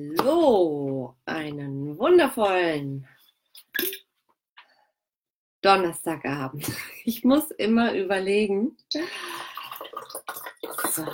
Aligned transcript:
Hallo, 0.00 1.14
einen 1.26 1.98
wundervollen 1.98 3.06
Donnerstagabend. 5.60 6.66
Ich 7.04 7.22
muss 7.24 7.50
immer 7.50 7.92
überlegen. 7.92 8.76
So. 10.90 11.06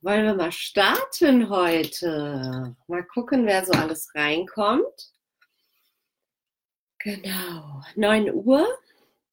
Wollen 0.00 0.24
wir 0.24 0.34
mal 0.34 0.50
starten 0.50 1.50
heute? 1.50 2.74
Mal 2.88 3.04
gucken, 3.04 3.46
wer 3.46 3.64
so 3.64 3.72
alles 3.72 4.12
reinkommt. 4.14 5.12
Genau, 6.98 7.82
9 7.94 8.34
Uhr. 8.34 8.66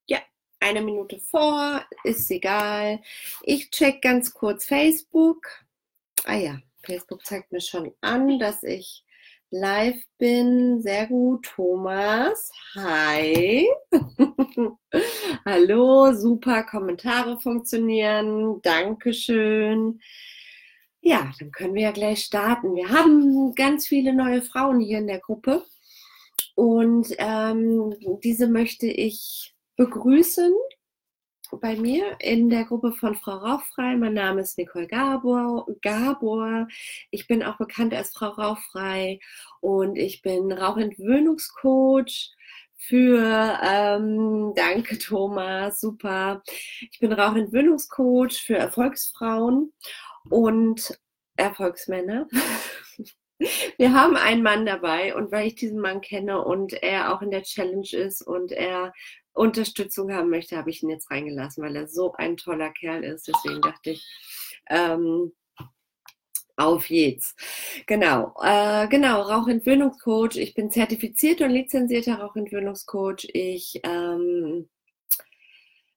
Ja, 0.06 0.20
eine 0.60 0.82
Minute 0.82 1.18
vor, 1.18 1.84
ist 2.04 2.30
egal. 2.30 3.02
Ich 3.42 3.70
check 3.70 4.02
ganz 4.02 4.32
kurz 4.32 4.66
Facebook. 4.66 5.48
Ah 6.24 6.36
ja, 6.36 6.58
Facebook 6.86 7.26
zeigt 7.26 7.52
mir 7.52 7.60
schon 7.60 7.92
an, 8.00 8.38
dass 8.38 8.62
ich 8.62 9.04
live 9.50 10.00
bin. 10.18 10.80
Sehr 10.80 11.06
gut, 11.06 11.44
Thomas. 11.44 12.50
Hi. 12.74 13.66
Hallo, 15.44 16.12
super. 16.14 16.62
Kommentare 16.64 17.38
funktionieren. 17.40 18.60
Dankeschön. 18.62 20.00
Ja, 21.00 21.32
dann 21.38 21.52
können 21.52 21.74
wir 21.74 21.82
ja 21.82 21.92
gleich 21.92 22.24
starten. 22.24 22.74
Wir 22.74 22.88
haben 22.88 23.54
ganz 23.54 23.86
viele 23.86 24.12
neue 24.12 24.42
Frauen 24.42 24.80
hier 24.80 24.98
in 24.98 25.06
der 25.06 25.20
Gruppe 25.20 25.64
und 26.54 27.08
ähm, 27.18 27.94
diese 28.24 28.48
möchte 28.48 28.86
ich 28.86 29.54
begrüßen 29.76 30.52
bei 31.60 31.76
mir 31.76 32.16
in 32.20 32.50
der 32.50 32.64
Gruppe 32.64 32.92
von 32.92 33.14
Frau 33.14 33.36
Rauchfrei. 33.36 33.96
Mein 33.96 34.14
Name 34.14 34.40
ist 34.40 34.58
Nicole 34.58 34.86
Gabor. 34.86 35.66
Gabor. 35.82 36.68
Ich 37.10 37.26
bin 37.26 37.42
auch 37.42 37.58
bekannt 37.58 37.94
als 37.94 38.10
Frau 38.10 38.28
Rauchfrei 38.28 39.20
und 39.60 39.96
ich 39.96 40.22
bin 40.22 40.52
Rauchentwöhnungscoach 40.52 42.30
für, 42.76 43.58
ähm, 43.62 44.52
danke 44.54 44.98
Thomas, 44.98 45.80
super. 45.80 46.42
Ich 46.90 46.98
bin 47.00 47.12
Rauchentwöhnungscoach 47.12 48.42
für 48.44 48.56
Erfolgsfrauen 48.56 49.72
und 50.28 50.98
Erfolgsmänner. 51.36 52.28
Wir 53.76 53.92
haben 53.92 54.16
einen 54.16 54.42
Mann 54.42 54.64
dabei 54.64 55.14
und 55.14 55.30
weil 55.32 55.46
ich 55.46 55.54
diesen 55.54 55.80
Mann 55.80 56.00
kenne 56.00 56.42
und 56.42 56.72
er 56.72 57.14
auch 57.14 57.22
in 57.22 57.30
der 57.30 57.42
Challenge 57.42 57.88
ist 57.92 58.22
und 58.22 58.52
er 58.52 58.92
Unterstützung 59.32 60.12
haben 60.12 60.30
möchte, 60.30 60.56
habe 60.56 60.70
ich 60.70 60.82
ihn 60.82 60.88
jetzt 60.88 61.10
reingelassen, 61.10 61.62
weil 61.62 61.76
er 61.76 61.88
so 61.88 62.14
ein 62.14 62.36
toller 62.36 62.70
Kerl 62.70 63.04
ist. 63.04 63.28
Deswegen 63.28 63.60
dachte 63.60 63.90
ich, 63.90 64.06
ähm, 64.70 65.32
auf 66.56 66.88
jetzt. 66.88 67.38
Genau, 67.86 68.34
äh, 68.42 68.88
genau, 68.88 69.20
Rauchentwöhnungscoach. 69.20 70.36
Ich 70.36 70.54
bin 70.54 70.70
zertifiziert 70.70 71.42
und 71.42 71.50
lizenzierter 71.50 72.18
Rauchentwöhnungscoach. 72.18 73.28
Ich 73.34 73.80
ähm, 73.84 74.70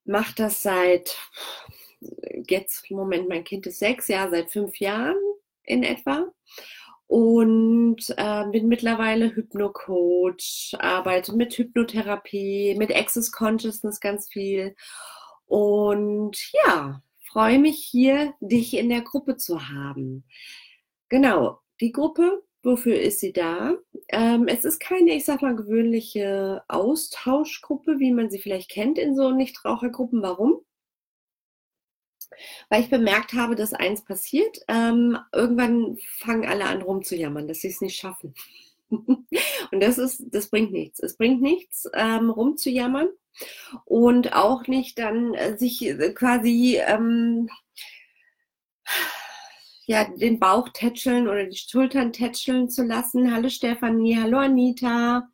mache 0.03 0.35
das 0.35 0.61
seit 0.61 1.17
jetzt, 2.47 2.91
Moment, 2.91 3.29
mein 3.29 3.45
Kind 3.45 3.67
ist 3.67 3.79
sechs, 3.79 4.09
ja, 4.09 4.29
seit 4.29 4.51
fünf 4.51 4.77
Jahren 4.79 5.17
in 5.63 5.83
etwa 5.83 6.29
und 7.09 8.13
äh, 8.17 8.45
bin 8.51 8.67
mittlerweile 8.67 9.35
Hypno-Coach, 9.35 10.75
arbeite 10.77 11.35
mit 11.35 11.57
Hypnotherapie, 11.57 12.75
mit 12.77 12.95
Access 12.95 13.31
Consciousness 13.31 13.99
ganz 13.99 14.29
viel 14.29 14.75
und 15.47 16.37
ja, 16.63 17.01
freue 17.25 17.57
mich 17.57 17.77
hier, 17.77 18.35
dich 18.41 18.77
in 18.77 18.89
der 18.89 19.01
Gruppe 19.01 19.37
zu 19.37 19.69
haben. 19.69 20.23
Genau, 21.09 21.57
die 21.81 21.91
Gruppe, 21.91 22.43
wofür 22.61 22.99
ist 22.99 23.21
sie 23.21 23.33
da? 23.33 23.73
Ähm, 24.09 24.47
es 24.47 24.63
ist 24.63 24.79
keine, 24.79 25.15
ich 25.15 25.25
sag 25.25 25.41
mal, 25.41 25.55
gewöhnliche 25.55 26.61
Austauschgruppe, 26.67 27.97
wie 27.97 28.11
man 28.11 28.29
sie 28.29 28.39
vielleicht 28.39 28.69
kennt 28.69 28.99
in 28.99 29.15
so 29.15 29.31
Nichtrauchergruppen. 29.31 30.21
Warum? 30.21 30.61
Weil 32.69 32.81
ich 32.81 32.89
bemerkt 32.89 33.33
habe, 33.33 33.55
dass 33.55 33.73
eins 33.73 34.03
passiert. 34.03 34.59
Ähm, 34.67 35.17
irgendwann 35.33 35.97
fangen 36.17 36.47
alle 36.47 36.65
an 36.65 36.81
rumzujammern, 36.81 37.47
dass 37.47 37.61
sie 37.61 37.69
es 37.69 37.81
nicht 37.81 37.97
schaffen. 37.97 38.33
und 38.89 39.27
das 39.71 39.97
ist, 39.97 40.23
das 40.31 40.49
bringt 40.49 40.71
nichts. 40.71 40.99
Es 40.99 41.17
bringt 41.17 41.41
nichts, 41.41 41.89
ähm, 41.93 42.29
rumzujammern 42.29 43.09
und 43.85 44.33
auch 44.33 44.67
nicht 44.67 44.99
dann 44.99 45.33
äh, 45.33 45.57
sich 45.57 45.85
äh, 45.85 46.13
quasi 46.13 46.79
ähm, 46.85 47.49
ja, 49.85 50.05
den 50.05 50.39
Bauch 50.39 50.69
tätscheln 50.69 51.27
oder 51.27 51.45
die 51.45 51.57
Schultern 51.57 52.13
tätscheln 52.13 52.69
zu 52.69 52.83
lassen. 52.83 53.33
Hallo 53.33 53.49
Stefanie, 53.49 54.17
hallo 54.19 54.37
Anita. 54.37 55.27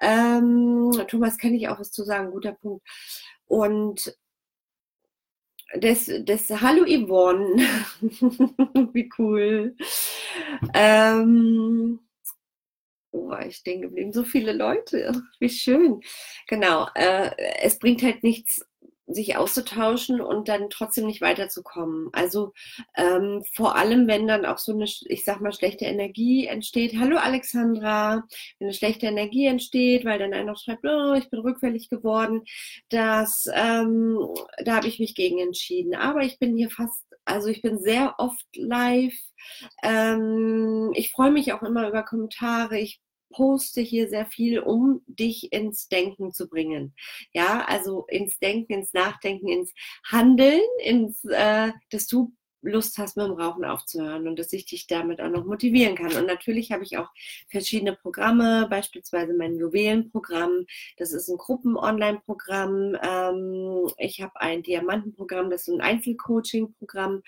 Ähm, 0.00 0.90
Thomas, 1.08 1.38
kann 1.38 1.54
ich 1.54 1.68
auch 1.68 1.78
was 1.78 1.92
zu 1.92 2.04
sagen, 2.04 2.32
guter 2.32 2.52
Punkt. 2.52 2.84
Und 3.46 4.16
das, 5.78 6.10
das 6.24 6.50
Hallo 6.50 6.84
Yvonne. 6.84 7.56
Wie 8.92 9.10
cool. 9.18 9.76
Ähm, 10.74 12.00
oh, 13.12 13.34
ich 13.46 13.56
stehen 13.56 13.82
geblieben. 13.82 14.12
So 14.12 14.24
viele 14.24 14.52
Leute. 14.52 15.22
Wie 15.38 15.48
schön. 15.48 16.00
Genau. 16.48 16.88
Äh, 16.94 17.30
es 17.62 17.78
bringt 17.78 18.02
halt 18.02 18.22
nichts, 18.22 18.66
sich 19.14 19.36
auszutauschen 19.36 20.20
und 20.20 20.48
dann 20.48 20.70
trotzdem 20.70 21.06
nicht 21.06 21.20
weiterzukommen. 21.20 22.08
Also 22.12 22.52
ähm, 22.96 23.42
vor 23.54 23.76
allem, 23.76 24.06
wenn 24.06 24.26
dann 24.26 24.46
auch 24.46 24.58
so 24.58 24.72
eine, 24.72 24.84
ich 24.84 25.24
sag 25.24 25.40
mal, 25.40 25.52
schlechte 25.52 25.84
Energie 25.84 26.46
entsteht. 26.46 26.94
Hallo 26.98 27.16
Alexandra, 27.16 28.24
wenn 28.58 28.68
eine 28.68 28.74
schlechte 28.74 29.06
Energie 29.06 29.46
entsteht, 29.46 30.04
weil 30.04 30.18
dann 30.18 30.34
einer 30.34 30.56
schreibt, 30.56 30.84
oh, 30.84 31.14
ich 31.14 31.30
bin 31.30 31.40
rückfällig 31.40 31.88
geworden, 31.88 32.44
das, 32.88 33.48
ähm, 33.54 34.18
da 34.64 34.76
habe 34.76 34.88
ich 34.88 34.98
mich 34.98 35.14
gegen 35.14 35.38
entschieden. 35.38 35.94
Aber 35.94 36.22
ich 36.22 36.38
bin 36.38 36.56
hier 36.56 36.70
fast, 36.70 37.04
also 37.24 37.48
ich 37.48 37.62
bin 37.62 37.78
sehr 37.78 38.14
oft 38.18 38.46
live. 38.54 39.18
Ähm, 39.82 40.92
ich 40.94 41.10
freue 41.10 41.30
mich 41.30 41.52
auch 41.52 41.62
immer 41.62 41.88
über 41.88 42.02
Kommentare. 42.02 42.78
Ich 42.78 43.00
poste 43.30 43.80
hier 43.80 44.08
sehr 44.08 44.26
viel, 44.26 44.60
um 44.60 45.02
dich 45.06 45.52
ins 45.52 45.88
Denken 45.88 46.32
zu 46.32 46.48
bringen. 46.48 46.94
Ja, 47.32 47.64
also 47.66 48.06
ins 48.08 48.38
Denken, 48.38 48.72
ins 48.72 48.92
Nachdenken, 48.92 49.48
ins 49.48 49.72
Handeln, 50.04 50.60
ins, 50.82 51.24
äh, 51.24 51.72
dass 51.90 52.06
du 52.06 52.32
Lust 52.62 52.98
hast, 52.98 53.16
mit 53.16 53.26
dem 53.26 53.34
Rauchen 53.34 53.64
aufzuhören 53.64 54.28
und 54.28 54.38
dass 54.38 54.52
ich 54.52 54.66
dich 54.66 54.86
damit 54.86 55.20
auch 55.20 55.30
noch 55.30 55.44
motivieren 55.44 55.94
kann. 55.94 56.14
Und 56.14 56.26
natürlich 56.26 56.72
habe 56.72 56.84
ich 56.84 56.98
auch 56.98 57.08
verschiedene 57.48 57.94
Programme, 57.94 58.66
beispielsweise 58.68 59.34
mein 59.34 59.56
Juwelenprogramm. 59.56 60.66
Das 60.98 61.12
ist 61.12 61.28
ein 61.28 61.38
Gruppen-Online-Programm. 61.38 62.96
Ähm, 63.02 63.90
ich 63.96 64.20
habe 64.20 64.38
ein 64.40 64.62
Diamantenprogramm, 64.62 65.50
das 65.50 65.62
ist 65.62 65.74
ein 65.74 65.80
Einzelcoaching-Programm. 65.80 67.22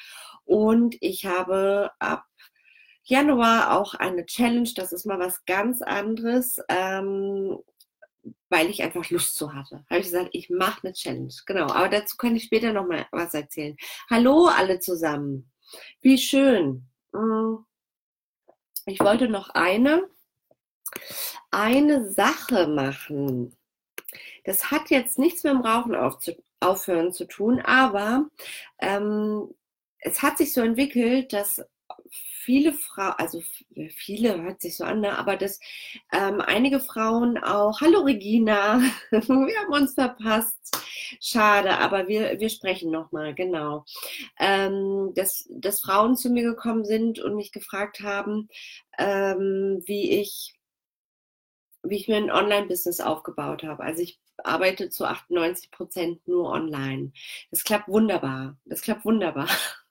Und 0.45 0.97
ich 1.01 1.25
habe 1.25 1.91
ab 1.99 2.25
Januar 3.05 3.79
auch 3.79 3.95
eine 3.95 4.25
Challenge, 4.27 4.71
das 4.75 4.93
ist 4.93 5.07
mal 5.07 5.19
was 5.19 5.45
ganz 5.45 5.83
anderes, 5.83 6.61
ähm, 6.69 7.59
weil 8.49 8.71
ich 8.71 8.83
einfach 8.83 9.11
Lust 9.11 9.35
zu 9.35 9.53
hatte. 9.55 9.85
Habe 9.91 10.01
ich 10.01 10.07
gesagt, 10.07 10.31
ich 10.33 10.51
mache 10.51 10.85
eine 10.85 10.93
Challenge. 10.93 11.33
Genau, 11.47 11.67
aber 11.67 11.89
dazu 11.89 12.17
kann 12.17 12.37
ich 12.37 12.45
später 12.45 12.73
noch 12.73 12.87
mal 12.87 13.07
was 13.11 13.35
erzählen. 13.35 13.77
Hallo 14.09 14.47
alle 14.47 14.79
zusammen. 14.79 15.51
Wie 16.01 16.19
schön. 16.19 16.87
Hm. 17.13 17.65
Ich 18.87 19.01
wollte 19.01 19.29
noch 19.29 19.51
eine, 19.51 20.09
eine 21.51 22.11
Sache 22.11 22.67
machen. 22.67 23.57
Das 24.45 24.71
hat 24.71 24.91
jetzt 24.91 25.19
nichts 25.19 25.45
mit 25.45 25.53
dem 25.53 25.61
Rauchen 25.61 25.95
aufhören 26.61 27.13
zu 27.13 27.27
tun, 27.27 27.61
aber 27.61 28.29
ähm, 28.81 29.55
es 29.99 30.21
hat 30.21 30.39
sich 30.39 30.53
so 30.53 30.61
entwickelt, 30.63 31.33
dass 31.33 31.65
viele 32.13 32.73
Frauen, 32.73 33.15
also 33.19 33.43
viele 33.91 34.43
hört 34.43 34.61
sich 34.61 34.77
so 34.77 34.85
an, 34.85 35.01
ne? 35.01 35.17
aber 35.17 35.37
dass 35.37 35.61
ähm, 36.13 36.41
einige 36.41 36.81
Frauen 36.81 37.39
auch, 37.39 37.81
hallo 37.81 38.01
Regina, 38.01 38.81
wir 39.11 39.21
haben 39.21 39.73
uns 39.73 39.95
verpasst. 39.95 40.59
Schade, 41.21 41.79
aber 41.79 42.09
wir, 42.09 42.41
wir 42.41 42.49
sprechen 42.49 42.91
nochmal, 42.91 43.35
genau. 43.35 43.85
Ähm, 44.39 45.13
dass, 45.15 45.49
dass 45.51 45.81
Frauen 45.81 46.17
zu 46.17 46.31
mir 46.31 46.43
gekommen 46.43 46.85
sind 46.85 47.19
und 47.19 47.37
mich 47.37 47.53
gefragt 47.53 48.01
haben, 48.01 48.49
ähm, 48.99 49.83
wie 49.87 50.21
ich 50.21 50.55
wie 51.85 51.97
ich 51.97 52.09
mir 52.09 52.17
ein 52.17 52.31
Online-Business 52.31 53.01
aufgebaut 53.01 53.65
habe. 53.65 53.83
Also 53.83 54.03
ich 54.03 54.21
arbeite 54.45 54.89
zu 54.91 55.05
98 55.05 55.71
Prozent 55.71 56.27
nur 56.29 56.49
online. 56.51 57.13
Das 57.51 57.65
klappt 57.65 57.89
wunderbar. 57.89 58.57
Das 58.65 58.83
klappt 58.83 59.05
wunderbar. 59.05 59.49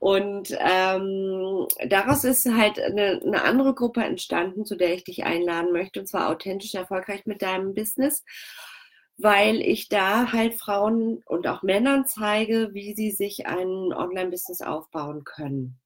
Und 0.00 0.56
ähm, 0.58 1.66
daraus 1.88 2.24
ist 2.24 2.46
halt 2.52 2.78
eine, 2.80 3.20
eine 3.24 3.42
andere 3.44 3.74
Gruppe 3.74 4.02
entstanden, 4.04 4.64
zu 4.64 4.76
der 4.76 4.94
ich 4.94 5.04
dich 5.04 5.24
einladen 5.24 5.72
möchte, 5.72 6.00
und 6.00 6.06
zwar 6.06 6.30
authentisch 6.30 6.74
erfolgreich 6.74 7.26
mit 7.26 7.42
deinem 7.42 7.74
Business, 7.74 8.24
weil 9.16 9.60
ich 9.60 9.88
da 9.88 10.32
halt 10.32 10.54
Frauen 10.54 11.22
und 11.26 11.46
auch 11.46 11.62
Männern 11.62 12.06
zeige, 12.06 12.70
wie 12.74 12.94
sie 12.94 13.10
sich 13.12 13.46
ein 13.46 13.92
Online-Business 13.92 14.60
aufbauen 14.62 15.24
können. 15.24 15.80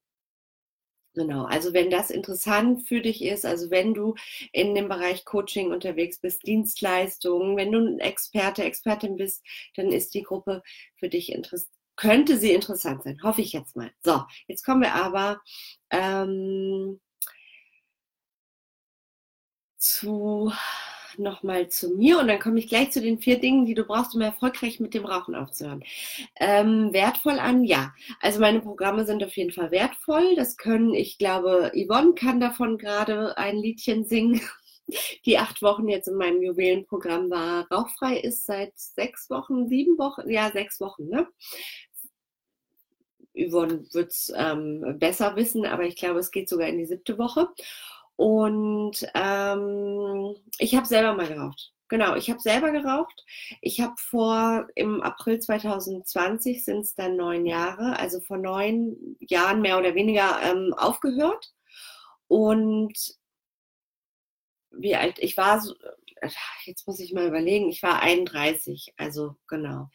Genau, 1.14 1.44
also 1.44 1.72
wenn 1.74 1.90
das 1.90 2.10
interessant 2.10 2.86
für 2.86 3.00
dich 3.00 3.22
ist, 3.24 3.44
also 3.44 3.70
wenn 3.70 3.92
du 3.92 4.14
in 4.52 4.74
dem 4.74 4.88
Bereich 4.88 5.24
Coaching 5.24 5.72
unterwegs 5.72 6.20
bist, 6.20 6.46
Dienstleistungen, 6.46 7.56
wenn 7.56 7.72
du 7.72 7.78
ein 7.80 7.98
Experte, 7.98 8.62
Expertin 8.62 9.16
bist, 9.16 9.42
dann 9.74 9.90
ist 9.90 10.14
die 10.14 10.22
Gruppe 10.22 10.62
für 10.96 11.08
dich 11.08 11.32
interessant. 11.32 11.77
Könnte 11.98 12.38
sie 12.38 12.52
interessant 12.52 13.02
sein, 13.02 13.20
hoffe 13.24 13.42
ich 13.42 13.52
jetzt 13.52 13.74
mal. 13.74 13.90
So, 14.04 14.22
jetzt 14.46 14.64
kommen 14.64 14.82
wir 14.82 14.94
aber 14.94 15.40
ähm, 15.90 17.00
zu 19.78 20.52
nochmal 21.16 21.68
zu 21.68 21.96
mir 21.96 22.20
und 22.20 22.28
dann 22.28 22.38
komme 22.38 22.60
ich 22.60 22.68
gleich 22.68 22.92
zu 22.92 23.00
den 23.00 23.18
vier 23.18 23.40
Dingen, 23.40 23.66
die 23.66 23.74
du 23.74 23.82
brauchst, 23.82 24.14
um 24.14 24.20
erfolgreich 24.20 24.78
mit 24.78 24.94
dem 24.94 25.04
Rauchen 25.04 25.34
aufzuhören. 25.34 25.82
Ähm, 26.38 26.92
wertvoll 26.92 27.40
an, 27.40 27.64
ja. 27.64 27.92
Also 28.20 28.38
meine 28.38 28.60
Programme 28.60 29.04
sind 29.04 29.24
auf 29.24 29.36
jeden 29.36 29.50
Fall 29.50 29.72
wertvoll. 29.72 30.36
Das 30.36 30.56
können, 30.56 30.94
ich 30.94 31.18
glaube, 31.18 31.72
Yvonne 31.74 32.14
kann 32.14 32.38
davon 32.38 32.78
gerade 32.78 33.36
ein 33.36 33.56
Liedchen 33.56 34.04
singen. 34.04 34.40
Die 35.26 35.36
acht 35.36 35.60
Wochen 35.60 35.88
jetzt 35.88 36.08
in 36.08 36.14
meinem 36.14 36.40
Juwelenprogramm 36.40 37.28
war 37.28 37.66
rauchfrei, 37.70 38.18
ist 38.20 38.46
seit 38.46 38.72
sechs 38.78 39.28
Wochen, 39.28 39.68
sieben 39.68 39.98
Wochen, 39.98 40.30
ja, 40.30 40.50
sechs 40.50 40.80
Wochen, 40.80 41.08
ne? 41.08 41.26
Yvonne 43.38 43.84
wird 43.92 44.10
es 44.10 44.32
ähm, 44.36 44.98
besser 44.98 45.36
wissen, 45.36 45.64
aber 45.66 45.84
ich 45.84 45.96
glaube, 45.96 46.18
es 46.20 46.30
geht 46.30 46.48
sogar 46.48 46.68
in 46.68 46.78
die 46.78 46.86
siebte 46.86 47.18
Woche. 47.18 47.48
Und 48.16 49.06
ähm, 49.14 50.34
ich 50.58 50.74
habe 50.74 50.86
selber 50.86 51.14
mal 51.14 51.28
geraucht. 51.28 51.72
Genau, 51.88 52.16
ich 52.16 52.28
habe 52.28 52.40
selber 52.40 52.70
geraucht. 52.70 53.24
Ich 53.62 53.80
habe 53.80 53.94
vor, 53.96 54.66
im 54.74 55.00
April 55.00 55.40
2020 55.40 56.64
sind 56.64 56.80
es 56.80 56.94
dann 56.94 57.16
neun 57.16 57.46
Jahre, 57.46 57.98
also 57.98 58.20
vor 58.20 58.36
neun 58.36 59.16
Jahren 59.20 59.62
mehr 59.62 59.78
oder 59.78 59.94
weniger 59.94 60.42
ähm, 60.42 60.74
aufgehört. 60.74 61.54
Und 62.26 62.92
wie 64.70 64.96
alt, 64.96 65.18
ich 65.18 65.36
war, 65.36 65.60
so, 65.60 65.74
jetzt 66.64 66.86
muss 66.86 67.00
ich 67.00 67.12
mal 67.14 67.26
überlegen, 67.26 67.68
ich 67.68 67.82
war 67.82 68.02
31, 68.02 68.92
also 68.98 69.36
genau. 69.46 69.88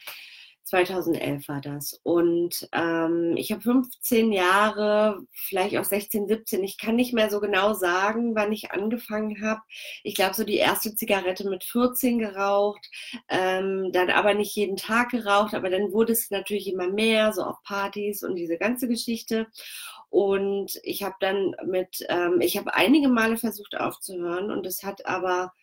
2011 0.73 1.47
war 1.49 1.61
das. 1.61 1.99
Und 2.01 2.67
ähm, 2.71 3.35
ich 3.37 3.51
habe 3.51 3.61
15 3.61 4.31
Jahre, 4.31 5.21
vielleicht 5.31 5.77
auch 5.77 5.83
16, 5.83 6.27
17, 6.27 6.63
ich 6.63 6.79
kann 6.79 6.95
nicht 6.95 7.13
mehr 7.13 7.29
so 7.29 7.39
genau 7.39 7.73
sagen, 7.73 8.33
wann 8.33 8.51
ich 8.51 8.71
angefangen 8.71 9.43
habe. 9.43 9.61
Ich 10.03 10.15
glaube, 10.15 10.33
so 10.33 10.43
die 10.43 10.57
erste 10.57 10.95
Zigarette 10.95 11.47
mit 11.47 11.63
14 11.63 12.17
geraucht, 12.17 12.89
ähm, 13.29 13.91
dann 13.91 14.09
aber 14.09 14.33
nicht 14.33 14.55
jeden 14.55 14.75
Tag 14.75 15.11
geraucht, 15.11 15.53
aber 15.53 15.69
dann 15.69 15.91
wurde 15.93 16.13
es 16.13 16.31
natürlich 16.31 16.67
immer 16.67 16.87
mehr, 16.87 17.33
so 17.33 17.43
auf 17.43 17.61
Partys 17.61 18.23
und 18.23 18.35
diese 18.35 18.57
ganze 18.57 18.87
Geschichte. 18.87 19.45
Und 20.09 20.79
ich 20.81 21.03
habe 21.03 21.15
dann 21.19 21.55
mit, 21.67 22.03
ähm, 22.09 22.41
ich 22.41 22.57
habe 22.57 22.73
einige 22.73 23.09
Male 23.09 23.37
versucht 23.37 23.77
aufzuhören 23.79 24.49
und 24.49 24.65
es 24.65 24.83
hat 24.83 25.05
aber 25.05 25.53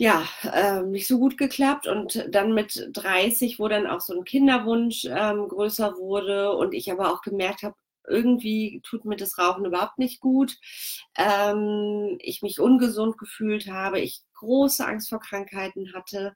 ja, 0.00 0.26
äh, 0.50 0.82
nicht 0.82 1.06
so 1.06 1.18
gut 1.18 1.36
geklappt. 1.36 1.86
Und 1.86 2.26
dann 2.30 2.54
mit 2.54 2.88
30, 2.94 3.58
wo 3.58 3.68
dann 3.68 3.86
auch 3.86 4.00
so 4.00 4.14
ein 4.14 4.24
Kinderwunsch 4.24 5.04
ähm, 5.04 5.46
größer 5.46 5.98
wurde 5.98 6.52
und 6.56 6.72
ich 6.72 6.90
aber 6.90 7.12
auch 7.12 7.20
gemerkt 7.20 7.62
habe, 7.62 7.74
irgendwie 8.08 8.80
tut 8.82 9.04
mir 9.04 9.16
das 9.16 9.36
Rauchen 9.36 9.66
überhaupt 9.66 9.98
nicht 9.98 10.20
gut. 10.20 10.56
Ähm, 11.18 12.16
ich 12.20 12.40
mich 12.40 12.60
ungesund 12.60 13.18
gefühlt 13.18 13.66
habe, 13.70 14.00
ich 14.00 14.22
große 14.36 14.86
Angst 14.86 15.10
vor 15.10 15.20
Krankheiten 15.20 15.92
hatte, 15.92 16.34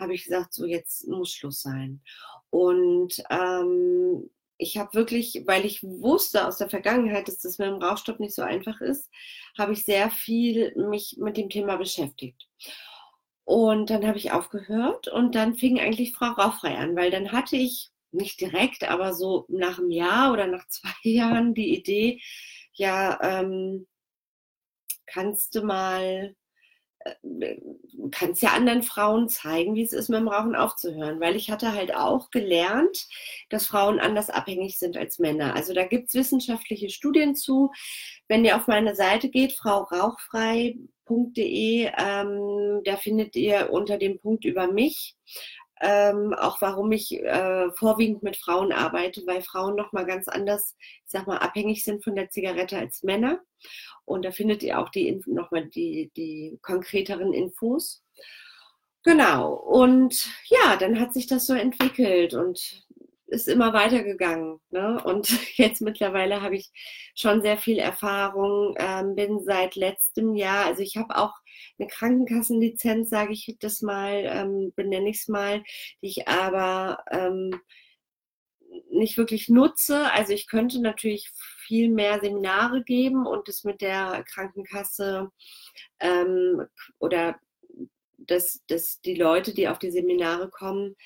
habe 0.00 0.14
ich 0.14 0.24
gesagt, 0.24 0.54
so 0.54 0.64
jetzt 0.64 1.06
muss 1.06 1.32
Schluss 1.32 1.60
sein. 1.60 2.00
Und 2.48 3.22
ähm, 3.28 4.30
ich 4.56 4.78
habe 4.78 4.94
wirklich, 4.94 5.42
weil 5.44 5.66
ich 5.66 5.82
wusste 5.82 6.46
aus 6.46 6.56
der 6.56 6.70
Vergangenheit, 6.70 7.28
dass 7.28 7.40
das 7.40 7.58
mit 7.58 7.68
dem 7.68 7.82
Rauchstopp 7.82 8.20
nicht 8.20 8.34
so 8.34 8.40
einfach 8.40 8.80
ist, 8.80 9.10
habe 9.58 9.74
ich 9.74 9.84
sehr 9.84 10.10
viel 10.10 10.74
mich 10.76 11.18
mit 11.20 11.36
dem 11.36 11.50
Thema 11.50 11.76
beschäftigt. 11.76 12.48
Und 13.44 13.90
dann 13.90 14.06
habe 14.06 14.18
ich 14.18 14.32
aufgehört 14.32 15.08
und 15.08 15.34
dann 15.34 15.54
fing 15.54 15.80
eigentlich 15.80 16.12
Frau 16.12 16.26
Rauchfrei 16.32 16.76
an, 16.78 16.96
weil 16.96 17.10
dann 17.10 17.32
hatte 17.32 17.56
ich 17.56 17.90
nicht 18.12 18.40
direkt, 18.40 18.88
aber 18.88 19.14
so 19.14 19.46
nach 19.48 19.78
einem 19.78 19.90
Jahr 19.90 20.32
oder 20.32 20.46
nach 20.46 20.66
zwei 20.68 20.92
Jahren 21.02 21.54
die 21.54 21.76
Idee, 21.76 22.20
ja, 22.74 23.18
ähm, 23.22 23.86
kannst 25.06 25.54
du 25.54 25.62
mal, 25.62 26.34
äh, 27.04 27.56
kannst 28.10 28.42
ja 28.42 28.50
anderen 28.50 28.82
Frauen 28.82 29.28
zeigen, 29.28 29.74
wie 29.74 29.82
es 29.82 29.92
ist, 29.92 30.08
mit 30.08 30.18
dem 30.18 30.28
Rauchen 30.28 30.54
aufzuhören, 30.54 31.20
weil 31.20 31.36
ich 31.36 31.50
hatte 31.50 31.72
halt 31.72 31.94
auch 31.94 32.30
gelernt, 32.30 33.06
dass 33.48 33.66
Frauen 33.66 34.00
anders 34.00 34.30
abhängig 34.30 34.78
sind 34.78 34.96
als 34.96 35.18
Männer. 35.18 35.54
Also 35.54 35.74
da 35.74 35.84
gibt 35.84 36.08
es 36.08 36.14
wissenschaftliche 36.14 36.90
Studien 36.90 37.34
zu. 37.34 37.70
Wenn 38.28 38.44
ihr 38.44 38.56
auf 38.56 38.66
meine 38.66 38.94
Seite 38.94 39.28
geht, 39.28 39.52
Frau 39.52 39.82
Rauchfrei, 39.82 40.76
www.de. 41.12 41.90
Ähm, 41.98 42.80
da 42.84 42.96
findet 42.96 43.36
ihr 43.36 43.70
unter 43.70 43.98
dem 43.98 44.18
Punkt 44.18 44.44
über 44.44 44.70
mich 44.70 45.16
ähm, 45.82 46.32
auch 46.32 46.60
warum 46.60 46.92
ich 46.92 47.12
äh, 47.12 47.70
vorwiegend 47.72 48.22
mit 48.22 48.36
Frauen 48.36 48.72
arbeite, 48.72 49.22
weil 49.26 49.42
Frauen 49.42 49.74
nochmal 49.74 50.06
ganz 50.06 50.28
anders, 50.28 50.76
ich 50.78 51.10
sag 51.10 51.26
mal, 51.26 51.38
abhängig 51.38 51.84
sind 51.84 52.04
von 52.04 52.14
der 52.14 52.30
Zigarette 52.30 52.78
als 52.78 53.02
Männer. 53.02 53.40
Und 54.04 54.24
da 54.24 54.30
findet 54.30 54.62
ihr 54.62 54.78
auch 54.78 54.90
die 54.90 55.20
nochmal 55.26 55.66
die, 55.66 56.12
die 56.16 56.58
konkreteren 56.62 57.32
Infos. 57.32 58.04
Genau. 59.02 59.54
Und 59.54 60.30
ja, 60.46 60.76
dann 60.76 61.00
hat 61.00 61.12
sich 61.12 61.26
das 61.26 61.46
so 61.46 61.54
entwickelt 61.54 62.34
und 62.34 62.86
ist 63.26 63.48
immer 63.48 63.72
weitergegangen. 63.72 64.60
Ne? 64.70 65.02
Und 65.02 65.28
jetzt 65.56 65.80
mittlerweile 65.80 66.42
habe 66.42 66.54
ich 66.56 66.70
schon 67.16 67.42
sehr 67.42 67.58
viel 67.58 67.78
Erfahrung, 67.78 68.76
ähm, 68.78 69.16
bin 69.16 69.40
seit 69.40 69.74
letztem 69.74 70.36
Jahr, 70.36 70.66
also 70.66 70.82
ich 70.82 70.96
habe 70.96 71.16
auch 71.16 71.34
eine 71.78 71.88
Krankenkassenlizenz, 71.88 73.10
sage 73.10 73.32
ich 73.32 73.56
das 73.60 73.82
mal, 73.82 74.24
ähm, 74.26 74.72
benenne 74.74 75.10
ich 75.10 75.18
es 75.18 75.28
mal, 75.28 75.62
die 76.02 76.08
ich 76.08 76.28
aber 76.28 77.04
ähm, 77.10 77.60
nicht 78.90 79.16
wirklich 79.16 79.48
nutze. 79.48 80.10
Also 80.12 80.32
ich 80.32 80.46
könnte 80.46 80.80
natürlich 80.80 81.30
viel 81.66 81.90
mehr 81.90 82.20
Seminare 82.20 82.82
geben 82.82 83.26
und 83.26 83.48
das 83.48 83.64
mit 83.64 83.80
der 83.80 84.24
Krankenkasse 84.28 85.30
ähm, 86.00 86.66
oder 86.98 87.38
dass, 88.26 88.62
dass 88.68 89.00
die 89.00 89.14
Leute, 89.14 89.54
die 89.54 89.68
auf 89.68 89.78
die 89.78 89.90
Seminare 89.90 90.48
kommen, 90.48 90.96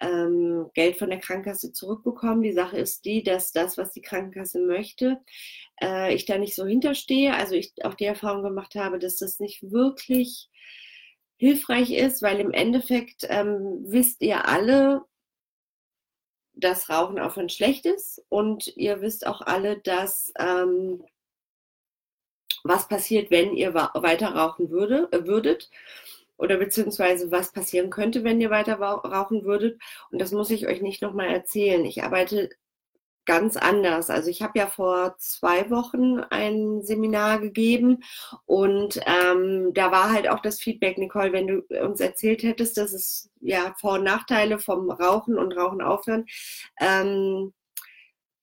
ähm, 0.00 0.70
Geld 0.74 0.96
von 0.96 1.10
der 1.10 1.20
Krankenkasse 1.20 1.72
zurückbekommen. 1.72 2.42
Die 2.42 2.52
Sache 2.52 2.78
ist 2.78 3.04
die, 3.04 3.22
dass 3.22 3.52
das, 3.52 3.78
was 3.78 3.92
die 3.92 4.02
Krankenkasse 4.02 4.60
möchte, 4.60 5.20
äh, 5.82 6.14
ich 6.14 6.24
da 6.24 6.38
nicht 6.38 6.54
so 6.54 6.66
hinterstehe. 6.66 7.34
Also 7.34 7.54
ich 7.54 7.72
auch 7.84 7.94
die 7.94 8.06
Erfahrung 8.06 8.42
gemacht 8.42 8.74
habe, 8.74 8.98
dass 8.98 9.16
das 9.16 9.40
nicht 9.40 9.70
wirklich 9.70 10.48
hilfreich 11.36 11.90
ist, 11.92 12.22
weil 12.22 12.40
im 12.40 12.52
Endeffekt 12.52 13.26
ähm, 13.28 13.84
wisst 13.86 14.20
ihr 14.22 14.46
alle, 14.46 15.02
dass 16.52 16.90
Rauchen 16.90 17.18
aufhören 17.18 17.48
schlecht 17.48 17.86
ist 17.86 18.22
und 18.28 18.76
ihr 18.76 19.00
wisst 19.00 19.26
auch 19.26 19.40
alle, 19.40 19.78
dass 19.78 20.32
ähm, 20.38 21.02
was 22.62 22.88
passiert, 22.88 23.30
wenn 23.30 23.54
ihr 23.54 23.72
weiter 23.74 24.34
rauchen 24.34 24.70
würde, 24.70 25.08
äh, 25.12 25.26
würdet 25.26 25.70
oder 26.40 26.56
beziehungsweise 26.56 27.30
was 27.30 27.52
passieren 27.52 27.90
könnte, 27.90 28.24
wenn 28.24 28.40
ihr 28.40 28.50
weiter 28.50 28.80
rauchen 28.80 29.44
würdet. 29.44 29.80
Und 30.10 30.20
das 30.20 30.32
muss 30.32 30.50
ich 30.50 30.66
euch 30.66 30.80
nicht 30.82 31.02
nochmal 31.02 31.28
erzählen. 31.28 31.84
Ich 31.84 32.02
arbeite 32.02 32.50
ganz 33.26 33.56
anders. 33.56 34.10
Also 34.10 34.30
ich 34.30 34.42
habe 34.42 34.58
ja 34.58 34.66
vor 34.66 35.16
zwei 35.18 35.70
Wochen 35.70 36.20
ein 36.30 36.82
Seminar 36.82 37.38
gegeben 37.40 37.98
und 38.46 39.00
ähm, 39.06 39.72
da 39.74 39.92
war 39.92 40.12
halt 40.12 40.28
auch 40.28 40.40
das 40.40 40.60
Feedback, 40.60 40.98
Nicole, 40.98 41.32
wenn 41.32 41.46
du 41.46 41.62
uns 41.84 42.00
erzählt 42.00 42.42
hättest, 42.42 42.76
dass 42.76 42.92
es 42.92 43.30
ja 43.40 43.74
Vor- 43.78 43.94
und 43.94 44.04
Nachteile 44.04 44.58
vom 44.58 44.90
Rauchen 44.90 45.38
und 45.38 45.52
Rauchen 45.56 45.82
aufhören. 45.82 46.26
Ähm, 46.80 47.52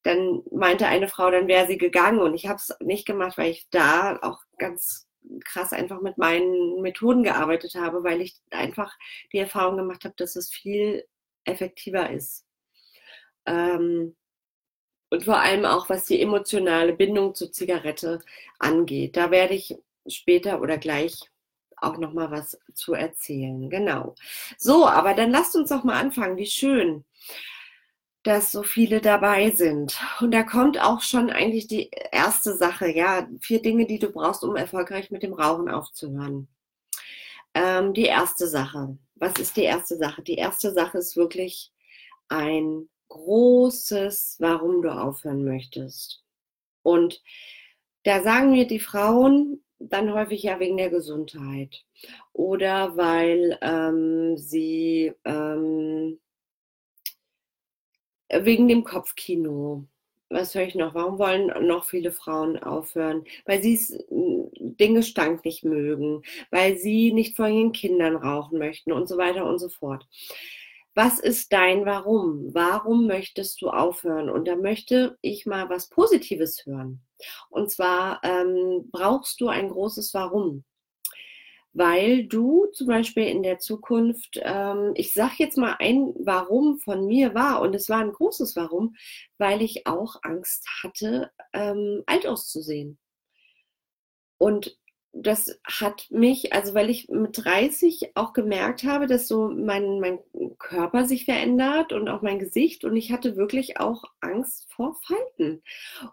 dann 0.04 0.44
meinte 0.52 0.88
eine 0.88 1.08
Frau, 1.10 1.32
dann 1.32 1.48
wäre 1.48 1.68
sie 1.68 1.78
gegangen 1.78 2.20
und 2.20 2.34
ich 2.34 2.48
habe 2.48 2.58
es 2.58 2.74
nicht 2.80 3.06
gemacht, 3.06 3.38
weil 3.38 3.52
ich 3.52 3.68
da 3.72 4.18
auch 4.22 4.40
ganz 4.58 5.07
krass 5.44 5.74
einfach 5.74 6.02
mit 6.02 6.18
meinen 6.18 6.82
Methoden 6.82 7.24
gearbeitet 7.24 7.76
habe, 7.76 8.04
weil 8.04 8.22
ich 8.22 8.36
einfach 8.52 8.96
die 9.34 9.40
Erfahrung 9.40 9.78
gemacht 9.78 10.06
habe, 10.06 10.16
dass 10.18 10.36
es 10.36 10.50
viel 10.50 11.06
effektiver 11.46 12.10
ist. 12.10 12.46
Ähm, 13.46 14.16
und 15.10 15.24
vor 15.24 15.40
allem 15.40 15.66
auch, 15.66 15.90
was 15.90 16.06
die 16.06 16.22
emotionale 16.22 16.94
Bindung 16.94 17.34
zur 17.34 17.52
Zigarette 17.52 18.20
angeht. 18.60 19.16
Da 19.16 19.32
werde 19.32 19.54
ich 19.54 19.76
später 20.08 20.62
oder 20.62 20.78
gleich 20.78 21.22
auch 21.78 21.98
noch 21.98 22.14
mal 22.14 22.32
was 22.32 22.58
zu 22.74 22.94
erzählen. 22.94 23.70
Genau. 23.70 24.16
So, 24.58 24.86
aber 24.88 25.14
dann 25.14 25.32
lasst 25.32 25.56
uns 25.56 25.70
doch 25.70 25.84
mal 25.84 26.00
anfangen. 26.00 26.38
Wie 26.38 26.48
schön 26.48 27.06
dass 28.24 28.52
so 28.52 28.64
viele 28.64 29.02
dabei 29.02 29.52
sind. 29.52 29.98
Und 30.22 30.32
da 30.34 30.44
kommt 30.44 30.80
auch 30.82 31.02
schon 31.02 31.30
eigentlich 31.30 31.68
die 31.68 31.90
erste 32.12 32.56
Sache, 32.58 32.90
ja, 32.90 33.28
vier 33.42 33.62
Dinge, 33.62 33.86
die 33.88 34.00
du 34.00 34.10
brauchst, 34.12 34.44
um 34.44 34.56
erfolgreich 34.56 35.12
mit 35.12 35.24
dem 35.24 35.34
Rauchen 35.34 35.70
aufzuhören. 35.70 36.48
Ähm, 37.54 37.94
die 37.94 38.06
erste 38.06 38.48
Sache. 38.48 38.98
Was 39.16 39.40
ist 39.40 39.58
die 39.58 39.64
erste 39.64 39.98
Sache? 39.98 40.22
Die 40.24 40.36
erste 40.36 40.72
Sache 40.74 41.00
ist 41.00 41.16
wirklich 41.18 41.72
ein 42.30 42.90
großes, 43.10 44.38
warum 44.40 44.82
du 44.82 44.90
aufhören 44.92 45.44
möchtest. 45.46 46.24
Und 46.84 47.22
Da 48.04 48.24
sagen 48.24 48.52
mir 48.52 48.68
die 48.68 48.80
Frauen 48.80 49.64
dann 49.80 50.14
häufig 50.14 50.44
ja 50.44 50.60
wegen 50.60 50.78
der 50.78 50.90
Gesundheit 50.90 51.86
oder 52.34 52.98
weil 52.98 53.58
ähm, 53.62 54.38
sie 54.38 55.14
ähm, 55.26 56.20
wegen 58.30 58.68
dem 58.68 58.84
Kopfkino. 58.84 59.86
Was 60.30 60.54
höre 60.56 60.64
ich 60.64 60.76
noch? 60.76 60.94
Warum 60.94 61.20
wollen 61.20 61.48
noch 61.66 61.86
viele 61.86 62.12
Frauen 62.12 62.62
aufhören? 62.62 63.24
Weil 63.46 63.62
sie 63.62 63.80
den 64.10 64.96
Gestank 64.96 65.46
nicht 65.46 65.64
mögen, 65.64 66.24
weil 66.52 66.78
sie 66.78 67.14
nicht 67.14 67.38
vor 67.38 67.48
ihren 67.48 67.72
Kindern 67.72 68.18
rauchen 68.18 68.60
möchten 68.60 68.92
und 68.92 69.08
so 69.08 69.18
weiter 69.18 69.46
und 69.46 69.60
so 69.60 69.70
fort. 69.70 70.06
Was 70.96 71.20
ist 71.20 71.54
dein 71.54 71.86
Warum? 71.86 72.54
Warum 72.54 73.08
möchtest 73.08 73.62
du 73.62 73.70
aufhören? 73.70 74.30
Und 74.30 74.48
da 74.48 74.56
möchte 74.56 75.18
ich 75.22 75.46
mal 75.46 75.70
was 75.70 75.90
Positives 75.90 76.66
hören. 76.66 77.02
Und 77.50 77.72
zwar 77.72 78.20
ähm, 78.24 78.90
brauchst 78.92 79.40
du 79.40 79.48
ein 79.48 79.70
großes 79.70 80.14
Warum 80.14 80.64
weil 81.78 82.26
du 82.26 82.66
zum 82.74 82.88
Beispiel 82.88 83.28
in 83.28 83.44
der 83.44 83.60
Zukunft, 83.60 84.40
ähm, 84.42 84.94
ich 84.96 85.14
sage 85.14 85.36
jetzt 85.38 85.58
mal 85.58 85.76
ein 85.78 86.14
Warum 86.18 86.80
von 86.80 87.06
mir 87.06 87.36
war, 87.36 87.62
und 87.62 87.76
es 87.76 87.88
war 87.88 88.00
ein 88.00 88.12
großes 88.12 88.56
Warum, 88.56 88.96
weil 89.38 89.62
ich 89.62 89.86
auch 89.86 90.16
Angst 90.24 90.68
hatte, 90.82 91.32
ähm, 91.54 92.02
alt 92.08 92.26
auszusehen. 92.26 92.98
Und 94.40 94.76
das 95.22 95.60
hat 95.64 96.08
mich, 96.10 96.54
also 96.54 96.74
weil 96.74 96.90
ich 96.90 97.10
mit 97.10 97.44
30 97.44 98.12
auch 98.16 98.34
gemerkt 98.34 98.84
habe, 98.84 99.08
dass 99.08 99.28
so 99.28 99.50
mein, 99.50 100.00
mein 100.00 100.20
Körper 100.58 101.06
sich 101.06 101.26
verändert 101.26 101.94
und 101.94 102.10
auch 102.10 102.22
mein 102.22 102.40
Gesicht. 102.40 102.84
Und 102.84 102.96
ich 102.96 103.12
hatte 103.12 103.36
wirklich 103.36 103.80
auch 103.80 104.04
Angst 104.22 104.72
vor 104.72 104.96
Falten. 105.06 105.62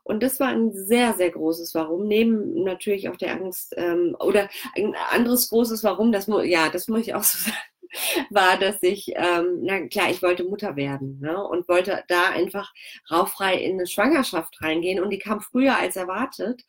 Und 0.03 0.23
das 0.23 0.41
war 0.41 0.49
ein 0.49 0.73
sehr, 0.73 1.15
sehr 1.15 1.31
großes 1.31 1.75
Warum, 1.75 2.07
neben 2.07 2.65
natürlich 2.65 3.09
auch 3.09 3.17
der 3.17 3.33
Angst 3.33 3.75
ähm, 3.77 4.17
oder 4.19 4.49
ein 4.77 4.95
anderes 5.11 5.49
großes 5.51 5.85
Warum, 5.85 6.13
das, 6.13 6.27
ja, 6.45 6.69
das 6.71 6.89
muss 6.89 7.01
ich 7.01 7.15
auch 7.15 7.25
so 7.25 7.39
sagen 7.51 7.74
war, 8.31 8.59
dass 8.59 8.83
ich, 8.83 9.13
ähm, 9.15 9.61
na 9.63 9.87
klar, 9.89 10.11
ich 10.11 10.23
wollte 10.23 10.45
Mutter 10.45 10.77
werden 10.77 11.19
ne? 11.21 11.43
und 11.47 11.69
wollte 11.69 12.05
da 12.09 12.31
einfach 12.31 12.73
rauffrei 13.11 13.57
in 13.57 13.75
eine 13.75 13.87
Schwangerschaft 13.87 14.61
reingehen 14.61 15.03
und 15.03 15.11
die 15.11 15.19
kam 15.19 15.41
früher 15.41 15.77
als 15.79 15.97
erwartet. 15.97 16.63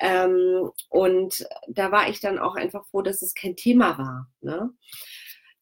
Ähm, 0.00 0.70
und 0.88 1.46
da 1.68 1.90
war 1.92 2.08
ich 2.08 2.20
dann 2.20 2.38
auch 2.38 2.54
einfach 2.54 2.86
froh, 2.86 3.02
dass 3.02 3.22
es 3.22 3.34
kein 3.34 3.56
Thema 3.56 3.98
war. 3.98 4.28
Ne? 4.40 4.70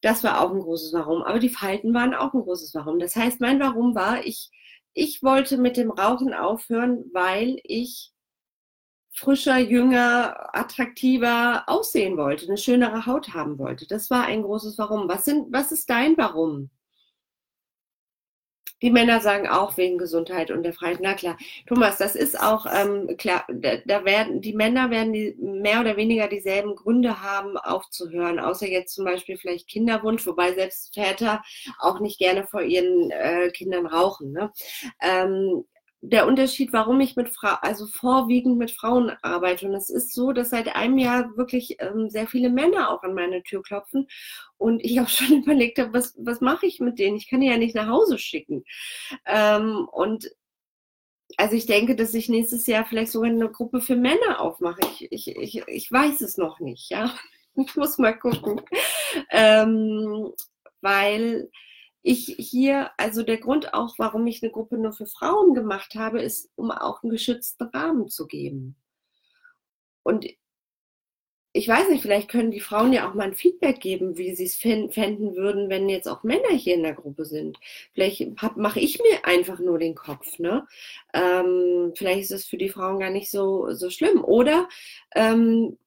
Das 0.01 0.23
war 0.23 0.41
auch 0.41 0.51
ein 0.51 0.59
großes 0.59 0.93
Warum. 0.93 1.21
Aber 1.23 1.39
die 1.39 1.49
Falten 1.49 1.93
waren 1.93 2.13
auch 2.13 2.33
ein 2.33 2.41
großes 2.41 2.73
Warum. 2.73 2.99
Das 2.99 3.15
heißt, 3.15 3.39
mein 3.39 3.59
Warum 3.59 3.95
war, 3.95 4.25
ich, 4.25 4.49
ich 4.93 5.21
wollte 5.21 5.57
mit 5.57 5.77
dem 5.77 5.91
Rauchen 5.91 6.33
aufhören, 6.33 7.05
weil 7.13 7.59
ich 7.63 8.11
frischer, 9.11 9.57
jünger, 9.57 10.55
attraktiver 10.55 11.63
aussehen 11.67 12.17
wollte, 12.17 12.47
eine 12.47 12.57
schönere 12.57 13.05
Haut 13.05 13.33
haben 13.33 13.59
wollte. 13.59 13.85
Das 13.87 14.09
war 14.09 14.25
ein 14.25 14.43
großes 14.43 14.77
Warum. 14.77 15.07
Was, 15.09 15.25
sind, 15.25 15.51
was 15.51 15.71
ist 15.71 15.89
dein 15.89 16.17
Warum? 16.17 16.69
Die 18.81 18.89
Männer 18.89 19.21
sagen 19.21 19.47
auch 19.47 19.77
wegen 19.77 19.99
Gesundheit 19.99 20.49
und 20.49 20.63
der 20.63 20.73
Freiheit. 20.73 20.99
Na 21.01 21.13
klar, 21.13 21.37
Thomas, 21.67 21.97
das 21.97 22.15
ist 22.15 22.39
auch 22.41 22.65
ähm, 22.65 23.15
klar. 23.17 23.45
Da, 23.47 23.77
da, 23.85 24.05
werden 24.05 24.41
die 24.41 24.53
Männer 24.53 24.89
werden 24.89 25.13
die 25.13 25.35
mehr 25.39 25.81
oder 25.81 25.97
weniger 25.97 26.27
dieselben 26.27 26.75
Gründe 26.75 27.21
haben, 27.21 27.57
aufzuhören, 27.57 28.39
außer 28.39 28.67
jetzt 28.67 28.95
zum 28.95 29.05
Beispiel 29.05 29.37
vielleicht 29.37 29.67
Kinderwunsch, 29.67 30.25
wobei 30.25 30.53
selbst 30.53 30.95
Väter 30.95 31.43
auch 31.79 31.99
nicht 31.99 32.17
gerne 32.17 32.47
vor 32.47 32.63
ihren 32.63 33.11
äh, 33.11 33.51
Kindern 33.51 33.85
rauchen. 33.85 34.31
Ne? 34.31 34.51
Ähm, 34.99 35.63
der 36.01 36.25
Unterschied, 36.25 36.73
warum 36.73 36.99
ich 36.99 37.15
mit 37.15 37.29
Frauen, 37.29 37.57
also 37.61 37.85
vorwiegend 37.85 38.57
mit 38.57 38.71
Frauen 38.71 39.11
arbeite. 39.21 39.67
Und 39.67 39.75
es 39.75 39.89
ist 39.89 40.13
so, 40.13 40.31
dass 40.31 40.49
seit 40.49 40.75
einem 40.75 40.97
Jahr 40.97 41.37
wirklich 41.37 41.77
ähm, 41.79 42.09
sehr 42.09 42.27
viele 42.27 42.49
Männer 42.49 42.89
auch 42.89 43.03
an 43.03 43.13
meine 43.13 43.43
Tür 43.43 43.61
klopfen 43.61 44.07
und 44.57 44.83
ich 44.83 44.99
auch 44.99 45.07
schon 45.09 45.43
überlegt 45.43 45.77
habe, 45.79 45.93
was, 45.93 46.15
was 46.17 46.41
mache 46.41 46.65
ich 46.65 46.79
mit 46.79 46.97
denen? 46.97 47.17
Ich 47.17 47.29
kann 47.29 47.41
die 47.41 47.47
ja 47.47 47.57
nicht 47.57 47.75
nach 47.75 47.87
Hause 47.87 48.17
schicken. 48.17 48.65
Ähm, 49.27 49.87
und 49.91 50.31
also 51.37 51.55
ich 51.55 51.67
denke, 51.67 51.95
dass 51.95 52.13
ich 52.13 52.29
nächstes 52.29 52.65
Jahr 52.67 52.85
vielleicht 52.85 53.11
sogar 53.11 53.29
eine 53.29 53.49
Gruppe 53.49 53.79
für 53.79 53.95
Männer 53.95 54.41
aufmache. 54.41 54.79
Ich, 54.99 55.11
ich, 55.11 55.37
ich, 55.37 55.67
ich 55.67 55.91
weiß 55.91 56.21
es 56.21 56.37
noch 56.37 56.59
nicht, 56.59 56.89
ja. 56.89 57.13
Ich 57.53 57.75
muss 57.75 57.97
mal 57.97 58.17
gucken. 58.17 58.61
Ähm, 59.29 60.31
weil 60.79 61.49
ich 62.03 62.35
hier, 62.37 62.91
also 62.97 63.23
der 63.23 63.37
Grund 63.37 63.73
auch, 63.73 63.95
warum 63.97 64.25
ich 64.27 64.41
eine 64.41 64.51
Gruppe 64.51 64.77
nur 64.77 64.93
für 64.93 65.05
Frauen 65.05 65.53
gemacht 65.53 65.95
habe, 65.95 66.21
ist, 66.21 66.49
um 66.55 66.71
auch 66.71 67.03
einen 67.03 67.11
geschützten 67.11 67.65
Rahmen 67.65 68.09
zu 68.09 68.27
geben. 68.27 68.75
Und 70.03 70.25
ich 71.53 71.67
weiß 71.67 71.89
nicht, 71.89 72.01
vielleicht 72.01 72.29
können 72.29 72.51
die 72.51 72.61
Frauen 72.61 72.93
ja 72.93 73.09
auch 73.09 73.13
mal 73.13 73.25
ein 73.25 73.33
Feedback 73.33 73.81
geben, 73.81 74.17
wie 74.17 74.33
sie 74.35 74.45
es 74.45 74.55
fänden 74.55 75.35
würden, 75.35 75.69
wenn 75.69 75.89
jetzt 75.89 76.07
auch 76.07 76.23
Männer 76.23 76.49
hier 76.51 76.75
in 76.75 76.83
der 76.83 76.93
Gruppe 76.93 77.25
sind. 77.25 77.59
Vielleicht 77.93 78.25
mache 78.55 78.79
ich 78.79 78.99
mir 78.99 79.25
einfach 79.25 79.59
nur 79.59 79.77
den 79.77 79.93
Kopf. 79.95 80.39
Ne? 80.39 80.65
Ähm, 81.13 81.91
vielleicht 81.95 82.21
ist 82.21 82.31
es 82.31 82.45
für 82.45 82.57
die 82.57 82.69
Frauen 82.69 82.99
gar 82.99 83.09
nicht 83.09 83.29
so, 83.29 83.73
so 83.73 83.89
schlimm. 83.89 84.23
Oder 84.23 84.69
ähm, 85.13 85.77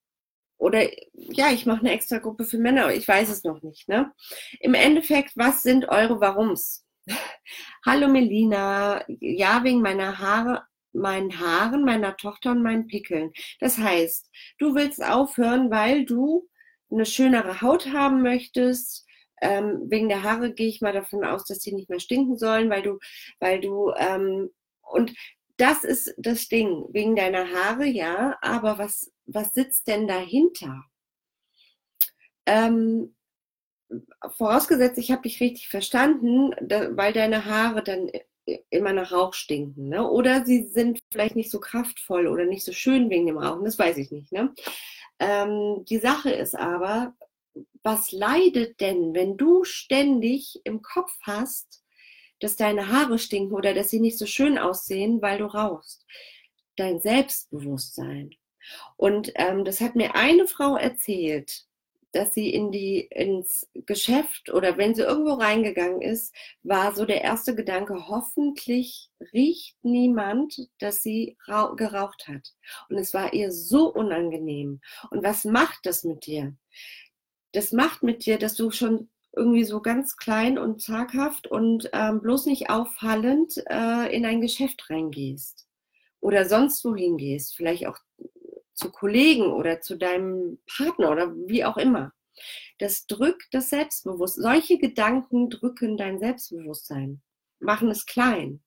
oder 0.59 0.89
ja, 1.13 1.51
ich 1.51 1.67
mache 1.67 1.81
eine 1.81 1.93
extra 1.93 2.19
Gruppe 2.19 2.45
für 2.45 2.59
Männer, 2.59 2.93
ich 2.93 3.07
weiß 3.07 3.29
es 3.29 3.45
noch 3.45 3.63
nicht. 3.63 3.89
Ne? 3.89 4.13
Im 4.61 4.75
Endeffekt, 4.75 5.37
was 5.37 5.63
sind 5.63 5.89
eure 5.89 6.21
Warums? 6.21 6.87
Hallo 7.87 8.09
Melina, 8.09 9.05
ja, 9.21 9.63
wegen 9.65 9.83
meiner 9.83 10.19
Haare, 10.19 10.63
meinen 10.93 11.39
Haaren, 11.39 11.85
meiner 11.85 12.17
Tochter 12.17 12.53
und 12.53 12.63
meinen 12.63 12.87
Pickeln. 12.87 13.33
Das 13.61 13.79
heißt, 13.79 14.31
du 14.59 14.75
willst 14.75 15.05
aufhören, 15.05 15.71
weil 15.71 16.05
du 16.07 16.49
eine 16.91 17.07
schönere 17.07 17.61
Haut 17.61 17.93
haben 17.93 18.23
möchtest. 18.23 19.05
Ähm, 19.43 19.83
wegen 19.89 20.09
der 20.09 20.23
Haare 20.23 20.55
gehe 20.55 20.69
ich 20.69 20.81
mal 20.81 20.93
davon 20.93 21.25
aus, 21.25 21.45
dass 21.45 21.59
sie 21.59 21.75
nicht 21.75 21.91
mehr 21.91 22.01
stinken 22.01 22.39
sollen, 22.39 22.71
weil 22.71 22.83
du, 22.83 22.99
weil 23.41 23.61
du 23.61 23.93
ähm, 23.99 24.51
und 24.81 25.13
das 25.57 25.85
ist 25.85 26.15
das 26.19 26.49
Ding. 26.49 26.87
Wegen 26.93 27.17
deiner 27.17 27.51
Haare, 27.51 27.87
ja, 27.87 28.37
aber 28.41 28.79
was, 28.79 29.13
was 29.27 29.53
sitzt 29.53 29.87
denn 29.89 30.09
dahinter? 30.09 30.85
Ähm, 32.47 33.15
vorausgesetzt, 34.37 34.99
ich 34.99 35.11
habe 35.11 35.23
dich 35.23 35.41
richtig 35.41 35.69
verstanden, 35.69 36.55
da, 36.61 36.97
weil 36.97 37.13
deine 37.13 37.45
Haare 37.45 37.83
dann 37.83 38.11
immer 38.71 38.93
nach 38.93 39.13
Rauch 39.13 39.35
stinken. 39.35 39.89
Ne? 39.89 40.09
Oder 40.09 40.45
sie 40.45 40.67
sind 40.67 41.01
vielleicht 41.11 41.37
nicht 41.37 41.51
so 41.51 41.61
kraftvoll 41.61 42.27
oder 42.27 42.45
nicht 42.45 42.65
so 42.65 42.73
schön 42.73 43.09
wegen 43.11 43.27
dem 43.27 43.39
Rauchen, 43.39 43.65
das 43.65 43.79
weiß 43.79 43.97
ich 43.99 44.11
nicht. 44.11 44.33
Ne? 44.33 44.53
Ähm, 45.19 45.85
die 45.89 45.99
Sache 45.99 46.31
ist 46.31 46.55
aber, 46.55 47.15
was 47.83 48.13
leidet 48.13 48.81
denn, 48.81 49.15
wenn 49.15 49.37
du 49.37 49.65
ständig 49.65 50.61
im 50.65 50.83
Kopf 50.83 51.13
hast, 51.23 51.84
dass 52.45 52.57
deine 52.57 52.89
Haare 52.89 53.19
stinken 53.19 53.55
oder 53.55 53.73
dass 53.73 53.89
sie 53.89 54.01
nicht 54.01 54.19
so 54.19 54.27
schön 54.27 54.59
aussehen, 54.59 55.23
weil 55.23 55.39
du 55.39 55.47
rauchst. 55.47 56.05
Dein 56.77 57.01
Selbstbewusstsein. 57.01 58.35
Und 58.97 59.33
ähm, 59.37 59.65
das 59.65 59.81
hat 59.81 59.97
mir 59.97 60.15
eine 60.15 60.47
Frau 60.47 60.77
erzählt, 60.77 61.65
dass 62.13 62.35
sie 62.35 62.51
in 62.51 62.71
die, 62.71 63.01
ins 63.11 63.67
Geschäft 63.87 64.53
oder 64.53 64.77
wenn 64.77 64.95
sie 64.95 65.03
irgendwo 65.03 65.33
reingegangen 65.33 66.03
ist, 66.03 66.35
war 66.63 66.95
so 66.95 67.07
der 67.07 67.23
erste 67.23 67.55
Gedanke, 67.55 68.09
hoffentlich 68.09 69.11
riecht 69.33 69.77
niemand, 69.83 70.69
dass 70.79 71.03
sie 71.03 71.39
geraucht 71.47 72.29
hat. 72.29 72.53
Und 72.91 72.99
es 72.99 73.15
war 73.15 73.33
ihr 73.33 73.53
so 73.53 73.93
unangenehm. 73.93 74.81
Und 75.11 75.25
was 75.25 75.47
macht 75.47 75.87
das 75.87 76.05
mit 76.05 76.27
dir? 76.27 76.55
Das 77.53 77.73
macht 77.73 78.03
mit 78.03 78.27
dir, 78.27 78.39
dass 78.39 78.55
du 78.55 78.71
schon 78.71 79.09
irgendwie 79.37 79.65
so 79.65 79.81
ganz 79.81 80.17
klein 80.17 80.59
und 80.59 80.81
zaghaft 80.81 81.47
und 81.47 81.91
ähm, 81.93 82.21
bloß 82.21 82.47
nicht 82.47 82.71
auffallend 82.71 83.63
äh, 83.69 84.15
in 84.15 84.25
ein 84.27 84.41
Geschäft 84.41 84.89
reingehst 84.91 85.67
oder 86.21 86.45
sonst 86.47 86.85
wohin 86.85 87.17
gehst, 87.17 87.57
vielleicht 87.57 87.87
auch 87.87 87.99
zu 88.75 88.91
Kollegen 88.91 89.53
oder 89.53 89.81
zu 89.81 89.97
deinem 89.97 90.59
Partner 90.67 91.11
oder 91.11 91.35
wie 91.47 91.65
auch 91.65 91.77
immer. 91.77 92.13
Das 92.79 93.07
drückt 93.07 93.53
das 93.53 93.71
Selbstbewusstsein. 93.71 94.43
Solche 94.43 94.79
Gedanken 94.79 95.51
drücken 95.51 95.97
dein 95.97 96.19
Selbstbewusstsein, 96.19 97.23
machen 97.61 97.91
es 97.91 98.07
klein. 98.07 98.63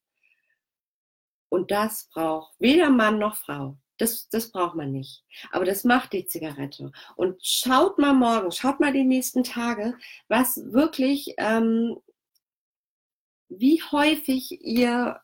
Und 1.50 1.72
das 1.72 2.10
braucht 2.14 2.54
weder 2.60 2.90
Mann 2.90 3.20
noch 3.20 3.36
Frau. 3.36 3.78
Das, 3.98 4.30
das 4.30 4.52
braucht 4.52 4.76
man 4.76 4.92
nicht. 4.92 5.24
Aber 5.52 5.66
das 5.66 5.84
macht 5.84 6.14
die 6.14 6.26
Zigarette. 6.26 6.92
Und 7.16 7.44
schaut 7.44 7.98
mal 7.98 8.14
morgen, 8.14 8.52
schaut 8.52 8.80
mal 8.80 8.94
die 8.94 9.04
nächsten 9.04 9.44
Tage, 9.44 9.98
was 10.28 10.62
wirklich, 10.72 11.34
ähm, 11.38 11.98
wie 13.50 13.82
häufig 13.92 14.62
ihr, 14.62 15.20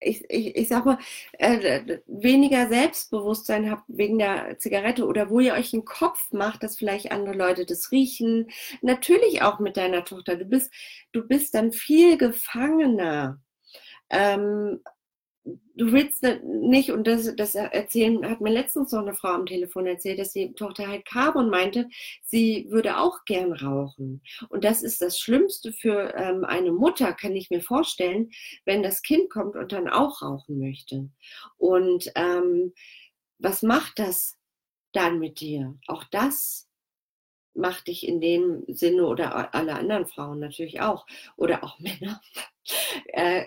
ich, 0.00 0.24
ich, 0.30 0.54
ich 0.56 0.68
sag 0.68 0.84
mal, 0.84 0.98
äh, 1.38 1.98
weniger 2.06 2.68
Selbstbewusstsein 2.68 3.70
habt 3.70 3.84
wegen 3.88 4.18
der 4.18 4.58
Zigarette 4.58 5.06
oder 5.06 5.30
wo 5.30 5.40
ihr 5.40 5.54
euch 5.54 5.72
einen 5.72 5.84
Kopf 5.84 6.30
macht, 6.32 6.62
dass 6.62 6.76
vielleicht 6.76 7.10
andere 7.10 7.34
Leute 7.34 7.64
das 7.66 7.90
riechen. 7.90 8.48
Natürlich 8.82 9.42
auch 9.42 9.58
mit 9.58 9.76
deiner 9.76 10.04
Tochter. 10.04 10.36
Du 10.36 10.44
bist, 10.44 10.72
du 11.12 11.26
bist 11.26 11.54
dann 11.54 11.72
viel 11.72 12.18
gefangener. 12.18 13.40
Ähm, 14.10 14.82
du 15.44 15.92
willst 15.92 16.22
nicht, 16.44 16.90
und 16.90 17.06
das, 17.06 17.34
das 17.36 17.54
erzählen, 17.54 18.28
hat 18.28 18.40
mir 18.40 18.50
letztens 18.50 18.92
noch 18.92 19.02
eine 19.02 19.14
Frau 19.14 19.28
am 19.28 19.46
Telefon 19.46 19.86
erzählt, 19.86 20.18
dass 20.18 20.32
die 20.32 20.52
Tochter 20.54 20.88
halt 20.88 21.04
Carbon 21.04 21.50
meinte, 21.50 21.88
sie 22.22 22.66
würde 22.70 22.98
auch 22.98 23.24
gern 23.24 23.52
rauchen. 23.52 24.22
Und 24.48 24.64
das 24.64 24.82
ist 24.82 25.02
das 25.02 25.18
Schlimmste 25.18 25.72
für 25.72 26.14
ähm, 26.16 26.44
eine 26.44 26.72
Mutter, 26.72 27.12
kann 27.12 27.36
ich 27.36 27.50
mir 27.50 27.60
vorstellen, 27.60 28.30
wenn 28.64 28.82
das 28.82 29.02
Kind 29.02 29.30
kommt 29.30 29.56
und 29.56 29.72
dann 29.72 29.88
auch 29.88 30.22
rauchen 30.22 30.58
möchte. 30.58 31.10
Und 31.56 32.10
ähm, 32.14 32.72
was 33.38 33.62
macht 33.62 33.98
das 33.98 34.38
dann 34.92 35.18
mit 35.18 35.40
dir? 35.40 35.76
Auch 35.86 36.04
das 36.04 36.68
macht 37.54 37.88
dich 37.88 38.06
in 38.06 38.20
dem 38.20 38.64
Sinne 38.68 39.06
oder 39.06 39.54
alle 39.54 39.74
anderen 39.74 40.06
Frauen 40.06 40.40
natürlich 40.40 40.80
auch 40.80 41.06
oder 41.36 41.62
auch 41.62 41.78
Männer 41.80 42.20
äh, 43.08 43.44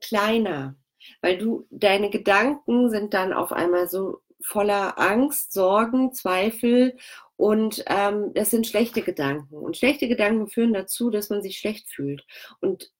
kleiner, 0.00 0.76
weil 1.20 1.38
du 1.38 1.66
deine 1.70 2.10
Gedanken 2.10 2.90
sind 2.90 3.14
dann 3.14 3.32
auf 3.32 3.52
einmal 3.52 3.88
so 3.88 4.22
voller 4.40 4.98
Angst, 4.98 5.52
Sorgen, 5.52 6.12
Zweifel 6.12 6.96
und 7.36 7.84
ähm, 7.86 8.32
das 8.34 8.50
sind 8.50 8.66
schlechte 8.66 9.02
Gedanken. 9.02 9.56
Und 9.56 9.76
schlechte 9.76 10.08
Gedanken 10.08 10.48
führen 10.48 10.72
dazu, 10.72 11.10
dass 11.10 11.30
man 11.30 11.42
sich 11.42 11.58
schlecht 11.58 11.88
fühlt. 11.88 12.26
Und 12.60 12.92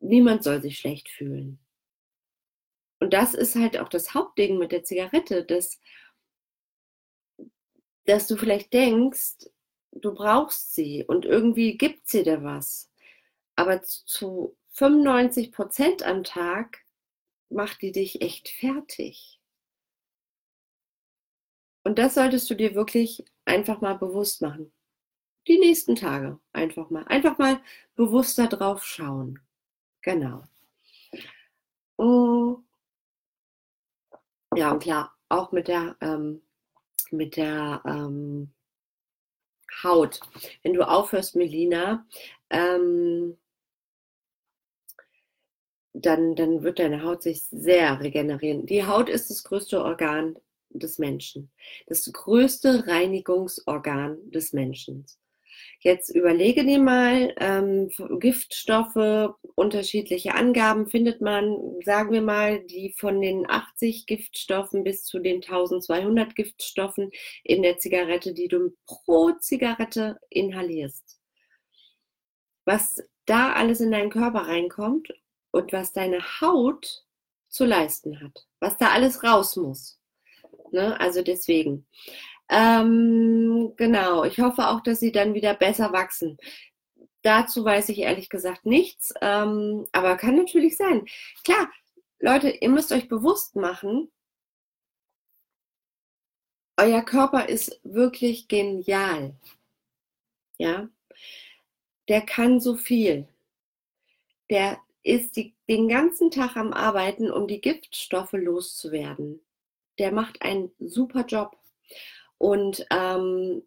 niemand 0.00 0.42
soll 0.42 0.60
sich 0.62 0.78
schlecht 0.78 1.08
fühlen. 1.08 1.60
Und 2.98 3.12
das 3.12 3.34
ist 3.34 3.56
halt 3.56 3.78
auch 3.78 3.88
das 3.88 4.14
Hauptding 4.14 4.58
mit 4.58 4.72
der 4.72 4.84
Zigarette, 4.84 5.44
dass, 5.44 5.80
dass 8.04 8.26
du 8.26 8.36
vielleicht 8.36 8.72
denkst, 8.72 9.48
du 9.92 10.14
brauchst 10.14 10.74
sie 10.74 11.04
und 11.04 11.24
irgendwie 11.24 11.76
gibt 11.76 12.08
sie 12.08 12.22
dir 12.22 12.42
was. 12.42 12.90
Aber 13.56 13.82
zu 13.82 14.56
95 14.72 15.52
Prozent 15.52 16.02
am 16.02 16.24
Tag 16.24 16.84
macht 17.48 17.82
die 17.82 17.92
dich 17.92 18.22
echt 18.22 18.48
fertig. 18.48 19.40
Und 21.84 21.98
das 21.98 22.14
solltest 22.14 22.48
du 22.48 22.54
dir 22.54 22.74
wirklich 22.74 23.24
einfach 23.44 23.80
mal 23.80 23.94
bewusst 23.94 24.40
machen. 24.40 24.72
Die 25.48 25.58
nächsten 25.58 25.96
Tage 25.96 26.38
einfach 26.52 26.90
mal. 26.90 27.04
Einfach 27.04 27.38
mal 27.38 27.60
bewusster 27.96 28.46
drauf 28.46 28.84
schauen. 28.84 29.40
Genau. 30.00 30.44
Oh. 31.96 32.58
Ja, 34.54 34.72
und 34.72 34.82
klar, 34.82 35.16
auch 35.28 35.50
mit 35.52 35.68
der, 35.68 35.96
ähm, 36.00 36.42
mit 37.10 37.36
der 37.36 37.82
ähm, 37.84 38.52
Haut. 39.82 40.20
Wenn 40.62 40.74
du 40.74 40.86
aufhörst, 40.86 41.34
Melina, 41.36 42.06
ähm, 42.50 43.36
dann, 45.92 46.34
dann 46.34 46.62
wird 46.62 46.78
deine 46.78 47.02
Haut 47.02 47.22
sich 47.22 47.42
sehr 47.50 48.00
regenerieren. 48.00 48.66
Die 48.66 48.84
Haut 48.84 49.08
ist 49.08 49.30
das 49.30 49.44
größte 49.44 49.82
Organ 49.82 50.36
des 50.70 50.98
Menschen, 50.98 51.50
das 51.86 52.10
größte 52.10 52.86
Reinigungsorgan 52.86 54.30
des 54.30 54.52
Menschen. 54.52 55.06
Jetzt 55.80 56.14
überlege 56.14 56.64
dir 56.64 56.78
mal, 56.78 57.34
ähm, 57.38 57.90
Giftstoffe, 58.20 59.34
unterschiedliche 59.56 60.34
Angaben 60.34 60.86
findet 60.88 61.20
man, 61.20 61.56
sagen 61.84 62.12
wir 62.12 62.22
mal, 62.22 62.60
die 62.60 62.94
von 62.96 63.20
den 63.20 63.50
80 63.50 64.06
Giftstoffen 64.06 64.84
bis 64.84 65.04
zu 65.04 65.18
den 65.18 65.42
1200 65.42 66.36
Giftstoffen 66.36 67.10
in 67.42 67.62
der 67.62 67.78
Zigarette, 67.78 68.32
die 68.32 68.48
du 68.48 68.74
pro 68.86 69.32
Zigarette 69.40 70.18
inhalierst. 70.30 71.18
Was 72.64 73.02
da 73.26 73.52
alles 73.52 73.80
in 73.80 73.90
deinen 73.90 74.10
Körper 74.10 74.46
reinkommt 74.46 75.12
und 75.52 75.72
was 75.72 75.92
deine 75.92 76.20
Haut 76.40 77.04
zu 77.48 77.64
leisten 77.64 78.20
hat, 78.20 78.46
was 78.58 78.76
da 78.78 78.88
alles 78.88 79.22
raus 79.22 79.56
muss. 79.56 80.00
Ne? 80.72 80.98
Also 81.00 81.22
deswegen. 81.22 81.86
Ähm, 82.48 83.72
genau, 83.76 84.24
ich 84.24 84.40
hoffe 84.40 84.68
auch, 84.68 84.80
dass 84.82 85.00
sie 85.00 85.12
dann 85.12 85.34
wieder 85.34 85.54
besser 85.54 85.92
wachsen. 85.92 86.38
Dazu 87.22 87.64
weiß 87.64 87.88
ich 87.90 87.98
ehrlich 88.00 88.28
gesagt 88.28 88.66
nichts, 88.66 89.14
ähm, 89.20 89.86
aber 89.92 90.16
kann 90.16 90.36
natürlich 90.36 90.76
sein. 90.76 91.06
Klar, 91.44 91.70
Leute, 92.18 92.50
ihr 92.50 92.68
müsst 92.68 92.92
euch 92.92 93.08
bewusst 93.08 93.54
machen, 93.54 94.10
euer 96.76 97.02
Körper 97.02 97.48
ist 97.48 97.80
wirklich 97.84 98.48
genial. 98.48 99.36
Ja, 100.58 100.88
der 102.08 102.22
kann 102.22 102.60
so 102.60 102.76
viel. 102.76 103.28
Der 104.50 104.80
ist 105.02 105.36
die, 105.36 105.54
den 105.68 105.88
ganzen 105.88 106.30
Tag 106.30 106.56
am 106.56 106.72
Arbeiten, 106.72 107.30
um 107.30 107.48
die 107.48 107.60
Giftstoffe 107.60 108.32
loszuwerden. 108.32 109.40
Der 109.98 110.12
macht 110.12 110.42
einen 110.42 110.72
super 110.78 111.24
Job. 111.26 111.56
Und 112.38 112.86
ähm, 112.90 113.62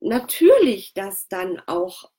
natürlich 0.00 0.94
das 0.94 1.28
dann 1.28 1.60
auch 1.66 2.10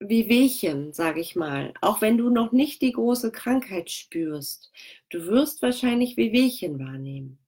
wie 0.00 0.28
Wehchen, 0.28 0.92
sage 0.92 1.20
ich 1.20 1.34
mal, 1.34 1.74
auch 1.80 2.00
wenn 2.00 2.18
du 2.18 2.30
noch 2.30 2.52
nicht 2.52 2.82
die 2.82 2.92
große 2.92 3.32
Krankheit 3.32 3.90
spürst, 3.90 4.72
du 5.10 5.26
wirst 5.26 5.60
wahrscheinlich 5.60 6.16
wie 6.16 6.32
Wehchen 6.32 6.78
wahrnehmen. 6.78 7.38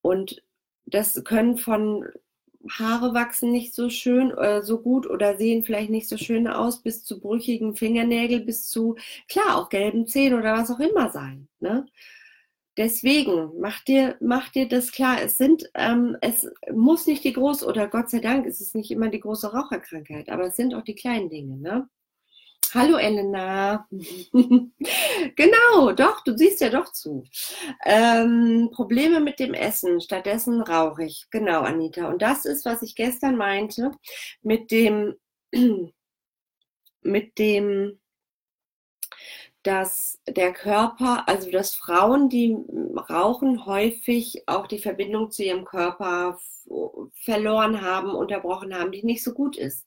Und 0.00 0.44
das 0.84 1.24
können 1.24 1.56
von 1.56 2.08
Haare 2.70 3.14
wachsen 3.14 3.50
nicht 3.52 3.74
so 3.74 3.88
schön 3.90 4.30
äh, 4.32 4.62
so 4.62 4.80
gut 4.80 5.08
oder 5.08 5.36
sehen 5.36 5.64
vielleicht 5.64 5.90
nicht 5.90 6.08
so 6.08 6.16
schön 6.16 6.46
aus, 6.48 6.82
bis 6.82 7.04
zu 7.04 7.20
brüchigen 7.20 7.74
Fingernägel, 7.76 8.40
bis 8.40 8.68
zu, 8.68 8.96
klar, 9.28 9.56
auch 9.56 9.68
gelben 9.68 10.06
Zähnen 10.06 10.38
oder 10.38 10.54
was 10.54 10.70
auch 10.70 10.80
immer 10.80 11.10
sein. 11.10 11.48
Ne? 11.60 11.86
Deswegen 12.76 13.52
mach 13.58 13.82
dir, 13.84 14.16
mach 14.20 14.50
dir 14.50 14.68
das 14.68 14.92
klar. 14.92 15.22
Es 15.22 15.38
sind, 15.38 15.70
ähm, 15.74 16.16
es 16.20 16.50
muss 16.72 17.06
nicht 17.06 17.24
die 17.24 17.32
große, 17.32 17.64
oder 17.66 17.88
Gott 17.88 18.10
sei 18.10 18.20
Dank 18.20 18.46
ist 18.46 18.60
es 18.60 18.74
nicht 18.74 18.90
immer 18.90 19.08
die 19.08 19.20
große 19.20 19.52
Raucherkrankheit, 19.52 20.28
aber 20.28 20.46
es 20.46 20.56
sind 20.56 20.74
auch 20.74 20.82
die 20.82 20.94
kleinen 20.94 21.30
Dinge. 21.30 21.56
Ne? 21.56 21.88
Hallo 22.74 22.96
Elena. 22.98 23.86
genau, 25.36 25.92
doch, 25.92 26.22
du 26.24 26.36
siehst 26.36 26.60
ja 26.60 26.68
doch 26.70 26.92
zu. 26.92 27.24
Ähm, 27.84 28.70
Probleme 28.72 29.20
mit 29.20 29.38
dem 29.38 29.54
Essen, 29.54 30.00
stattdessen 30.00 30.60
rauche 30.62 31.04
ich. 31.04 31.26
Genau, 31.30 31.62
Anita. 31.62 32.08
Und 32.08 32.22
das 32.22 32.44
ist, 32.44 32.64
was 32.64 32.82
ich 32.82 32.94
gestern 32.94 33.36
meinte, 33.36 33.92
mit 34.42 34.70
dem, 34.70 35.14
mit 37.02 37.38
dem, 37.38 37.98
dass 39.66 40.20
der 40.28 40.52
Körper, 40.52 41.28
also 41.28 41.50
dass 41.50 41.74
Frauen, 41.74 42.28
die 42.28 42.56
rauchen, 43.10 43.66
häufig 43.66 44.44
auch 44.46 44.68
die 44.68 44.78
Verbindung 44.78 45.32
zu 45.32 45.42
ihrem 45.42 45.64
Körper 45.64 46.38
verloren 47.14 47.82
haben, 47.82 48.10
unterbrochen 48.10 48.74
haben, 48.74 48.92
die 48.92 49.04
nicht 49.04 49.24
so 49.24 49.32
gut 49.32 49.56
ist. 49.56 49.86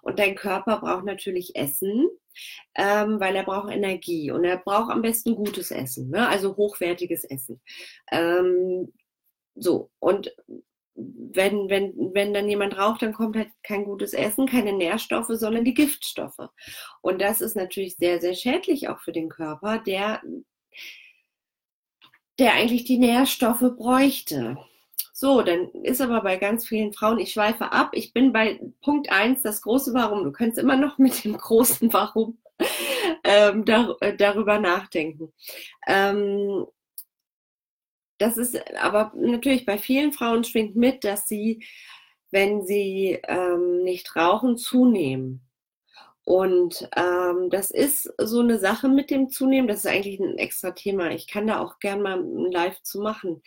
Und 0.00 0.18
dein 0.18 0.34
Körper 0.34 0.78
braucht 0.78 1.04
natürlich 1.04 1.56
Essen, 1.56 2.08
ähm, 2.74 3.20
weil 3.20 3.36
er 3.36 3.44
braucht 3.44 3.72
Energie 3.72 4.30
und 4.30 4.44
er 4.44 4.58
braucht 4.58 4.90
am 4.90 5.02
besten 5.02 5.34
gutes 5.34 5.70
Essen, 5.70 6.10
ne? 6.10 6.26
also 6.28 6.56
hochwertiges 6.56 7.24
Essen. 7.24 7.60
Ähm, 8.10 8.92
so, 9.54 9.90
und 9.98 10.34
wenn, 10.98 11.68
wenn, 11.68 11.94
wenn 12.12 12.34
dann 12.34 12.48
jemand 12.48 12.76
raucht, 12.76 13.02
dann 13.02 13.12
kommt 13.12 13.36
halt 13.36 13.50
kein 13.62 13.84
gutes 13.84 14.12
Essen, 14.12 14.46
keine 14.46 14.72
Nährstoffe, 14.72 15.30
sondern 15.30 15.64
die 15.64 15.74
Giftstoffe. 15.74 16.48
Und 17.00 17.20
das 17.20 17.40
ist 17.40 17.56
natürlich 17.56 17.96
sehr, 17.96 18.20
sehr 18.20 18.34
schädlich 18.34 18.88
auch 18.88 19.00
für 19.00 19.12
den 19.12 19.28
Körper, 19.28 19.78
der, 19.78 20.20
der 22.38 22.54
eigentlich 22.54 22.84
die 22.84 22.98
Nährstoffe 22.98 23.64
bräuchte. 23.76 24.58
So, 25.12 25.42
dann 25.42 25.68
ist 25.82 26.00
aber 26.00 26.22
bei 26.22 26.36
ganz 26.36 26.66
vielen 26.66 26.92
Frauen, 26.92 27.18
ich 27.18 27.32
schweife 27.32 27.72
ab, 27.72 27.90
ich 27.92 28.12
bin 28.12 28.32
bei 28.32 28.60
Punkt 28.82 29.10
1, 29.10 29.42
das 29.42 29.62
große 29.62 29.94
Warum. 29.94 30.24
Du 30.24 30.32
kannst 30.32 30.58
immer 30.58 30.76
noch 30.76 30.98
mit 30.98 31.24
dem 31.24 31.36
großen 31.36 31.92
Warum 31.92 32.38
ähm, 33.24 33.64
dar 33.64 33.96
äh, 34.00 34.16
darüber 34.16 34.58
nachdenken. 34.58 35.32
Ähm, 35.86 36.66
das 38.18 38.36
ist 38.36 38.58
aber 38.76 39.12
natürlich 39.16 39.66
bei 39.66 39.78
vielen 39.78 40.12
Frauen 40.12 40.44
schwingt 40.44 40.76
mit, 40.76 41.04
dass 41.04 41.26
sie, 41.26 41.64
wenn 42.30 42.64
sie 42.66 43.18
ähm, 43.26 43.82
nicht 43.84 44.14
rauchen, 44.16 44.56
zunehmen. 44.56 45.48
Und 46.24 46.88
ähm, 46.94 47.48
das 47.48 47.70
ist 47.70 48.12
so 48.18 48.40
eine 48.40 48.58
Sache 48.58 48.88
mit 48.88 49.10
dem 49.10 49.30
Zunehmen, 49.30 49.66
das 49.66 49.78
ist 49.78 49.86
eigentlich 49.86 50.20
ein 50.20 50.36
extra 50.36 50.72
Thema. 50.72 51.10
Ich 51.10 51.26
kann 51.26 51.46
da 51.46 51.58
auch 51.60 51.78
gern 51.78 52.02
mal 52.02 52.18
ein 52.18 52.52
Live 52.52 52.82
zu 52.82 53.00
machen. 53.00 53.42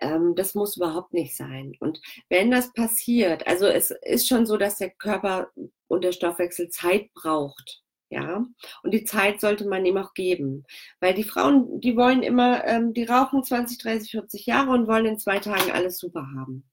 Ähm, 0.00 0.34
das 0.34 0.54
muss 0.56 0.76
überhaupt 0.76 1.12
nicht 1.12 1.36
sein. 1.36 1.74
Und 1.78 2.00
wenn 2.28 2.50
das 2.50 2.72
passiert, 2.72 3.46
also 3.46 3.66
es 3.66 3.92
ist 4.02 4.26
schon 4.26 4.46
so, 4.46 4.56
dass 4.56 4.78
der 4.78 4.90
Körper 4.90 5.50
und 5.86 6.02
der 6.02 6.10
Stoffwechsel 6.12 6.70
Zeit 6.70 7.12
braucht. 7.14 7.82
Ja, 8.10 8.46
und 8.82 8.94
die 8.94 9.04
Zeit 9.04 9.40
sollte 9.40 9.68
man 9.68 9.84
ihm 9.84 9.98
auch 9.98 10.14
geben. 10.14 10.64
Weil 11.00 11.12
die 11.14 11.24
Frauen, 11.24 11.80
die 11.80 11.96
wollen 11.96 12.22
immer, 12.22 12.64
ähm, 12.64 12.94
die 12.94 13.04
rauchen 13.04 13.44
20, 13.44 13.78
30, 13.78 14.10
40 14.12 14.46
Jahre 14.46 14.70
und 14.70 14.88
wollen 14.88 15.06
in 15.06 15.18
zwei 15.18 15.38
Tagen 15.40 15.70
alles 15.72 15.98
super 15.98 16.26
haben. 16.34 16.64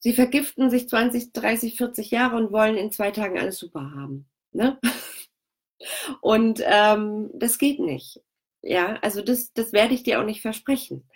Sie 0.00 0.14
vergiften 0.14 0.70
sich 0.70 0.88
20, 0.88 1.32
30, 1.32 1.76
40 1.76 2.10
Jahre 2.10 2.36
und 2.36 2.52
wollen 2.52 2.76
in 2.76 2.90
zwei 2.90 3.10
Tagen 3.10 3.38
alles 3.38 3.58
super 3.58 3.92
haben. 3.94 4.28
Ne? 4.52 4.78
Und 6.20 6.62
ähm, 6.64 7.30
das 7.34 7.56
geht 7.56 7.80
nicht. 7.80 8.20
Ja, 8.62 8.98
also 9.00 9.22
das, 9.22 9.52
das 9.54 9.72
werde 9.72 9.94
ich 9.94 10.02
dir 10.02 10.20
auch 10.20 10.24
nicht 10.24 10.42
versprechen. 10.42 11.08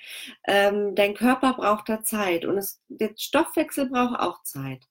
Ähm, 0.46 0.94
dein 0.94 1.14
Körper 1.14 1.52
braucht 1.54 1.88
da 1.90 2.02
Zeit 2.02 2.46
und 2.46 2.56
es, 2.56 2.80
der 2.88 3.12
Stoffwechsel 3.18 3.90
braucht 3.90 4.18
auch 4.18 4.42
Zeit. 4.44 4.86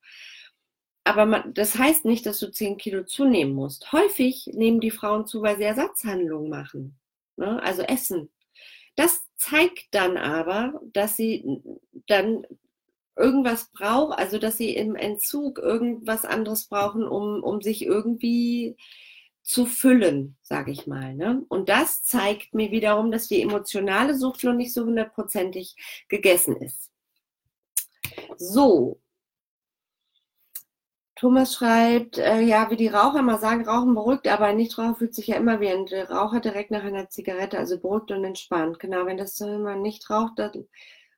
Aber 1.04 1.26
man, 1.26 1.54
das 1.54 1.78
heißt 1.78 2.06
nicht, 2.06 2.26
dass 2.26 2.40
du 2.40 2.52
10 2.52 2.78
Kilo 2.78 3.04
zunehmen 3.04 3.54
musst. 3.54 3.92
Häufig 3.92 4.48
nehmen 4.54 4.80
die 4.80 4.92
Frauen 4.92 5.26
zu, 5.26 5.42
weil 5.42 5.58
sie 5.58 5.64
Ersatzhandlungen 5.64 6.50
machen. 6.50 6.98
Ne? 7.36 7.62
Also 7.62 7.82
essen. 7.82 8.32
Das 8.96 9.22
zeigt 9.36 9.88
dann 9.92 10.18
aber, 10.18 10.80
dass 10.94 11.18
sie 11.18 11.62
dann 12.08 12.46
irgendwas 13.16 13.72
braucht, 13.72 14.18
also 14.18 14.40
dass 14.40 14.58
sie 14.58 14.76
im 14.76 14.96
Entzug 14.96 15.60
irgendwas 15.60 16.26
anderes 16.26 16.66
brauchen, 16.68 17.04
um, 17.04 17.44
um 17.44 17.62
sich 17.62 17.86
irgendwie 17.86 18.78
zu 19.44 19.66
füllen, 19.66 20.38
sage 20.42 20.72
ich 20.72 20.88
mal. 20.88 21.14
Ne? 21.16 21.44
Und 21.50 21.70
das 21.70 22.04
zeigt 22.04 22.54
mir 22.54 22.72
wiederum, 22.72 23.12
dass 23.12 23.28
die 23.28 23.42
emotionale 23.42 24.18
Sucht 24.18 24.44
noch 24.44 24.54
nicht 24.54 24.74
so 24.74 24.86
hundertprozentig 24.86 25.76
gegessen 26.08 26.56
ist. 26.58 26.92
So. 28.38 29.00
Thomas 31.16 31.54
schreibt, 31.54 32.18
äh, 32.18 32.42
ja, 32.42 32.70
wie 32.72 32.76
die 32.76 32.88
Raucher 32.88 33.22
mal 33.22 33.40
sagen, 33.40 33.68
Rauchen 33.68 33.94
beruhigt, 33.94 34.28
aber 34.28 34.46
ein 34.46 34.58
Nichtraucher 34.58 34.96
fühlt 34.96 35.14
sich 35.14 35.28
ja 35.28 35.36
immer 35.36 35.60
wie 35.60 35.70
ein 35.70 35.86
Raucher 36.10 36.40
direkt 36.40 36.72
nach 36.72 36.84
einer 36.84 37.10
Zigarette, 37.10 37.58
also 37.60 37.80
beruhigt 37.80 38.12
und 38.12 38.24
entspannt. 38.24 38.80
Genau, 38.80 39.06
wenn 39.06 39.18
das 39.18 39.40
wenn 39.40 39.62
man 39.62 39.82
nicht 39.82 40.10
raucht, 40.10 40.40
dann 40.40 40.66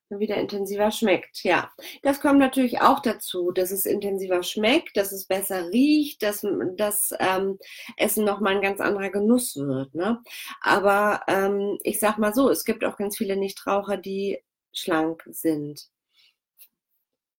wieder 0.10 0.36
intensiver 0.38 0.91
schmeckt. 0.91 1.43
Ja, 1.43 1.71
das 2.03 2.19
kommt 2.19 2.39
natürlich 2.39 2.81
auch 2.81 2.99
dazu, 2.99 3.51
dass 3.51 3.71
es 3.71 3.86
intensiver 3.86 4.43
schmeckt, 4.43 4.95
dass 4.97 5.12
es 5.12 5.25
besser 5.25 5.69
riecht, 5.69 6.21
dass 6.23 6.45
das 6.77 7.12
ähm, 7.19 7.58
Essen 7.97 8.25
nochmal 8.25 8.55
ein 8.55 8.62
ganz 8.62 8.79
anderer 8.79 9.10
Genuss 9.10 9.55
wird. 9.55 9.95
Ne? 9.95 10.21
Aber 10.62 11.21
ähm, 11.27 11.77
ich 11.84 11.99
sag 11.99 12.17
mal 12.17 12.34
so, 12.34 12.49
es 12.49 12.65
gibt 12.65 12.86
auch 12.86 12.97
ganz 12.97 13.17
viele 13.17 13.36
Nichtraucher, 13.36 13.97
die 13.97 14.39
schlank 14.73 15.23
sind. 15.31 15.89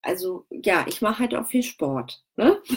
Also 0.07 0.47
ja, 0.51 0.87
ich 0.89 1.03
mache 1.03 1.19
halt 1.19 1.35
auch 1.35 1.47
viel 1.47 1.63
Sport. 1.63 2.25
Ne? 2.37 2.59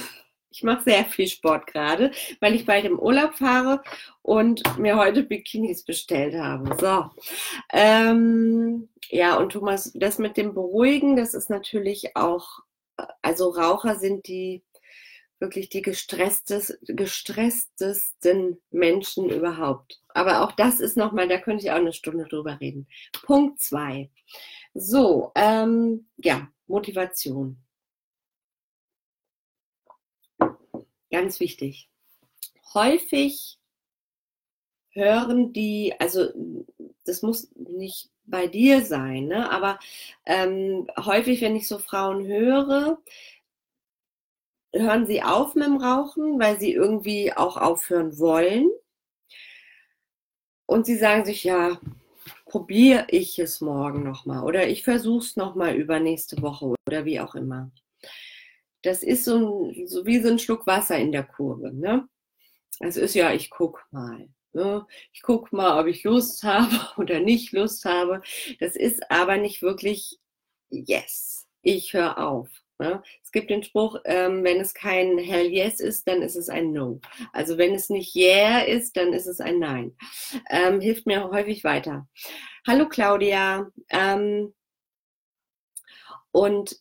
Ich 0.51 0.63
mache 0.63 0.83
sehr 0.83 1.05
viel 1.05 1.27
Sport 1.27 1.67
gerade, 1.67 2.09
weil 2.39 2.55
ich 2.55 2.65
bald 2.65 2.83
im 2.83 2.97
Urlaub 2.97 3.35
fahre 3.35 3.83
und 4.23 4.79
mir 4.79 4.97
heute 4.97 5.21
Bikinis 5.21 5.85
bestellt 5.85 6.33
habe. 6.33 6.75
So. 6.81 7.05
Ähm, 7.71 8.89
ja, 9.09 9.37
und 9.37 9.51
Thomas, 9.51 9.91
das 9.93 10.17
mit 10.17 10.37
dem 10.37 10.55
Beruhigen, 10.55 11.15
das 11.15 11.35
ist 11.35 11.51
natürlich 11.51 12.15
auch, 12.15 12.61
also 13.21 13.51
Raucher 13.51 13.99
sind 13.99 14.27
die 14.27 14.63
wirklich 15.39 15.69
die 15.69 15.83
gestresstesten 15.83 18.57
Menschen 18.71 19.29
überhaupt. 19.29 20.01
Aber 20.09 20.41
auch 20.41 20.53
das 20.53 20.79
ist 20.79 20.97
nochmal, 20.97 21.27
da 21.27 21.37
könnte 21.37 21.63
ich 21.63 21.69
auch 21.69 21.75
eine 21.75 21.93
Stunde 21.93 22.25
drüber 22.25 22.59
reden. 22.59 22.87
Punkt 23.23 23.61
zwei. 23.61 24.09
So, 24.73 25.31
ähm, 25.35 26.07
ja, 26.17 26.47
Motivation. 26.69 27.57
Ganz 31.11 31.39
wichtig. 31.39 31.89
Häufig 32.73 33.59
hören 34.91 35.53
die, 35.53 35.93
also 35.99 36.29
das 37.03 37.21
muss 37.21 37.49
nicht 37.55 38.11
bei 38.25 38.47
dir 38.47 38.85
sein, 38.85 39.25
ne? 39.25 39.49
aber 39.49 39.79
ähm, 40.25 40.87
häufig, 40.97 41.41
wenn 41.41 41.55
ich 41.55 41.67
so 41.67 41.79
Frauen 41.79 42.27
höre, 42.27 43.01
hören 44.73 45.07
sie 45.07 45.23
auf 45.23 45.55
mit 45.55 45.65
dem 45.65 45.77
Rauchen, 45.77 46.39
weil 46.39 46.59
sie 46.59 46.73
irgendwie 46.73 47.33
auch 47.33 47.57
aufhören 47.57 48.19
wollen. 48.19 48.69
Und 50.67 50.85
sie 50.85 50.97
sagen 50.97 51.25
sich, 51.25 51.43
ja, 51.43 51.79
probiere 52.49 53.05
ich 53.09 53.39
es 53.39 53.61
morgen 53.61 54.03
nochmal 54.03 54.43
oder 54.43 54.67
ich 54.67 54.83
versuche 54.83 55.23
es 55.23 55.35
nochmal 55.37 55.75
übernächste 55.75 56.41
Woche 56.41 56.73
oder 56.87 57.05
wie 57.05 57.19
auch 57.21 57.35
immer 57.35 57.71
das 58.81 59.03
ist 59.03 59.25
so, 59.25 59.69
ein, 59.69 59.87
so 59.87 60.05
wie 60.05 60.19
so 60.19 60.29
ein 60.29 60.39
Schluck 60.39 60.65
Wasser 60.65 60.97
in 60.97 61.11
der 61.11 61.23
Kurve. 61.23 61.73
Ne? 61.73 62.07
Es 62.79 62.97
ist 62.97 63.15
ja, 63.15 63.33
ich 63.33 63.49
guck 63.49 63.85
mal. 63.91 64.29
Ne? 64.53 64.85
Ich 65.13 65.21
guck 65.21 65.51
mal, 65.51 65.79
ob 65.79 65.87
ich 65.87 66.03
Lust 66.03 66.43
habe 66.43 66.75
oder 66.97 67.19
nicht 67.19 67.51
Lust 67.51 67.85
habe. 67.85 68.21
Das 68.59 68.75
ist 68.75 69.11
aber 69.11 69.37
nicht 69.37 69.61
wirklich 69.61 70.19
Yes. 70.71 71.47
Ich 71.61 71.93
höre 71.93 72.19
auf. 72.19 72.47
Ne? 72.79 73.03
Es 73.21 73.33
gibt 73.33 73.49
den 73.49 73.61
Spruch, 73.61 73.97
ähm, 74.05 74.43
wenn 74.45 74.61
es 74.61 74.73
kein 74.73 75.17
Hell 75.17 75.47
Yes 75.51 75.81
ist, 75.81 76.07
dann 76.07 76.21
ist 76.21 76.37
es 76.37 76.47
ein 76.47 76.71
No. 76.71 77.01
Also 77.33 77.57
wenn 77.57 77.75
es 77.75 77.89
nicht 77.89 78.15
Yeah 78.15 78.61
ist, 78.61 78.95
dann 78.95 79.11
ist 79.11 79.27
es 79.27 79.41
ein 79.41 79.59
Nein. 79.59 79.97
Ähm, 80.49 80.79
hilft 80.79 81.05
mir 81.05 81.29
häufig 81.29 81.65
weiter. 81.65 82.07
Hallo 82.65 82.87
Claudia. 82.87 83.69
Ähm, 83.89 84.53
und 86.31 86.79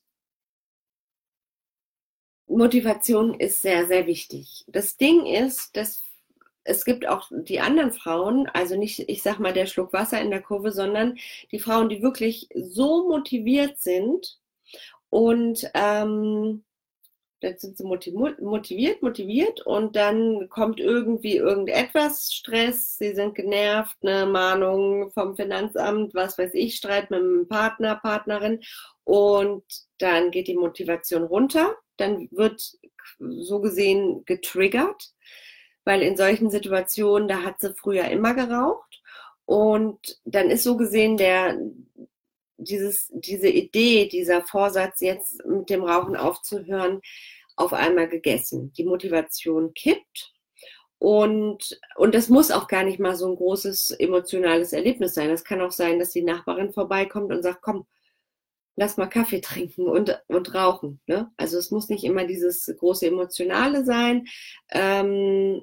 Motivation 2.46 3.34
ist 3.34 3.60
sehr, 3.60 3.86
sehr 3.88 4.06
wichtig. 4.06 4.64
Das 4.68 4.96
Ding 4.96 5.26
ist, 5.26 5.76
dass 5.76 6.04
es 6.62 6.84
gibt 6.84 7.08
auch 7.08 7.28
die 7.32 7.60
anderen 7.60 7.92
Frauen, 7.92 8.46
also 8.48 8.76
nicht, 8.76 9.08
ich 9.08 9.22
sag 9.22 9.38
mal, 9.40 9.52
der 9.52 9.66
Schluck 9.66 9.92
Wasser 9.92 10.20
in 10.20 10.30
der 10.30 10.42
Kurve, 10.42 10.70
sondern 10.70 11.18
die 11.50 11.58
Frauen, 11.58 11.88
die 11.88 12.02
wirklich 12.02 12.48
so 12.54 13.08
motiviert 13.08 13.78
sind 13.78 14.38
und 15.10 15.70
ähm, 15.74 16.64
dann 17.40 17.56
sind 17.58 17.78
sie 17.78 17.84
motiviert, 17.84 19.02
motiviert 19.02 19.60
und 19.60 19.94
dann 19.94 20.48
kommt 20.48 20.80
irgendwie 20.80 21.36
irgendetwas, 21.36 22.32
Stress, 22.32 22.98
sie 22.98 23.14
sind 23.14 23.34
genervt, 23.36 23.96
eine 24.02 24.26
Mahnung 24.26 25.10
vom 25.12 25.36
Finanzamt, 25.36 26.14
was 26.14 26.36
weiß 26.36 26.50
ich, 26.54 26.74
Streit 26.74 27.10
mit 27.10 27.20
dem 27.20 27.46
Partner, 27.48 27.96
Partnerin 27.96 28.60
und 29.04 29.64
dann 29.98 30.30
geht 30.30 30.48
die 30.48 30.56
Motivation 30.56 31.22
runter. 31.22 31.76
Dann 31.96 32.28
wird 32.32 32.72
so 33.18 33.60
gesehen 33.60 34.24
getriggert, 34.24 35.12
weil 35.84 36.02
in 36.02 36.16
solchen 36.16 36.50
Situationen, 36.50 37.28
da 37.28 37.44
hat 37.44 37.60
sie 37.60 37.74
früher 37.74 38.08
immer 38.08 38.34
geraucht 38.34 39.00
und 39.44 40.18
dann 40.24 40.50
ist 40.50 40.64
so 40.64 40.76
gesehen 40.76 41.16
der, 41.16 41.56
dieses, 42.58 43.10
diese 43.14 43.48
Idee, 43.48 44.08
dieser 44.08 44.42
Vorsatz, 44.42 45.00
jetzt 45.00 45.44
mit 45.46 45.70
dem 45.70 45.84
Rauchen 45.84 46.16
aufzuhören, 46.16 47.00
auf 47.56 47.72
einmal 47.72 48.08
gegessen. 48.08 48.72
Die 48.74 48.84
Motivation 48.84 49.72
kippt 49.74 50.32
und, 50.98 51.80
und 51.96 52.14
das 52.14 52.28
muss 52.28 52.50
auch 52.50 52.66
gar 52.66 52.84
nicht 52.84 52.98
mal 52.98 53.14
so 53.14 53.28
ein 53.28 53.36
großes 53.36 53.92
emotionales 53.92 54.72
Erlebnis 54.72 55.14
sein. 55.14 55.30
Es 55.30 55.44
kann 55.44 55.60
auch 55.60 55.70
sein, 55.70 55.98
dass 55.98 56.10
die 56.10 56.22
Nachbarin 56.22 56.72
vorbeikommt 56.72 57.32
und 57.32 57.42
sagt, 57.42 57.62
komm, 57.62 57.86
lass 58.76 58.96
mal 58.96 59.06
Kaffee 59.06 59.40
trinken 59.40 59.88
und, 59.88 60.20
und 60.26 60.54
rauchen. 60.54 61.00
Ne? 61.06 61.30
Also 61.36 61.58
es 61.58 61.70
muss 61.70 61.88
nicht 61.88 62.04
immer 62.04 62.26
dieses 62.26 62.66
große 62.78 63.06
Emotionale 63.06 63.84
sein. 63.84 64.26
Ähm, 64.70 65.62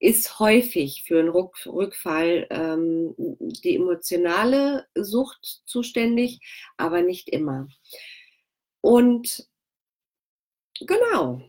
ist 0.00 0.40
häufig 0.40 1.04
für 1.06 1.20
einen 1.20 1.28
Rückfall 1.28 2.46
ähm, 2.50 3.14
die 3.18 3.76
emotionale 3.76 4.86
Sucht 4.94 5.62
zuständig, 5.66 6.40
aber 6.78 7.02
nicht 7.02 7.28
immer. 7.28 7.68
Und 8.80 9.46
genau, 10.80 11.42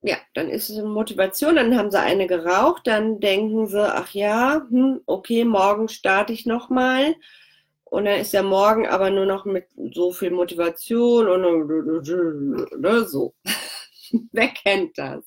ja, 0.00 0.16
dann 0.34 0.48
ist 0.48 0.70
es 0.70 0.78
eine 0.78 0.88
Motivation, 0.88 1.56
dann 1.56 1.76
haben 1.76 1.90
sie 1.90 2.00
eine 2.00 2.26
geraucht, 2.26 2.86
dann 2.86 3.20
denken 3.20 3.66
sie, 3.66 3.86
ach 3.86 4.12
ja, 4.12 4.66
hm, 4.70 5.02
okay, 5.06 5.44
morgen 5.44 5.88
starte 5.88 6.32
ich 6.32 6.46
nochmal. 6.46 7.16
Und 7.84 8.04
dann 8.04 8.20
ist 8.20 8.34
der 8.34 8.42
Morgen 8.42 8.86
aber 8.86 9.10
nur 9.10 9.26
noch 9.26 9.44
mit 9.44 9.66
so 9.92 10.12
viel 10.12 10.30
Motivation 10.30 11.28
und 11.28 11.42
ne, 12.80 13.04
so. 13.04 13.34
Wer 14.32 14.48
kennt 14.48 14.96
das? 14.98 15.24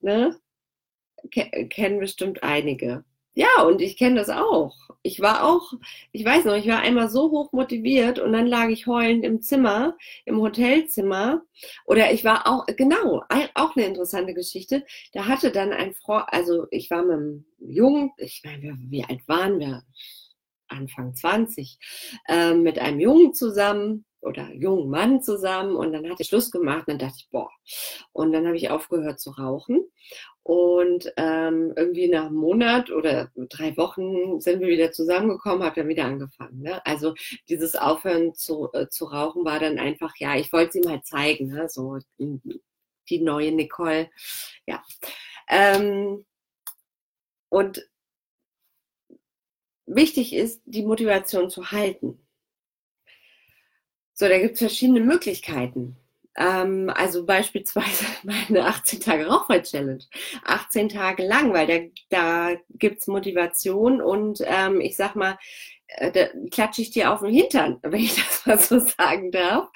Ne? 0.00 0.36
Kennen 1.30 2.00
bestimmt 2.00 2.42
einige. 2.42 3.04
Ja, 3.38 3.62
und 3.62 3.80
ich 3.80 3.96
kenne 3.96 4.16
das 4.16 4.30
auch. 4.30 4.74
Ich 5.02 5.20
war 5.20 5.44
auch, 5.44 5.72
ich 6.10 6.24
weiß 6.24 6.44
noch, 6.44 6.56
ich 6.56 6.66
war 6.66 6.80
einmal 6.80 7.08
so 7.08 7.30
hoch 7.30 7.52
motiviert 7.52 8.18
und 8.18 8.32
dann 8.32 8.48
lag 8.48 8.68
ich 8.68 8.88
heulend 8.88 9.24
im 9.24 9.40
Zimmer, 9.40 9.96
im 10.24 10.40
Hotelzimmer. 10.40 11.42
Oder 11.86 12.12
ich 12.12 12.24
war 12.24 12.48
auch, 12.48 12.66
genau, 12.66 13.22
auch 13.54 13.76
eine 13.76 13.86
interessante 13.86 14.34
Geschichte. 14.34 14.84
Da 15.12 15.26
hatte 15.26 15.52
dann 15.52 15.72
ein 15.72 15.94
Freund, 15.94 16.24
also 16.28 16.66
ich 16.72 16.90
war 16.90 17.04
mit 17.04 17.12
einem 17.12 17.44
Jungen, 17.60 18.10
ich 18.16 18.42
meine, 18.44 18.76
wie 18.90 19.04
alt 19.04 19.20
waren 19.28 19.60
wir? 19.60 19.84
Anfang 20.66 21.14
20 21.14 21.78
äh, 22.28 22.54
mit 22.54 22.78
einem 22.78 23.00
Jungen 23.00 23.34
zusammen 23.34 24.04
oder 24.20 24.52
jungen 24.54 24.90
Mann 24.90 25.22
zusammen 25.22 25.76
und 25.76 25.92
dann 25.92 26.08
hatte 26.10 26.22
ich 26.22 26.28
Schluss 26.28 26.50
gemacht 26.50 26.88
und 26.88 26.94
dann 26.94 26.98
dachte 27.08 27.16
ich, 27.18 27.28
boah. 27.30 27.50
Und 28.12 28.32
dann 28.32 28.46
habe 28.46 28.56
ich 28.56 28.70
aufgehört 28.70 29.20
zu 29.20 29.30
rauchen 29.30 29.84
und 30.42 31.12
ähm, 31.16 31.72
irgendwie 31.76 32.08
nach 32.08 32.26
einem 32.26 32.36
Monat 32.36 32.90
oder 32.90 33.30
drei 33.36 33.76
Wochen 33.76 34.40
sind 34.40 34.60
wir 34.60 34.68
wieder 34.68 34.92
zusammengekommen, 34.92 35.62
habe 35.64 35.76
dann 35.80 35.88
wieder 35.88 36.04
angefangen. 36.06 36.62
Ne? 36.62 36.84
Also 36.86 37.14
dieses 37.48 37.76
Aufhören 37.76 38.34
zu, 38.34 38.70
äh, 38.72 38.88
zu 38.88 39.04
rauchen 39.06 39.44
war 39.44 39.60
dann 39.60 39.78
einfach, 39.78 40.14
ja, 40.18 40.36
ich 40.36 40.52
wollte 40.52 40.70
es 40.78 40.84
ihm 40.84 40.90
halt 40.90 41.06
zeigen, 41.06 41.48
ne? 41.48 41.68
so 41.68 41.98
die 43.08 43.20
neue 43.20 43.52
Nicole, 43.52 44.10
ja. 44.66 44.82
Ähm, 45.48 46.24
Und 47.50 47.88
wichtig 49.86 50.34
ist, 50.34 50.62
die 50.66 50.84
Motivation 50.84 51.50
zu 51.50 51.70
halten. 51.70 52.20
So, 54.18 54.26
da 54.28 54.36
gibt 54.38 54.54
es 54.54 54.58
verschiedene 54.58 54.98
Möglichkeiten. 54.98 55.96
Ähm, 56.36 56.90
also 56.92 57.24
beispielsweise 57.24 58.04
meine 58.24 58.64
18 58.66 58.98
Tage 58.98 59.26
Rauchfrei-Challenge. 59.28 60.02
18 60.44 60.88
Tage 60.88 61.24
lang, 61.24 61.52
weil 61.52 61.66
da, 61.68 61.78
da 62.50 62.60
gibt 62.70 63.00
es 63.00 63.06
Motivation 63.06 64.00
und 64.02 64.42
ähm, 64.44 64.80
ich 64.80 64.96
sag 64.96 65.14
mal, 65.14 65.38
äh, 65.86 66.10
da 66.10 66.26
klatsche 66.50 66.82
ich 66.82 66.90
dir 66.90 67.12
auf 67.12 67.20
den 67.20 67.32
Hintern, 67.32 67.78
wenn 67.82 68.00
ich 68.00 68.16
das 68.16 68.44
mal 68.44 68.58
so 68.58 68.80
sagen 68.80 69.30
darf. 69.30 69.68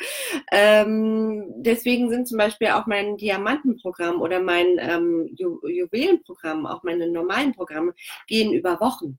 Ähm, 0.50 1.44
deswegen 1.58 2.10
sind 2.10 2.26
zum 2.26 2.38
Beispiel 2.38 2.68
auch 2.70 2.86
mein 2.86 3.16
Diamantenprogramm 3.18 4.20
oder 4.20 4.40
mein 4.42 4.76
ähm, 4.80 5.28
Ju 5.36 5.60
Juwelenprogramm, 5.68 6.66
auch 6.66 6.82
meine 6.82 7.08
normalen 7.08 7.54
Programme, 7.54 7.94
gehen 8.26 8.52
über 8.52 8.80
Wochen. 8.80 9.18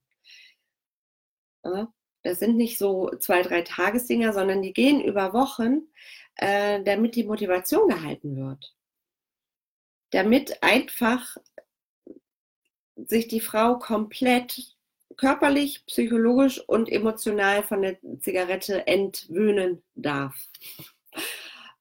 Ja, 1.64 1.88
das 2.24 2.40
sind 2.40 2.56
nicht 2.56 2.78
so 2.78 3.12
zwei, 3.20 3.42
drei 3.42 3.62
Tagesdinger, 3.62 4.34
sondern 4.34 4.62
die 4.62 4.74
gehen 4.74 5.02
über 5.02 5.34
Wochen, 5.34 5.82
äh, 6.36 6.82
damit 6.84 7.16
die 7.16 7.26
Motivation 7.26 7.90
gehalten 7.90 8.36
wird. 8.36 8.76
Damit 10.12 10.64
einfach 10.64 11.38
sich 12.96 13.28
die 13.28 13.42
Frau 13.42 13.78
komplett 13.78 14.76
körperlich, 15.18 15.86
psychologisch 15.86 16.60
und 16.68 16.90
emotional 16.90 17.64
von 17.64 17.82
der 17.82 17.98
Zigarette 18.20 18.88
entwöhnen 18.88 19.84
darf. 19.96 20.36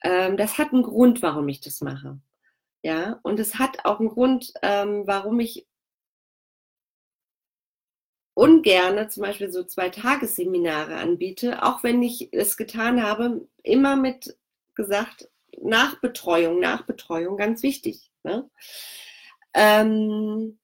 Ähm, 0.02 0.36
das 0.36 0.58
hat 0.58 0.72
einen 0.72 0.82
Grund, 0.82 1.22
warum 1.22 1.48
ich 1.48 1.60
das 1.60 1.80
mache. 1.80 2.18
Ja, 2.82 3.20
und 3.22 3.38
es 3.38 3.58
hat 3.58 3.84
auch 3.84 4.00
einen 4.00 4.08
Grund, 4.08 4.52
ähm, 4.62 5.04
warum 5.06 5.38
ich 5.38 5.66
ungerne 8.34 9.08
zum 9.08 9.24
Beispiel 9.24 9.52
so 9.52 9.64
zwei 9.64 9.90
Tagesseminare 9.90 10.96
anbiete, 10.96 11.62
auch 11.62 11.82
wenn 11.82 12.02
ich 12.02 12.28
es 12.32 12.56
getan 12.56 13.02
habe, 13.02 13.46
immer 13.62 13.96
mit 13.96 14.36
gesagt, 14.74 15.28
Nachbetreuung, 15.60 16.60
Nachbetreuung, 16.60 17.36
ganz 17.36 17.62
wichtig. 17.62 18.10
Ne? 18.22 18.48
Ähm, 19.54 20.58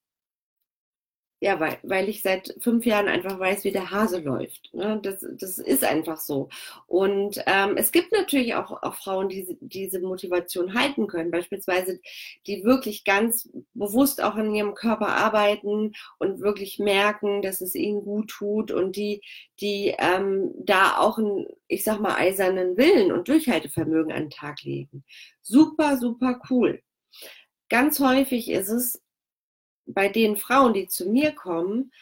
ja, 1.40 1.60
weil, 1.60 1.78
weil 1.84 2.08
ich 2.08 2.22
seit 2.22 2.56
fünf 2.58 2.84
Jahren 2.84 3.06
einfach 3.06 3.38
weiß, 3.38 3.62
wie 3.62 3.70
der 3.70 3.92
Hase 3.92 4.18
läuft. 4.18 4.74
Ne? 4.74 4.98
Das, 5.02 5.24
das 5.38 5.58
ist 5.58 5.84
einfach 5.84 6.18
so. 6.18 6.48
Und 6.88 7.40
ähm, 7.46 7.76
es 7.76 7.92
gibt 7.92 8.10
natürlich 8.10 8.56
auch, 8.56 8.82
auch 8.82 8.94
Frauen, 8.94 9.28
die 9.28 9.56
diese 9.60 10.00
Motivation 10.00 10.74
halten 10.74 11.06
können, 11.06 11.30
beispielsweise 11.30 12.00
die 12.48 12.64
wirklich 12.64 13.04
ganz 13.04 13.48
bewusst 13.74 14.20
auch 14.20 14.34
an 14.34 14.52
ihrem 14.52 14.74
Körper 14.74 15.08
arbeiten 15.08 15.92
und 16.18 16.40
wirklich 16.40 16.80
merken, 16.80 17.40
dass 17.40 17.60
es 17.60 17.76
ihnen 17.76 18.02
gut 18.02 18.30
tut 18.30 18.72
und 18.72 18.96
die, 18.96 19.22
die 19.60 19.94
ähm, 19.96 20.52
da 20.58 20.98
auch 20.98 21.18
einen, 21.18 21.46
ich 21.68 21.84
sag 21.84 22.00
mal, 22.00 22.16
eisernen 22.16 22.76
Willen 22.76 23.12
und 23.12 23.28
Durchhaltevermögen 23.28 24.10
an 24.10 24.24
den 24.24 24.30
Tag 24.30 24.64
legen. 24.64 25.04
Super, 25.42 25.98
super 25.98 26.40
cool. 26.50 26.82
Ganz 27.68 28.00
häufig 28.00 28.50
ist 28.50 28.70
es 28.70 29.02
bei 29.88 30.08
den 30.08 30.36
Frauen, 30.36 30.74
die 30.74 30.88
zu 30.88 31.08
mir 31.08 31.32
kommen, 31.32 31.92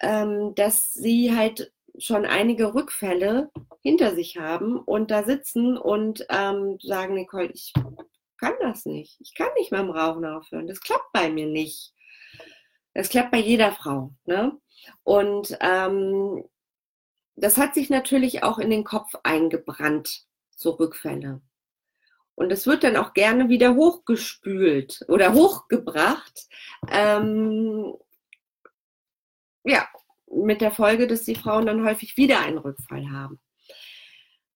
ähm, 0.00 0.54
dass 0.54 0.92
sie 0.92 1.34
halt 1.34 1.72
schon 1.98 2.26
einige 2.26 2.74
Rückfälle 2.74 3.50
hinter 3.80 4.14
sich 4.14 4.36
haben 4.36 4.78
und 4.78 5.10
da 5.10 5.24
sitzen 5.24 5.78
und 5.78 6.26
ähm, 6.28 6.78
sagen, 6.82 7.14
Nicole, 7.14 7.50
ich 7.52 7.72
kann 8.38 8.52
das 8.60 8.84
nicht. 8.84 9.18
Ich 9.20 9.34
kann 9.34 9.48
nicht 9.56 9.72
mit 9.72 9.80
dem 9.80 9.90
Rauchen 9.90 10.24
aufhören. 10.26 10.66
Das 10.66 10.80
klappt 10.80 11.12
bei 11.12 11.30
mir 11.30 11.46
nicht. 11.46 11.94
Das 12.92 13.08
klappt 13.08 13.30
bei 13.30 13.38
jeder 13.38 13.72
Frau. 13.72 14.12
Ne? 14.24 14.52
Und 15.04 15.56
ähm, 15.60 16.44
das 17.36 17.56
hat 17.56 17.74
sich 17.74 17.90
natürlich 17.90 18.42
auch 18.42 18.58
in 18.58 18.70
den 18.70 18.84
Kopf 18.84 19.14
eingebrannt, 19.22 20.24
so 20.54 20.70
Rückfälle. 20.70 21.40
Und 22.36 22.52
es 22.52 22.66
wird 22.66 22.84
dann 22.84 22.96
auch 22.96 23.14
gerne 23.14 23.48
wieder 23.48 23.74
hochgespült 23.74 25.00
oder 25.08 25.32
hochgebracht. 25.32 26.46
Ähm, 26.90 27.94
ja, 29.64 29.88
mit 30.30 30.60
der 30.60 30.70
Folge, 30.70 31.06
dass 31.06 31.24
die 31.24 31.34
Frauen 31.34 31.66
dann 31.66 31.84
häufig 31.84 32.16
wieder 32.16 32.40
einen 32.40 32.58
Rückfall 32.58 33.10
haben. 33.10 33.40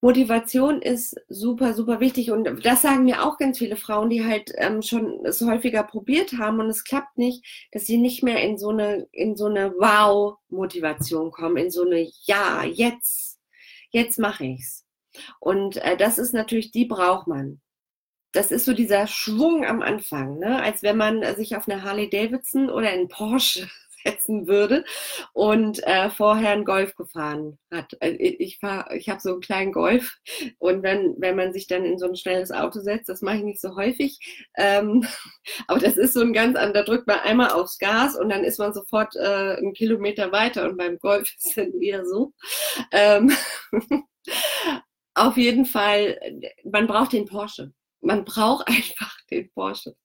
Motivation 0.03 0.81
ist 0.81 1.15
super, 1.29 1.75
super 1.75 2.01
wichtig 2.01 2.31
und 2.31 2.65
das 2.65 2.83
sagen 2.83 3.05
mir 3.05 3.23
auch 3.23 3.37
ganz 3.37 3.59
viele 3.59 3.77
Frauen, 3.77 4.09
die 4.09 4.25
halt 4.25 4.51
ähm, 4.57 4.81
schon 4.81 5.27
es 5.27 5.43
häufiger 5.43 5.83
probiert 5.83 6.39
haben 6.39 6.59
und 6.59 6.71
es 6.71 6.85
klappt 6.85 7.19
nicht, 7.19 7.45
dass 7.73 7.85
sie 7.85 7.99
nicht 7.99 8.23
mehr 8.23 8.43
in 8.43 8.57
so 8.57 8.71
eine 8.71 9.09
in 9.13 9.37
so 9.37 9.47
eine 9.47 9.73
Wow-Motivation 9.75 11.31
kommen, 11.33 11.59
in 11.59 11.71
so 11.71 11.85
eine 11.85 12.09
Ja, 12.25 12.65
jetzt, 12.65 13.41
jetzt 13.91 14.19
mache 14.19 14.45
ich's. 14.45 14.87
Und 15.39 15.77
äh, 15.77 15.99
das 15.99 16.17
ist 16.17 16.33
natürlich, 16.33 16.71
die 16.71 16.87
braucht 16.87 17.27
man 17.27 17.61
das 18.33 18.51
ist 18.51 18.65
so 18.65 18.73
dieser 18.73 19.07
Schwung 19.07 19.65
am 19.65 19.83
Anfang, 19.83 20.39
ne? 20.39 20.63
als 20.63 20.83
wenn 20.83 20.97
man 20.97 21.37
sich 21.37 21.57
auf 21.57 21.69
eine 21.69 21.83
Harley 21.83 22.09
Davidson 22.09 22.71
oder 22.71 22.89
einen 22.89 23.09
Porsche 23.09 23.69
setzen 24.05 24.47
würde 24.47 24.85
und 25.35 25.87
äh, 25.87 26.09
vorher 26.09 26.53
einen 26.53 26.65
Golf 26.65 26.95
gefahren 26.95 27.59
hat. 27.71 27.93
Also 28.01 28.17
ich 28.19 28.59
fahr, 28.59 28.91
ich 28.95 29.11
habe 29.11 29.21
so 29.21 29.33
einen 29.33 29.41
kleinen 29.41 29.73
Golf 29.73 30.17
und 30.59 30.83
wenn, 30.83 31.17
wenn 31.19 31.37
man 31.37 31.53
sich 31.53 31.67
dann 31.67 31.85
in 31.85 31.99
so 31.99 32.07
ein 32.07 32.17
schnelles 32.17 32.51
Auto 32.51 32.81
setzt, 32.81 33.11
das 33.11 33.21
mache 33.21 33.39
ich 33.39 33.43
nicht 33.43 33.61
so 33.61 33.77
häufig, 33.77 34.19
ähm, 34.57 35.07
aber 35.67 35.81
das 35.81 35.97
ist 35.97 36.15
so 36.15 36.21
ein 36.21 36.33
ganz 36.33 36.57
anderer, 36.57 36.73
da 36.73 36.83
drückt 36.85 37.07
man 37.07 37.21
einmal 37.21 37.51
aufs 37.51 37.79
Gas 37.79 38.17
und 38.17 38.31
dann 38.31 38.45
ist 38.45 38.59
man 38.59 38.73
sofort 38.73 39.17
äh, 39.17 39.57
einen 39.57 39.75
Kilometer 39.75 40.33
weiter 40.33 40.69
und 40.69 40.79
beim 40.79 40.99
Golf 40.99 41.35
ist 41.37 41.47
es 41.49 41.55
dann 41.57 41.73
eher 41.81 42.07
so. 42.07 42.33
Ähm, 42.93 43.33
auf 45.15 45.37
jeden 45.37 45.67
Fall, 45.67 46.19
man 46.65 46.87
braucht 46.87 47.13
den 47.13 47.27
Porsche 47.27 47.73
man 48.01 48.25
braucht 48.25 48.67
einfach 48.69 49.17
den 49.31 49.51
Porsche. 49.53 49.97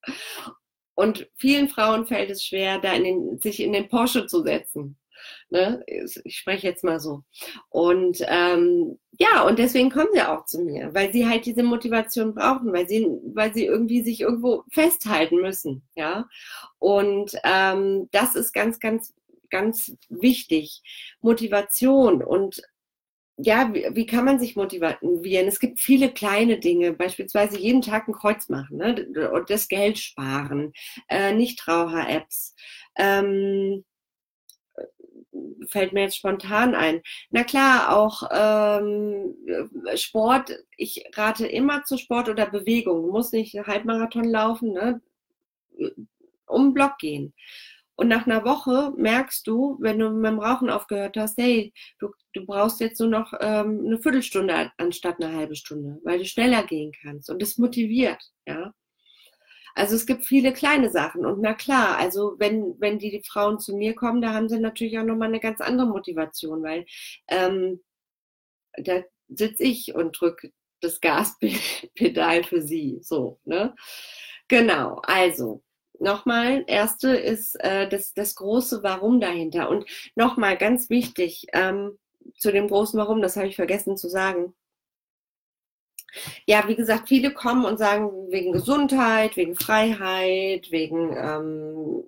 Und 0.95 1.27
vielen 1.35 1.67
Frauen 1.67 2.05
fällt 2.05 2.29
es 2.29 2.43
schwer, 2.43 2.79
da 2.79 2.93
in 2.93 3.03
den, 3.03 3.39
sich 3.39 3.59
in 3.61 3.73
den 3.73 3.89
Porsche 3.89 4.27
zu 4.27 4.43
setzen. 4.43 4.97
Ne? 5.49 5.83
Ich 5.87 6.37
spreche 6.37 6.67
jetzt 6.67 6.83
mal 6.83 6.99
so. 6.99 7.23
Und 7.69 8.19
ähm, 8.27 8.97
ja, 9.17 9.43
und 9.43 9.59
deswegen 9.59 9.89
kommen 9.89 10.09
sie 10.13 10.21
auch 10.21 10.45
zu 10.45 10.61
mir, 10.61 10.93
weil 10.93 11.11
sie 11.11 11.27
halt 11.27 11.45
diese 11.45 11.63
Motivation 11.63 12.33
brauchen, 12.33 12.73
weil 12.73 12.87
sie, 12.87 13.07
weil 13.33 13.53
sie 13.53 13.65
irgendwie 13.65 14.03
sich 14.03 14.21
irgendwo 14.21 14.63
festhalten 14.71 15.37
müssen. 15.41 15.87
Ja. 15.95 16.27
Und 16.79 17.35
ähm, 17.43 18.09
das 18.11 18.35
ist 18.35 18.53
ganz, 18.53 18.79
ganz, 18.79 19.13
ganz 19.49 19.95
wichtig. 20.09 20.81
Motivation 21.21 22.23
und 22.23 22.61
ja, 23.37 23.73
wie, 23.73 23.85
wie, 23.91 24.05
kann 24.05 24.25
man 24.25 24.39
sich 24.39 24.55
motivieren? 24.55 25.47
Es 25.47 25.59
gibt 25.59 25.79
viele 25.79 26.11
kleine 26.11 26.59
Dinge, 26.59 26.93
beispielsweise 26.93 27.59
jeden 27.59 27.81
Tag 27.81 28.07
ein 28.07 28.13
Kreuz 28.13 28.49
machen 28.49 28.77
ne? 28.77 29.29
und 29.31 29.49
das 29.49 29.67
Geld 29.67 29.97
sparen, 29.97 30.71
äh, 31.09 31.33
Nichtraucher-Apps. 31.33 32.55
Ähm, 32.97 33.83
fällt 35.67 35.93
mir 35.93 36.01
jetzt 36.01 36.17
spontan 36.17 36.75
ein. 36.75 37.01
Na 37.29 37.43
klar, 37.43 37.95
auch 37.95 38.23
ähm, 38.31 39.35
Sport. 39.95 40.57
Ich 40.77 41.03
rate 41.13 41.45
immer 41.47 41.83
zu 41.83 41.97
Sport 41.97 42.29
oder 42.29 42.45
Bewegung. 42.45 43.09
Muss 43.09 43.31
nicht 43.31 43.55
Halbmarathon 43.55 44.25
laufen, 44.25 44.71
ne? 44.71 45.01
um 46.47 46.67
den 46.67 46.73
Block 46.73 46.97
gehen. 46.99 47.33
Und 47.95 48.09
nach 48.09 48.25
einer 48.27 48.43
Woche 48.43 48.93
merkst 48.97 49.47
du, 49.47 49.77
wenn 49.79 49.99
du 49.99 50.09
mit 50.09 50.31
dem 50.31 50.39
Rauchen 50.39 50.69
aufgehört 50.69 51.15
hast, 51.17 51.37
hey, 51.37 51.73
du, 51.99 52.09
du 52.33 52.45
brauchst 52.45 52.79
jetzt 52.81 52.99
nur 52.99 53.09
noch 53.09 53.33
ähm, 53.39 53.83
eine 53.85 53.99
Viertelstunde 53.99 54.71
anstatt 54.77 55.21
eine 55.21 55.35
halbe 55.35 55.55
Stunde, 55.55 55.99
weil 56.03 56.19
du 56.19 56.25
schneller 56.25 56.63
gehen 56.63 56.91
kannst. 57.01 57.29
Und 57.29 57.41
das 57.41 57.57
motiviert, 57.57 58.21
ja. 58.45 58.73
Also 59.75 59.95
es 59.95 60.05
gibt 60.05 60.25
viele 60.25 60.53
kleine 60.53 60.89
Sachen. 60.89 61.25
Und 61.25 61.41
na 61.41 61.53
klar, 61.53 61.97
also 61.97 62.35
wenn, 62.39 62.75
wenn 62.79 62.97
die, 62.97 63.11
die 63.11 63.23
Frauen 63.27 63.59
zu 63.59 63.75
mir 63.75 63.93
kommen, 63.93 64.21
da 64.21 64.33
haben 64.33 64.47
sie 64.47 64.59
natürlich 64.59 64.97
auch 64.97 65.03
nochmal 65.03 65.27
eine 65.27 65.41
ganz 65.41 65.59
andere 65.59 65.87
Motivation, 65.87 66.63
weil 66.63 66.85
ähm, 67.27 67.81
da 68.77 69.01
sitze 69.27 69.63
ich 69.63 69.93
und 69.93 70.19
drücke 70.19 70.51
das 70.81 71.01
Gaspedal 71.01 72.43
für 72.43 72.61
sie. 72.61 72.99
So, 73.01 73.39
ne? 73.43 73.75
Genau, 74.47 75.01
also 75.03 75.63
nochmal, 75.99 76.63
erste 76.67 77.15
ist 77.15 77.55
äh, 77.63 77.87
das, 77.87 78.13
das 78.13 78.35
große 78.35 78.83
Warum 78.83 79.19
dahinter. 79.19 79.69
Und 79.69 79.85
nochmal 80.15 80.57
ganz 80.57 80.89
wichtig 80.89 81.47
ähm, 81.53 81.97
zu 82.37 82.51
dem 82.51 82.67
großen 82.67 82.99
Warum, 82.99 83.21
das 83.21 83.35
habe 83.35 83.47
ich 83.47 83.55
vergessen 83.55 83.97
zu 83.97 84.09
sagen. 84.09 84.53
Ja, 86.45 86.67
wie 86.67 86.75
gesagt, 86.75 87.09
viele 87.09 87.33
kommen 87.33 87.65
und 87.65 87.77
sagen 87.77 88.31
wegen 88.31 88.53
Gesundheit, 88.53 89.35
wegen 89.35 89.55
Freiheit, 89.55 90.71
wegen 90.71 91.13
ähm, 91.17 92.03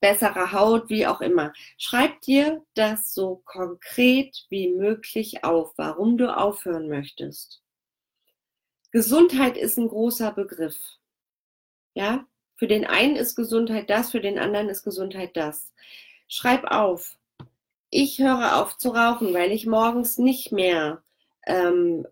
besserer 0.00 0.52
Haut, 0.52 0.90
wie 0.90 1.06
auch 1.06 1.20
immer. 1.20 1.52
Schreib 1.78 2.20
dir 2.22 2.62
das 2.74 3.14
so 3.14 3.42
konkret 3.44 4.46
wie 4.50 4.68
möglich 4.74 5.44
auf, 5.44 5.72
warum 5.76 6.18
du 6.18 6.36
aufhören 6.36 6.88
möchtest. 6.88 7.62
Gesundheit 8.90 9.56
ist 9.56 9.78
ein 9.78 9.88
großer 9.88 10.32
Begriff. 10.32 10.76
Ja, 11.94 12.26
Für 12.56 12.66
den 12.68 12.84
einen 12.86 13.16
ist 13.16 13.34
Gesundheit 13.36 13.90
das, 13.90 14.10
für 14.10 14.20
den 14.20 14.38
anderen 14.38 14.68
ist 14.68 14.82
Gesundheit 14.84 15.36
das. 15.36 15.72
Schreib 16.28 16.64
auf. 16.70 17.18
Ich 17.90 18.18
höre 18.18 18.56
auf 18.62 18.78
zu 18.78 18.90
rauchen, 18.90 19.34
weil 19.34 19.52
ich 19.52 19.66
morgens 19.66 20.18
nicht 20.18 20.52
mehr 20.52 21.02
ähm, 21.46 22.06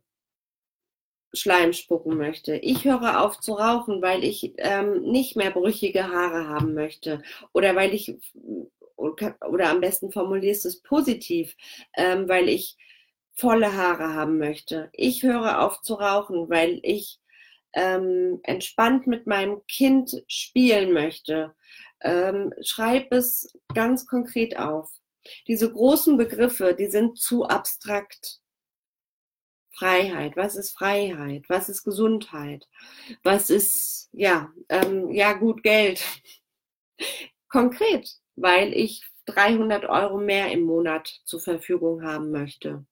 Schleim 1.33 1.73
spucken 1.73 2.17
möchte. 2.17 2.57
Ich 2.57 2.85
höre 2.85 3.23
auf 3.23 3.39
zu 3.41 3.55
rauchen, 3.55 4.03
weil 4.03 4.25
ich 4.25 4.53
ähm, 4.59 5.03
nicht 5.03 5.37
mehr 5.37 5.51
brüchige 5.53 6.05
Haare 6.09 6.49
haben 6.49 6.75
möchte. 6.75 7.23
Oder 7.53 7.77
weil 7.77 7.95
ich, 7.95 8.17
oder 8.97 9.71
am 9.71 9.81
besten 9.81 10.11
formulierst 10.13 10.67
es 10.67 10.83
positiv, 10.83 11.57
ähm, 11.97 12.29
weil 12.29 12.49
ich 12.49 12.77
volle 13.35 13.73
Haare 13.75 14.13
haben 14.15 14.39
möchte. 14.39 14.91
Ich 14.93 15.23
höre 15.23 15.63
auf 15.63 15.81
zu 15.83 15.95
rauchen, 15.95 16.51
weil 16.51 16.81
ich 16.83 17.21
ähm, 17.73 18.41
entspannt 18.43 19.07
mit 19.07 19.27
meinem 19.27 19.63
Kind 19.67 20.23
spielen 20.27 20.93
möchte. 20.93 21.55
Ähm, 22.03 22.53
schreib 22.63 23.13
es 23.13 23.53
ganz 23.75 24.07
konkret 24.07 24.59
auf. 24.59 24.91
Diese 25.47 25.71
großen 25.71 26.17
Begriffe, 26.17 26.75
die 26.79 26.87
sind 26.87 27.19
zu 27.19 27.45
abstrakt. 27.45 28.41
Freiheit, 29.73 30.37
was 30.37 30.57
ist 30.57 30.73
Freiheit, 30.73 31.45
was 31.49 31.69
ist 31.69 31.85
Gesundheit, 31.85 32.69
was 33.23 33.49
ist, 33.49 34.11
ja, 34.13 34.53
ähm, 34.69 35.11
ja, 35.11 35.33
gut 35.33 35.63
Geld. 35.63 36.03
Konkret, 37.49 38.11
weil 38.37 38.75
ich 38.75 39.03
300 39.27 39.87
Euro 39.87 40.19
mehr 40.19 40.51
im 40.53 40.63
Monat 40.63 41.21
zur 41.25 41.41
Verfügung 41.41 42.03
haben 42.03 42.31
möchte, 42.31 42.85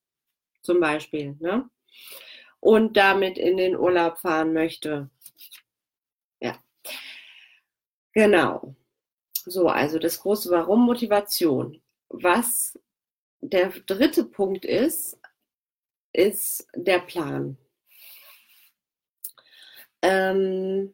zum 0.61 0.79
Beispiel, 0.79 1.35
ne? 1.39 1.69
Und 2.59 2.97
damit 2.97 3.37
in 3.37 3.57
den 3.57 3.75
Urlaub 3.75 4.19
fahren 4.19 4.53
möchte. 4.53 5.09
Ja, 6.39 6.57
genau. 8.13 8.75
So, 9.45 9.67
also 9.67 9.99
das 9.99 10.19
große 10.21 10.51
Warum, 10.51 10.85
Motivation. 10.85 11.81
Was 12.09 12.77
der 13.41 13.69
dritte 13.69 14.25
Punkt 14.25 14.65
ist, 14.65 15.17
ist 16.13 16.67
der 16.75 16.99
Plan. 16.99 17.57
Ähm, 20.01 20.93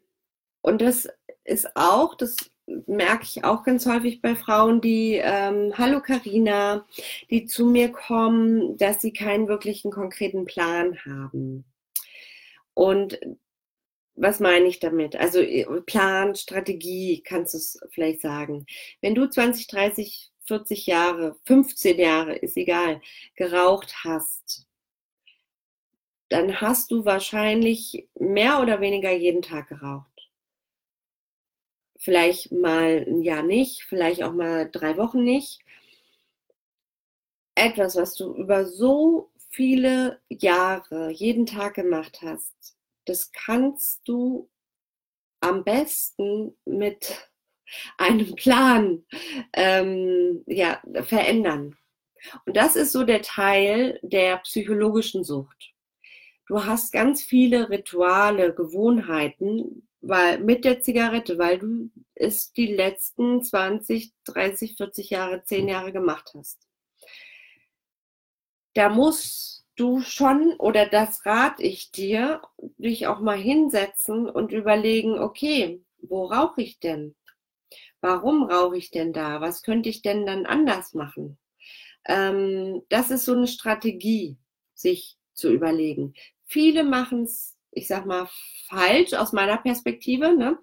und 0.61 0.81
das 0.81 1.07
ist 1.43 1.75
auch, 1.75 2.15
das 2.15 2.35
merke 2.67 3.23
ich 3.23 3.43
auch 3.43 3.63
ganz 3.63 3.85
häufig 3.85 4.21
bei 4.21 4.35
Frauen, 4.35 4.81
die, 4.81 5.19
ähm, 5.21 5.73
hallo 5.77 6.01
Karina, 6.01 6.85
die 7.29 7.45
zu 7.45 7.65
mir 7.65 7.91
kommen, 7.91 8.77
dass 8.77 9.01
sie 9.01 9.13
keinen 9.13 9.47
wirklichen 9.47 9.91
konkreten 9.91 10.45
Plan 10.45 10.97
haben. 11.05 11.65
Und 12.73 13.19
was 14.15 14.39
meine 14.39 14.65
ich 14.65 14.79
damit? 14.79 15.15
Also 15.15 15.39
äh, 15.39 15.65
Plan, 15.81 16.35
Strategie, 16.35 17.21
kannst 17.23 17.53
du 17.53 17.57
es 17.57 17.79
vielleicht 17.91 18.21
sagen. 18.21 18.65
Wenn 19.01 19.15
du 19.15 19.27
20, 19.29 19.67
30, 19.67 20.31
40 20.45 20.85
Jahre, 20.87 21.35
15 21.45 21.99
Jahre, 21.99 22.35
ist 22.35 22.57
egal, 22.57 23.01
geraucht 23.35 23.93
hast, 24.03 24.65
dann 26.29 26.59
hast 26.61 26.91
du 26.91 27.05
wahrscheinlich 27.05 28.07
mehr 28.19 28.61
oder 28.61 28.81
weniger 28.81 29.11
jeden 29.11 29.41
Tag 29.41 29.69
geraucht. 29.69 30.14
Vielleicht 32.05 32.51
mal 32.51 33.03
ein 33.07 33.23
Jahr 33.23 33.41
nicht, 33.41 33.83
vielleicht 33.83 34.21
auch 34.21 34.31
mal 34.31 34.69
drei 34.71 34.95
Wochen 34.95 35.23
nicht. 35.23 35.59
Etwas, 37.55 37.95
was 37.95 38.13
du 38.13 38.35
über 38.35 38.65
so 38.65 39.31
viele 39.49 40.21
Jahre 40.29 41.09
jeden 41.09 41.47
Tag 41.47 41.73
gemacht 41.73 42.19
hast, 42.21 42.53
das 43.05 43.31
kannst 43.31 44.07
du 44.07 44.47
am 45.39 45.63
besten 45.63 46.55
mit 46.65 47.27
einem 47.97 48.35
Plan 48.35 49.03
ähm, 49.53 50.43
ja, 50.45 50.79
verändern. 51.01 51.75
Und 52.45 52.55
das 52.55 52.75
ist 52.75 52.91
so 52.91 53.03
der 53.03 53.23
Teil 53.23 53.99
der 54.03 54.37
psychologischen 54.37 55.23
Sucht 55.23 55.75
du 56.47 56.63
hast 56.63 56.91
ganz 56.91 57.23
viele 57.23 57.69
Rituale, 57.69 58.53
Gewohnheiten 58.53 59.87
weil, 60.07 60.39
mit 60.39 60.65
der 60.65 60.81
Zigarette, 60.81 61.37
weil 61.37 61.59
du 61.59 61.89
es 62.13 62.51
die 62.53 62.67
letzten 62.67 63.43
20, 63.43 64.13
30, 64.25 64.75
40 64.77 65.09
Jahre, 65.09 65.43
10 65.43 65.67
Jahre 65.67 65.91
gemacht 65.91 66.31
hast. 66.35 66.59
Da 68.73 68.89
musst 68.89 69.65
du 69.75 70.01
schon, 70.01 70.53
oder 70.57 70.85
das 70.85 71.25
rate 71.25 71.63
ich 71.63 71.91
dir, 71.91 72.41
dich 72.77 73.07
auch 73.07 73.19
mal 73.19 73.37
hinsetzen 73.37 74.29
und 74.29 74.51
überlegen, 74.51 75.19
okay, 75.19 75.83
wo 76.01 76.25
rauche 76.25 76.61
ich 76.61 76.79
denn? 76.79 77.15
Warum 78.01 78.43
rauche 78.43 78.77
ich 78.77 78.91
denn 78.91 79.13
da? 79.13 79.41
Was 79.41 79.63
könnte 79.63 79.89
ich 79.89 80.01
denn 80.01 80.25
dann 80.25 80.45
anders 80.45 80.93
machen? 80.93 81.37
Ähm, 82.05 82.83
das 82.89 83.11
ist 83.11 83.25
so 83.25 83.33
eine 83.33 83.47
Strategie, 83.47 84.37
sich 84.73 85.17
zu 85.33 85.51
überlegen. 85.51 86.13
Viele 86.45 86.83
machen 86.83 87.23
es, 87.23 87.54
ich 87.75 87.87
sag 87.87 88.05
mal, 88.05 88.27
falsch 88.67 89.13
aus 89.13 89.33
meiner 89.33 89.57
Perspektive, 89.57 90.35
ne? 90.35 90.57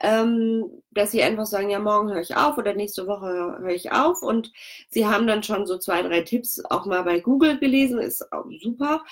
ähm, 0.00 0.82
dass 0.90 1.12
sie 1.12 1.22
einfach 1.22 1.46
sagen, 1.46 1.70
ja, 1.70 1.78
morgen 1.78 2.10
höre 2.10 2.20
ich 2.20 2.36
auf 2.36 2.58
oder 2.58 2.74
nächste 2.74 3.06
Woche 3.06 3.56
höre 3.60 3.74
ich 3.74 3.92
auf 3.92 4.22
und 4.22 4.52
sie 4.90 5.06
haben 5.06 5.26
dann 5.26 5.42
schon 5.42 5.66
so 5.66 5.78
zwei, 5.78 6.02
drei 6.02 6.22
Tipps 6.22 6.62
auch 6.64 6.84
mal 6.84 7.02
bei 7.04 7.20
Google 7.20 7.58
gelesen, 7.58 7.98
ist 7.98 8.24
super. 8.60 9.04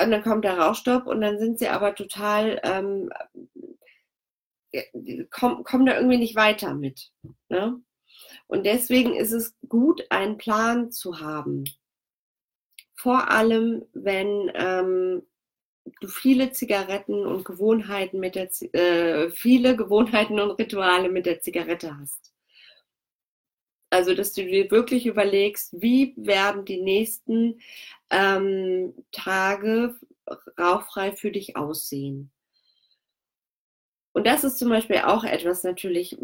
Und 0.00 0.10
dann 0.10 0.22
kommt 0.22 0.44
der 0.44 0.58
Rauchstopp 0.58 1.06
und 1.06 1.20
dann 1.20 1.38
sind 1.38 1.58
sie 1.58 1.68
aber 1.68 1.94
total, 1.94 2.60
ähm, 2.62 3.10
kommen, 5.30 5.64
kommen 5.64 5.84
da 5.84 5.96
irgendwie 5.96 6.18
nicht 6.18 6.36
weiter 6.36 6.74
mit. 6.74 7.10
Ne? 7.48 7.80
Und 8.46 8.64
deswegen 8.64 9.14
ist 9.14 9.32
es 9.32 9.54
gut, 9.68 10.02
einen 10.10 10.38
Plan 10.38 10.90
zu 10.92 11.20
haben 11.20 11.64
vor 13.02 13.32
allem, 13.32 13.84
wenn 13.94 14.48
ähm, 14.54 15.22
viele 16.06 16.52
Zigaretten 16.52 17.26
und 17.26 17.44
Gewohnheiten 17.44 18.20
mit 18.20 18.34
der 18.34 18.48
äh, 18.74 19.30
viele 19.30 19.76
Gewohnheiten 19.76 20.40
und 20.40 20.52
Rituale 20.52 21.08
mit 21.08 21.26
der 21.26 21.40
Zigarette 21.40 21.98
hast. 21.98 22.32
Also, 23.90 24.14
dass 24.14 24.32
du 24.32 24.44
dir 24.44 24.70
wirklich 24.70 25.06
überlegst, 25.06 25.74
wie 25.80 26.14
werden 26.16 26.64
die 26.64 26.80
nächsten 26.80 27.60
ähm, 28.10 28.94
Tage 29.12 29.96
rauchfrei 30.58 31.12
für 31.12 31.30
dich 31.30 31.56
aussehen. 31.56 32.30
Und 34.12 34.26
das 34.26 34.44
ist 34.44 34.58
zum 34.58 34.68
Beispiel 34.68 34.98
auch 34.98 35.24
etwas 35.24 35.62
natürlich, 35.62 36.16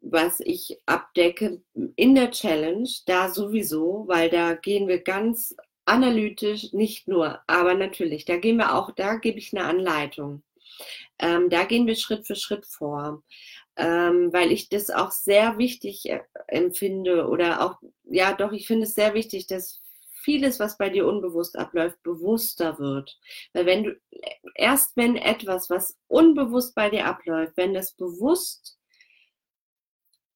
was 0.00 0.40
ich 0.40 0.78
abdecke 0.86 1.62
in 1.96 2.14
der 2.14 2.30
Challenge, 2.30 2.88
da 3.06 3.28
sowieso, 3.28 4.04
weil 4.06 4.30
da 4.30 4.54
gehen 4.54 4.88
wir 4.88 5.02
ganz 5.02 5.54
analytisch 5.86 6.72
nicht 6.72 7.08
nur, 7.08 7.40
aber 7.46 7.74
natürlich, 7.74 8.24
da 8.24 8.36
gehen 8.36 8.58
wir 8.58 8.74
auch, 8.74 8.90
da 8.90 9.16
gebe 9.16 9.38
ich 9.38 9.56
eine 9.56 9.66
Anleitung. 9.66 10.42
Ähm, 11.18 11.48
da 11.48 11.64
gehen 11.64 11.86
wir 11.86 11.96
Schritt 11.96 12.26
für 12.26 12.36
Schritt 12.36 12.66
vor, 12.66 13.22
ähm, 13.76 14.32
weil 14.32 14.52
ich 14.52 14.68
das 14.68 14.90
auch 14.90 15.10
sehr 15.10 15.58
wichtig 15.58 16.10
äh, 16.10 16.20
empfinde 16.48 17.28
oder 17.28 17.62
auch, 17.62 17.80
ja 18.04 18.34
doch, 18.34 18.52
ich 18.52 18.66
finde 18.66 18.84
es 18.84 18.94
sehr 18.94 19.14
wichtig, 19.14 19.46
dass 19.46 19.82
vieles, 20.26 20.58
was 20.58 20.76
bei 20.76 20.90
dir 20.90 21.06
unbewusst 21.06 21.56
abläuft, 21.56 22.02
bewusster 22.02 22.78
wird. 22.78 23.18
Weil 23.52 23.66
wenn 23.66 23.84
du, 23.84 24.00
erst 24.56 24.96
wenn 24.96 25.16
etwas, 25.16 25.70
was 25.70 25.96
unbewusst 26.08 26.74
bei 26.74 26.90
dir 26.90 27.06
abläuft, 27.06 27.56
wenn 27.56 27.74
das 27.74 27.92
bewusst 27.92 28.76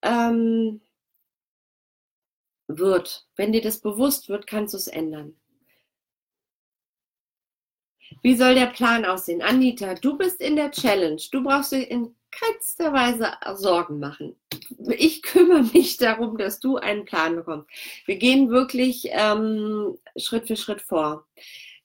ähm, 0.02 0.80
wird, 2.68 3.26
wenn 3.36 3.52
dir 3.52 3.62
das 3.62 3.80
bewusst 3.80 4.28
wird, 4.28 4.46
kannst 4.46 4.74
du 4.74 4.78
es 4.78 4.86
ändern. 4.86 5.39
Wie 8.22 8.37
soll 8.37 8.54
der 8.54 8.66
Plan 8.66 9.04
aussehen? 9.04 9.42
Anita, 9.42 9.94
du 9.94 10.16
bist 10.18 10.40
in 10.40 10.56
der 10.56 10.70
Challenge. 10.70 11.20
Du 11.33 11.42
brauchst 11.42 11.72
dir 11.72 11.83
in 11.83 12.14
keinster 12.31 12.92
Weise 12.92 13.33
Sorgen 13.56 13.98
machen. 13.98 14.37
Ich 14.88 15.23
kümmere 15.23 15.62
mich 15.62 15.96
darum, 15.96 16.37
dass 16.37 16.60
du 16.60 16.77
einen 16.77 17.04
Plan 17.04 17.37
bekommst. 17.37 17.68
Wir 18.06 18.16
gehen 18.16 18.50
wirklich 18.50 19.08
ähm, 19.10 19.98
Schritt 20.16 20.46
für 20.46 20.56
Schritt 20.56 20.83
vor. 20.83 21.27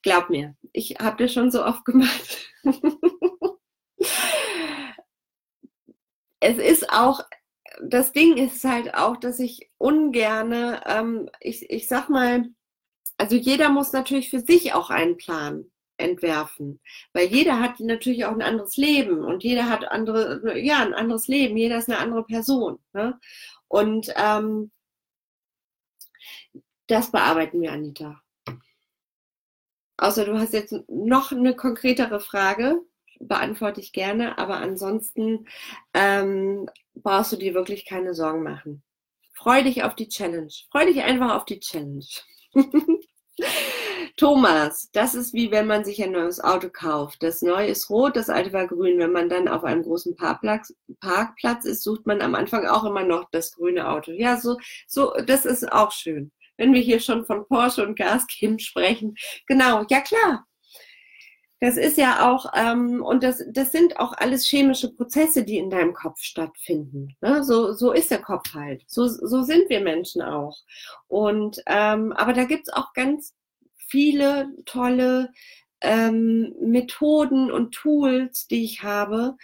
Glaub 0.02 0.30
mir, 0.30 0.56
ich 0.72 0.98
habe 1.00 1.24
das 1.24 1.34
schon 1.34 1.52
so 1.52 1.64
oft 1.66 1.86
gemacht. 1.86 2.52
es 6.40 6.58
ist 6.58 6.90
auch, 6.92 7.22
das 7.82 8.12
Ding 8.12 8.38
ist 8.38 8.64
halt 8.64 8.94
auch, 8.94 9.18
dass 9.18 9.40
ich 9.40 9.72
ungerne, 9.78 10.82
ähm, 10.86 11.30
ich, 11.40 11.70
ich 11.70 11.88
sag 11.88 12.10
mal, 12.10 12.50
also 13.18 13.36
jeder 13.36 13.70
muss 13.70 13.94
natürlich 13.94 14.30
für 14.30 14.42
sich 14.42 14.74
auch 14.74 14.90
einen 14.90 15.18
Plan 15.18 15.72
entwerfen. 15.98 16.80
Weil 17.14 17.28
jeder 17.28 17.60
hat 17.60 17.80
natürlich 17.80 18.26
auch 18.26 18.34
ein 18.34 18.42
anderes 18.42 18.78
Leben 18.78 19.24
und 19.24 19.44
jeder 19.44 19.70
hat 19.70 19.86
andere, 19.92 20.60
ja, 20.60 20.82
ein 20.82 20.94
anderes 20.94 21.28
Leben, 21.28 21.58
jeder 21.58 21.78
ist 21.78 21.90
eine 21.90 22.00
andere 22.00 22.24
Person. 22.24 22.80
Ne? 22.94 23.20
Und 23.68 24.14
ähm, 24.16 24.72
das 26.88 27.12
bearbeiten 27.12 27.62
wir, 27.62 27.72
Anita. 27.72 28.22
Außer 29.98 30.26
du 30.26 30.38
hast 30.38 30.54
jetzt 30.54 30.76
noch 30.88 31.32
eine 31.32 31.56
konkretere 31.56 32.20
Frage. 32.20 32.82
beantworte 33.20 33.80
ich 33.80 33.94
gerne, 33.94 34.38
aber 34.38 34.58
ansonsten 34.58 35.48
ähm, 35.94 36.70
brauchst 36.96 37.32
du 37.32 37.38
dir 37.38 37.54
wirklich 37.54 37.86
keine 37.86 38.14
Sorgen 38.14 38.44
machen. 38.44 38.84
Freu 39.32 39.64
dich 39.64 39.84
auf 39.84 39.96
die 39.96 40.10
Challenge. 40.10 40.52
Freu 40.70 40.86
dich 40.86 41.02
einfach 41.04 41.34
auf 41.36 41.46
die 41.46 41.60
Challenge. 41.60 42.06
Thomas, 44.18 44.90
das 44.94 45.16
ist 45.16 45.34
wie 45.34 45.52
wenn 45.52 45.68
man 45.68 45.84
sich 45.86 46.04
ein 46.04 46.12
neues 46.12 46.44
Auto 46.44 46.70
kauft. 46.70 47.24
Das 47.24 47.42
neue 47.42 47.68
ist 47.68 47.90
rot, 47.90 48.16
das 48.16 48.30
alte 48.30 48.54
war 48.54 48.68
grün. 48.68 49.00
Wenn 49.00 49.12
man 49.12 49.30
dann 49.30 49.48
auf 49.48 49.64
einem 49.64 49.84
großen 49.84 50.16
Parkplatz, 50.16 50.74
Parkplatz 51.00 51.66
ist, 51.66 51.84
sucht 51.84 52.06
man 52.06 52.22
am 52.22 52.36
Anfang 52.36 52.66
auch 52.66 52.84
immer 52.86 53.04
noch 53.04 53.30
das 53.32 53.54
grüne 53.54 53.90
Auto. 53.90 54.12
Ja, 54.12 54.38
so, 54.38 54.58
so, 54.88 55.14
das 55.26 55.46
ist 55.46 55.72
auch 55.72 55.92
schön. 55.92 56.32
Wenn 56.58 56.74
wir 56.74 56.82
hier 56.82 57.00
schon 57.00 57.26
von 57.26 57.48
Porsche 57.48 57.86
und 57.86 57.98
Gas 57.98 58.26
geben 58.28 58.60
sprechen. 58.60 59.16
Genau, 59.48 59.86
ja 59.90 60.02
klar. 60.02 60.46
Das 61.62 61.78
ist 61.78 61.98
ja 61.98 62.30
auch, 62.30 62.52
ähm, 62.54 63.02
und 63.02 63.24
das, 63.24 63.44
das 63.50 63.72
sind 63.72 63.98
auch 63.98 64.14
alles 64.14 64.46
chemische 64.46 64.94
Prozesse, 64.94 65.44
die 65.44 65.58
in 65.58 65.70
deinem 65.70 65.94
Kopf 65.94 66.20
stattfinden. 66.20 67.16
Ne? 67.22 67.44
So, 67.44 67.72
so 67.72 67.92
ist 67.94 68.12
der 68.12 68.22
Kopf 68.22 68.54
halt. 68.54 68.84
So, 68.88 69.08
so 69.08 69.42
sind 69.42 69.70
wir 69.70 69.80
Menschen 69.80 70.22
auch. 70.22 70.58
Und 71.08 71.62
ähm, 71.66 72.12
aber 72.14 72.34
da 72.34 72.44
gibt's 72.44 72.70
auch 72.70 72.94
ganz 72.94 73.34
viele 73.96 74.50
tolle 74.66 75.32
ähm, 75.80 76.54
Methoden 76.60 77.50
und 77.50 77.74
Tools, 77.74 78.46
die 78.48 78.66
ich 78.66 78.84
habe, 78.84 79.38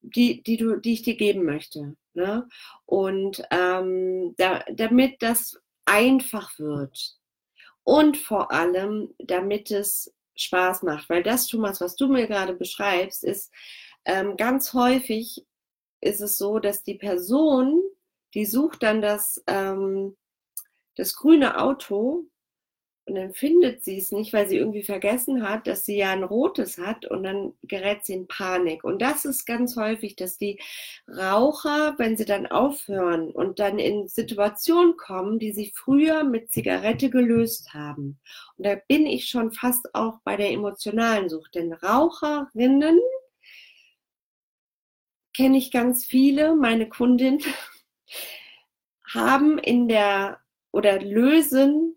die, 0.00 0.42
die, 0.42 0.56
du, 0.56 0.76
die 0.76 0.94
ich 0.94 1.02
dir 1.02 1.14
geben 1.14 1.44
möchte. 1.44 1.94
Ne? 2.14 2.48
Und 2.86 3.42
ähm, 3.50 4.34
da, 4.38 4.64
damit 4.72 5.20
das 5.20 5.60
einfach 5.84 6.58
wird 6.58 7.18
und 7.84 8.16
vor 8.16 8.50
allem, 8.50 9.14
damit 9.18 9.70
es 9.70 10.14
Spaß 10.36 10.84
macht. 10.84 11.10
Weil 11.10 11.22
das, 11.22 11.46
Thomas, 11.46 11.82
was 11.82 11.94
du 11.94 12.08
mir 12.08 12.26
gerade 12.26 12.54
beschreibst, 12.54 13.24
ist 13.24 13.52
ähm, 14.06 14.38
ganz 14.38 14.72
häufig 14.72 15.44
ist 16.00 16.22
es 16.22 16.38
so, 16.38 16.60
dass 16.60 16.82
die 16.82 16.94
Person, 16.94 17.82
die 18.32 18.46
sucht 18.46 18.82
dann 18.82 19.02
das, 19.02 19.44
ähm, 19.46 20.16
das 20.96 21.14
grüne 21.14 21.60
Auto 21.60 22.24
und 23.08 23.14
dann 23.14 23.32
findet 23.32 23.82
sie 23.82 23.96
es 23.96 24.12
nicht, 24.12 24.34
weil 24.34 24.48
sie 24.48 24.58
irgendwie 24.58 24.82
vergessen 24.82 25.48
hat, 25.48 25.66
dass 25.66 25.86
sie 25.86 25.96
ja 25.96 26.12
ein 26.12 26.24
rotes 26.24 26.76
hat 26.76 27.06
und 27.06 27.22
dann 27.22 27.54
gerät 27.62 28.04
sie 28.04 28.12
in 28.12 28.28
Panik. 28.28 28.84
Und 28.84 29.00
das 29.00 29.24
ist 29.24 29.46
ganz 29.46 29.76
häufig, 29.76 30.14
dass 30.14 30.36
die 30.36 30.60
Raucher, 31.08 31.94
wenn 31.96 32.18
sie 32.18 32.26
dann 32.26 32.46
aufhören 32.46 33.30
und 33.30 33.60
dann 33.60 33.78
in 33.78 34.08
Situationen 34.08 34.98
kommen, 34.98 35.38
die 35.38 35.52
sie 35.52 35.72
früher 35.74 36.22
mit 36.22 36.52
Zigarette 36.52 37.08
gelöst 37.08 37.72
haben. 37.72 38.20
Und 38.56 38.66
da 38.66 38.74
bin 38.74 39.06
ich 39.06 39.26
schon 39.26 39.52
fast 39.52 39.94
auch 39.94 40.18
bei 40.22 40.36
der 40.36 40.50
emotionalen 40.50 41.30
Sucht. 41.30 41.54
Denn 41.54 41.72
Raucherinnen 41.72 43.00
kenne 45.34 45.56
ich 45.56 45.70
ganz 45.70 46.04
viele, 46.04 46.54
meine 46.54 46.90
Kundin, 46.90 47.40
haben 49.14 49.56
in 49.58 49.88
der 49.88 50.40
oder 50.72 51.00
lösen 51.00 51.94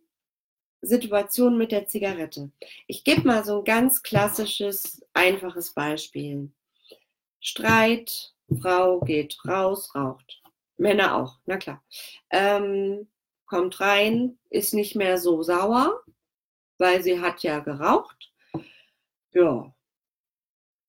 Situation 0.82 1.58
mit 1.58 1.72
der 1.72 1.88
Zigarette. 1.88 2.52
Ich 2.88 3.04
gebe 3.04 3.28
mal 3.28 3.44
so 3.44 3.60
ein 3.60 3.64
ganz 3.64 4.04
klassisches, 4.04 5.06
einfaches 5.14 5.74
Beispiel. 5.74 6.52
Streit, 7.40 8.34
Frau 8.60 9.00
geht 9.00 9.38
raus, 9.48 9.94
raucht. 9.96 10.42
Männer 10.78 11.16
auch, 11.16 11.38
na 11.46 11.58
klar. 11.58 11.84
Ähm, 12.32 13.08
kommt 13.46 13.80
rein, 13.80 14.40
ist 14.50 14.74
nicht 14.74 14.96
mehr 14.96 15.18
so 15.18 15.44
sauer, 15.44 16.02
weil 16.78 17.04
sie 17.04 17.20
hat 17.20 17.44
ja 17.44 17.60
geraucht. 17.60 18.32
Ja, 19.34 19.74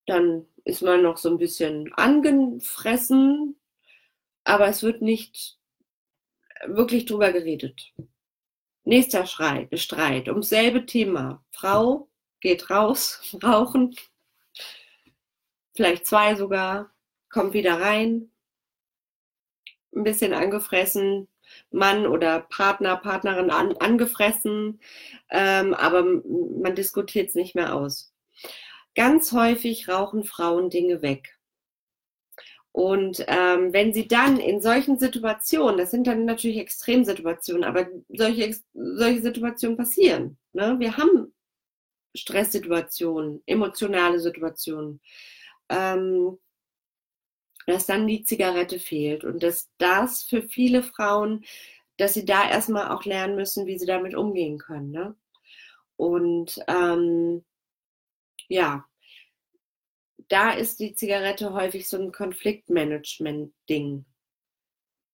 dann 0.05 0.47
ist 0.65 0.81
man 0.81 1.01
noch 1.01 1.17
so 1.17 1.29
ein 1.29 1.37
bisschen 1.37 1.93
angefressen, 1.93 3.59
aber 4.43 4.67
es 4.67 4.81
wird 4.83 5.01
nicht 5.01 5.59
wirklich 6.65 7.05
drüber 7.05 7.31
geredet. 7.31 7.93
Nächster 8.85 9.25
Schrei, 9.25 9.69
Streit 9.73 10.27
ums 10.27 10.49
selbe 10.49 10.85
Thema. 10.85 11.43
Frau 11.51 12.09
geht 12.41 12.69
raus, 12.69 13.21
rauchen, 13.43 13.95
vielleicht 15.73 16.05
zwei 16.05 16.35
sogar, 16.35 16.91
kommt 17.29 17.53
wieder 17.53 17.79
rein, 17.79 18.29
ein 19.95 20.03
bisschen 20.03 20.33
angefressen, 20.33 21.27
Mann 21.71 22.07
oder 22.07 22.41
Partner, 22.41 22.97
Partnerin 22.97 23.51
an, 23.51 23.77
angefressen, 23.77 24.79
ähm, 25.29 25.73
aber 25.73 26.03
man 26.03 26.75
diskutiert 26.75 27.29
es 27.29 27.35
nicht 27.35 27.55
mehr 27.55 27.75
aus. 27.75 28.13
Ganz 28.95 29.31
häufig 29.31 29.87
rauchen 29.87 30.23
Frauen 30.23 30.69
Dinge 30.69 31.01
weg. 31.01 31.37
Und 32.73 33.23
ähm, 33.27 33.71
wenn 33.71 33.93
sie 33.93 34.07
dann 34.07 34.39
in 34.39 34.59
solchen 34.59 34.97
Situationen, 34.97 35.77
das 35.77 35.91
sind 35.91 36.07
dann 36.07 36.25
natürlich 36.25 36.57
Extremsituationen, 36.57 37.63
aber 37.63 37.87
solche, 38.09 38.55
solche 38.73 39.21
Situationen 39.21 39.77
passieren. 39.77 40.39
Ne? 40.53 40.75
Wir 40.79 40.97
haben 40.97 41.31
Stresssituationen, 42.15 43.43
emotionale 43.45 44.19
Situationen, 44.19 45.01
ähm, 45.69 46.39
dass 47.67 47.85
dann 47.85 48.07
die 48.07 48.23
Zigarette 48.23 48.79
fehlt 48.79 49.23
und 49.23 49.43
dass 49.43 49.69
das 49.77 50.23
für 50.23 50.41
viele 50.41 50.81
Frauen, 50.81 51.45
dass 51.97 52.15
sie 52.15 52.25
da 52.25 52.49
erstmal 52.49 52.89
auch 52.89 53.05
lernen 53.05 53.35
müssen, 53.35 53.67
wie 53.67 53.77
sie 53.77 53.85
damit 53.85 54.15
umgehen 54.15 54.57
können. 54.57 54.89
Ne? 54.89 55.15
Und 55.95 56.59
ähm, 56.67 57.45
ja, 58.47 58.85
da 60.33 60.49
ist 60.49 60.79
die 60.79 60.95
Zigarette 60.95 61.53
häufig 61.53 61.87
so 61.87 61.97
ein 61.97 62.11
Konfliktmanagement-Ding. 62.11 64.03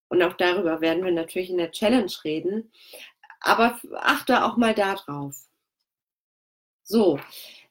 Und 0.07 0.23
auch 0.23 0.33
darüber 0.33 0.79
werden 0.79 1.03
wir 1.03 1.11
natürlich 1.11 1.49
in 1.49 1.57
der 1.57 1.71
Challenge 1.71 2.11
reden. 2.23 2.71
Aber 3.41 3.77
achte 3.97 4.45
auch 4.45 4.55
mal 4.55 4.73
darauf. 4.73 5.35
So, 6.83 7.19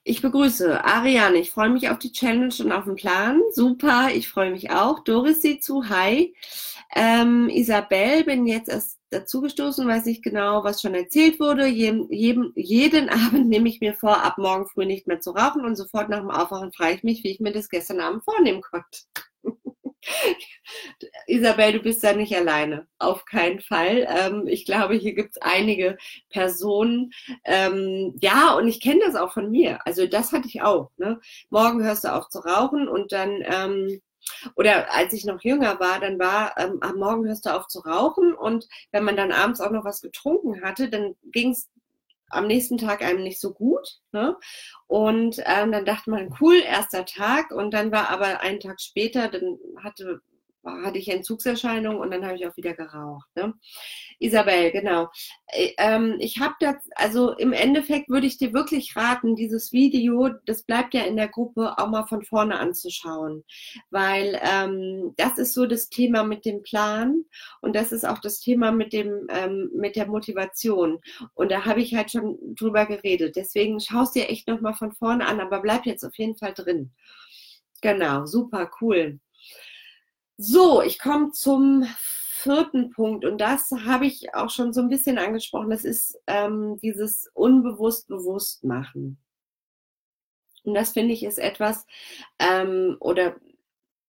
ich 0.05 0.21
begrüße 0.21 0.85
Ariane. 0.85 1.39
Ich 1.39 1.51
freue 1.51 1.71
mich 1.71 1.89
auf 1.89 1.99
die 1.99 2.13
Challenge 2.13 2.55
und 2.61 2.71
auf 2.71 2.85
den 2.85 2.97
Plan. 2.97 3.41
Super, 3.53 4.11
ich 4.13 4.29
freue 4.29 4.51
mich 4.51 4.71
auch. 4.71 5.01
Doris 5.01 5.41
sieht 5.41 5.65
zu. 5.65 5.89
Hi. 5.89 6.35
Ähm, 6.95 7.49
Isabel, 7.49 8.25
bin 8.25 8.47
jetzt 8.47 8.69
erst 8.69 8.98
dazugestoßen, 9.11 9.87
weiß 9.87 10.07
nicht 10.07 10.23
genau, 10.23 10.65
was 10.65 10.81
schon 10.81 10.95
erzählt 10.95 11.41
wurde. 11.41 11.67
Jeden, 11.67 12.11
jeden, 12.13 12.53
jeden 12.57 13.09
Abend 13.09 13.49
nehme 13.49 13.69
ich 13.69 13.81
mir 13.81 13.95
vor, 13.95 14.25
ab 14.25 14.39
morgen 14.39 14.67
früh 14.69 14.87
nicht 14.87 15.07
mehr 15.07 15.21
zu 15.21 15.31
rauchen 15.31 15.65
und 15.65 15.77
sofort 15.77 16.09
nach 16.09 16.21
dem 16.21 16.31
Aufwachen 16.31 16.73
frage 16.73 16.95
ich 16.95 17.03
mich, 17.03 17.25
wie 17.25 17.31
ich 17.31 17.41
mir 17.41 17.53
das 17.53 17.69
gestern 17.69 18.01
Abend 18.01 18.25
vornehmen 18.25 18.63
konnte. 18.63 19.01
Isabel, 21.27 21.73
du 21.73 21.81
bist 21.81 22.03
da 22.05 22.13
nicht 22.13 22.35
alleine. 22.35 22.87
Auf 22.99 23.25
keinen 23.25 23.61
Fall. 23.61 24.07
Ähm, 24.09 24.47
ich 24.47 24.65
glaube, 24.65 24.95
hier 24.95 25.15
gibt 25.15 25.31
es 25.31 25.43
einige 25.43 25.97
Personen. 26.31 27.11
Ähm, 27.45 28.15
ja, 28.21 28.55
und 28.55 28.69
ich 28.69 28.81
kenne 28.81 29.01
das 29.05 29.17
auch 29.17 29.33
von 29.33 29.51
mir. 29.51 29.85
Also 29.87 30.07
das 30.07 30.33
hatte 30.33 30.49
ich 30.49 30.63
auch. 30.63 30.91
Ne? 30.97 31.21
Morgen 31.51 31.83
hörst 31.83 32.05
du 32.05 32.15
auf 32.15 32.29
zu 32.29 32.39
rauchen 32.41 32.89
und 32.89 33.13
dann 33.13 33.43
ähm, 33.45 34.01
oder 34.57 34.93
als 34.93 35.13
ich 35.13 35.25
noch 35.25 35.43
jünger 35.43 35.81
war, 35.81 36.01
dann 36.01 36.19
war 36.19 36.57
ähm, 36.59 36.79
am 36.81 36.97
Morgen 36.97 37.27
hörst 37.27 37.47
du 37.47 37.55
auf 37.55 37.67
zu 37.67 37.81
rauchen 37.81 38.35
und 38.35 38.67
wenn 38.93 39.05
man 39.05 39.17
dann 39.17 39.33
abends 39.33 39.61
auch 39.61 39.71
noch 39.71 39.85
was 39.85 40.01
getrunken 40.01 40.63
hatte, 40.63 40.89
dann 40.89 41.15
ging 41.33 41.51
es 41.51 41.69
am 42.31 42.47
nächsten 42.47 42.79
Tag 42.79 43.03
einem 43.03 43.23
nicht 43.23 43.41
so 43.41 43.53
gut. 43.53 44.01
Ne? 44.13 44.37
Und 44.87 45.43
ähm, 45.47 45.73
dann 45.73 45.85
dachte 45.85 46.11
man, 46.11 46.35
cool, 46.41 46.61
erster 46.61 47.05
Tag. 47.05 47.51
Und 47.51 47.73
dann 47.73 47.91
war 47.93 48.11
aber 48.11 48.41
einen 48.41 48.61
Tag 48.61 48.81
später, 48.81 49.29
dann 49.29 49.59
hatte 49.83 50.21
hatte 50.85 50.99
ich 50.99 51.09
Entzugserscheinungen 51.09 51.99
und 51.99 52.11
dann 52.11 52.25
habe 52.25 52.37
ich 52.37 52.47
auch 52.47 52.57
wieder 52.57 52.75
geraucht. 52.75 53.29
Ne? 53.35 53.55
Isabel, 54.19 54.71
genau. 54.71 55.09
Äh, 55.47 55.73
ähm, 55.79 56.17
ich 56.19 56.41
habe 56.41 56.55
das, 56.61 56.77
also 56.95 57.33
im 57.33 57.53
Endeffekt 57.53 58.09
würde 58.09 58.27
ich 58.27 58.39
dir 58.39 58.53
wirklich 58.53 58.97
raten, 58.97 59.37
dieses 59.37 59.73
Video, 59.73 60.31
das 60.47 60.63
bleibt 60.63 60.95
ja 60.95 61.03
in 61.03 61.17
der 61.17 61.29
Gruppe 61.29 61.79
auch 61.79 61.89
mal 61.89 62.07
von 62.07 62.23
vorne 62.23 62.59
anzuschauen, 62.59 63.45
weil 63.91 64.41
ähm, 64.43 65.15
das 65.17 65.39
ist 65.39 65.55
so 65.55 65.67
das 65.67 65.89
Thema 65.89 66.25
mit 66.25 66.45
dem 66.45 66.63
Plan 66.63 67.25
und 67.61 67.77
das 67.77 67.93
ist 67.93 68.07
auch 68.07 68.19
das 68.19 68.41
Thema 68.41 68.73
mit 68.73 68.93
dem 68.93 69.27
ähm, 69.31 69.71
mit 69.75 69.97
der 69.97 70.07
Motivation 70.07 71.01
und 71.35 71.51
da 71.51 71.65
habe 71.65 71.81
ich 71.81 71.95
halt 71.95 72.11
schon 72.11 72.39
drüber 72.55 72.87
geredet. 72.87 73.37
Deswegen 73.37 73.81
schaust 73.81 74.15
dir 74.15 74.29
echt 74.29 74.49
noch 74.49 74.61
mal 74.61 74.75
von 74.75 74.93
vorne 74.93 75.27
an, 75.27 75.41
aber 75.41 75.61
bleib 75.61 75.87
jetzt 75.87 76.05
auf 76.05 76.17
jeden 76.17 76.37
Fall 76.37 76.55
drin. 76.55 76.93
Genau, 77.81 78.27
super 78.27 78.71
cool. 78.81 79.21
So, 80.41 80.83
ich 80.83 81.01
komme 81.01 81.33
zum 81.33 81.85
vierten 81.99 82.91
Punkt 82.91 83.25
und 83.25 83.39
das 83.41 83.73
habe 83.73 84.07
ich 84.07 84.35
auch 84.35 84.51
schon 84.51 84.73
so 84.73 84.81
ein 84.81 84.89
bisschen 84.89 85.19
angesprochen. 85.19 85.71
Das 85.71 85.85
ist 85.85 86.17
ähm, 86.29 86.79
dieses 86.81 87.29
unbewusst 87.35 88.07
bewusst 88.07 88.63
machen. 88.63 89.19
Und 90.63 90.75
das 90.75 90.93
finde 90.93 91.15
ich 91.15 91.25
ist 91.25 91.39
etwas 91.39 91.87
ähm, 92.39 92.97
oder 93.01 93.37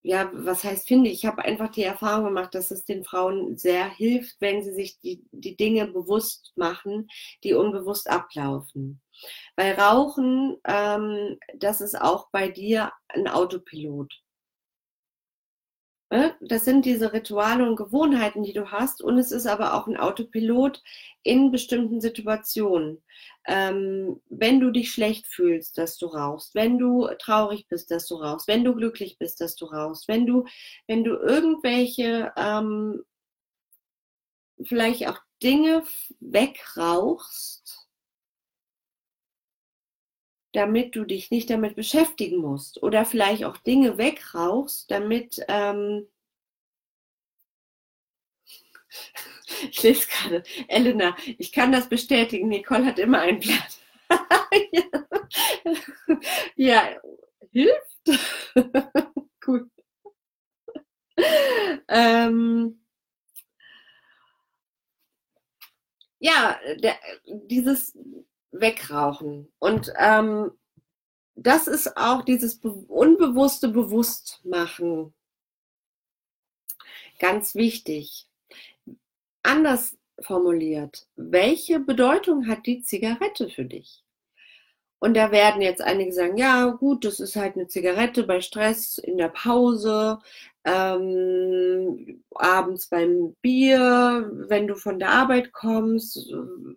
ja, 0.04 0.30
was 0.34 0.64
heißt 0.64 0.88
finde 0.88 1.10
ich? 1.10 1.20
Ich 1.20 1.26
habe 1.26 1.44
einfach 1.44 1.72
die 1.72 1.84
Erfahrung 1.84 2.26
gemacht, 2.26 2.54
dass 2.56 2.72
es 2.72 2.86
den 2.86 3.04
Frauen 3.04 3.58
sehr 3.58 3.90
hilft, 3.90 4.36
wenn 4.40 4.64
sie 4.64 4.74
sich 4.74 5.00
die, 5.00 5.26
die 5.32 5.58
Dinge 5.58 5.88
bewusst 5.88 6.54
machen, 6.56 7.08
die 7.44 7.54
unbewusst 7.54 8.10
ablaufen. 8.10 9.02
Weil 9.56 9.74
Rauchen, 9.74 10.58
ähm, 10.66 11.38
das 11.58 11.82
ist 11.82 12.00
auch 12.00 12.30
bei 12.32 12.50
dir 12.50 12.92
ein 13.10 13.28
Autopilot. 13.28 14.14
Ne? 16.12 16.36
Das 16.42 16.66
sind 16.66 16.86
diese 16.86 17.14
Rituale 17.14 17.68
und 17.68 17.76
Gewohnheiten, 17.76 18.42
die 18.44 18.54
du 18.54 18.72
hast. 18.72 19.02
Und 19.02 19.20
es 19.20 19.32
ist 19.32 19.46
aber 19.46 19.76
auch 19.76 19.88
ein 19.88 19.98
Autopilot 19.98 20.82
in 21.24 21.52
bestimmten 21.52 22.02
Situationen. 22.02 23.04
Ähm, 23.48 24.20
wenn 24.30 24.60
du 24.60 24.72
dich 24.72 24.92
schlecht 24.92 25.28
fühlst, 25.28 25.78
dass 25.78 25.98
du 25.98 26.08
rauchst, 26.08 26.56
wenn 26.56 26.80
du 26.80 27.08
traurig 27.20 27.68
bist, 27.68 27.92
dass 27.92 28.08
du 28.08 28.16
rauchst, 28.16 28.48
wenn 28.48 28.64
du 28.64 28.74
glücklich 28.76 29.18
bist, 29.20 29.40
dass 29.40 29.56
du 29.56 29.66
rauchst, 29.66 30.08
wenn 30.08 30.26
du, 30.26 30.46
wenn 30.88 31.04
du 31.04 31.16
irgendwelche 31.16 32.32
ähm, 32.36 33.04
vielleicht 34.64 35.08
auch 35.08 35.20
Dinge 35.42 35.84
wegrauchst, 36.20 37.59
damit 40.54 40.96
du 40.96 41.06
dich 41.06 41.32
nicht 41.32 41.50
damit 41.50 41.76
beschäftigen 41.76 42.38
musst 42.38 42.82
oder 42.84 43.06
vielleicht 43.06 43.44
auch 43.46 43.58
Dinge 43.58 43.98
wegrauchst, 43.98 44.90
damit 44.92 45.44
ähm, 45.48 46.08
ich 49.70 49.84
lese 49.84 50.08
gerade, 50.08 50.44
Elena, 50.68 51.16
ich 51.38 51.52
kann 51.52 51.72
das 51.72 51.90
bestätigen, 51.90 52.48
Nicole 52.50 52.86
hat 52.86 53.00
immer 53.00 53.20
ein 53.20 53.40
Blatt. 53.40 53.80
ja. 54.72 54.84
ja, 56.56 57.02
hilft. 57.52 58.00
Gut. 59.42 59.70
Ähm, 61.88 62.80
ja, 66.20 66.60
der, 66.78 66.98
dieses 67.26 67.98
wegrauchen. 68.52 69.52
Und 69.60 69.92
ähm, 69.98 70.52
das 71.36 71.68
ist 71.68 71.96
auch 71.96 72.24
dieses 72.24 72.56
unbewusste 72.56 73.70
Bewusstmachen 73.70 75.14
ganz 77.20 77.56
wichtig. 77.56 78.28
Anders 79.44 79.98
formuliert, 80.22 81.08
welche 81.16 81.80
Bedeutung 81.80 82.48
hat 82.48 82.66
die 82.66 82.82
Zigarette 82.82 83.50
für 83.50 83.66
dich? 83.66 84.04
Und 85.00 85.14
da 85.16 85.32
werden 85.32 85.62
jetzt 85.62 85.82
einige 85.82 86.12
sagen, 86.12 86.38
ja 86.38 86.66
gut, 86.68 87.06
das 87.06 87.20
ist 87.20 87.36
halt 87.38 87.56
eine 87.56 87.68
Zigarette 87.68 88.24
bei 88.24 88.42
Stress 88.42 88.98
in 88.98 89.18
der 89.18 89.30
Pause, 89.30 90.20
ähm, 90.66 92.24
abends 92.36 92.88
beim 92.88 93.36
Bier, 93.42 94.30
wenn 94.50 94.68
du 94.68 94.76
von 94.76 95.00
der 95.00 95.10
Arbeit 95.12 95.54
kommst, 95.54 96.30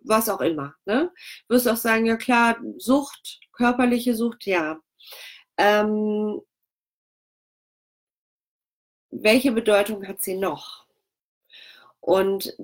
was 0.03 0.29
auch 0.29 0.41
immer. 0.41 0.73
Ne? 0.85 1.11
Du 1.47 1.55
wirst 1.55 1.67
auch 1.67 1.75
sagen, 1.77 2.05
ja 2.05 2.15
klar, 2.15 2.57
Sucht, 2.77 3.41
körperliche 3.51 4.15
Sucht, 4.15 4.45
ja. 4.45 4.79
Ähm, 5.57 6.41
welche 9.11 9.51
Bedeutung 9.51 10.07
hat 10.07 10.21
sie 10.21 10.35
noch? 10.37 10.85
Und 11.99 12.55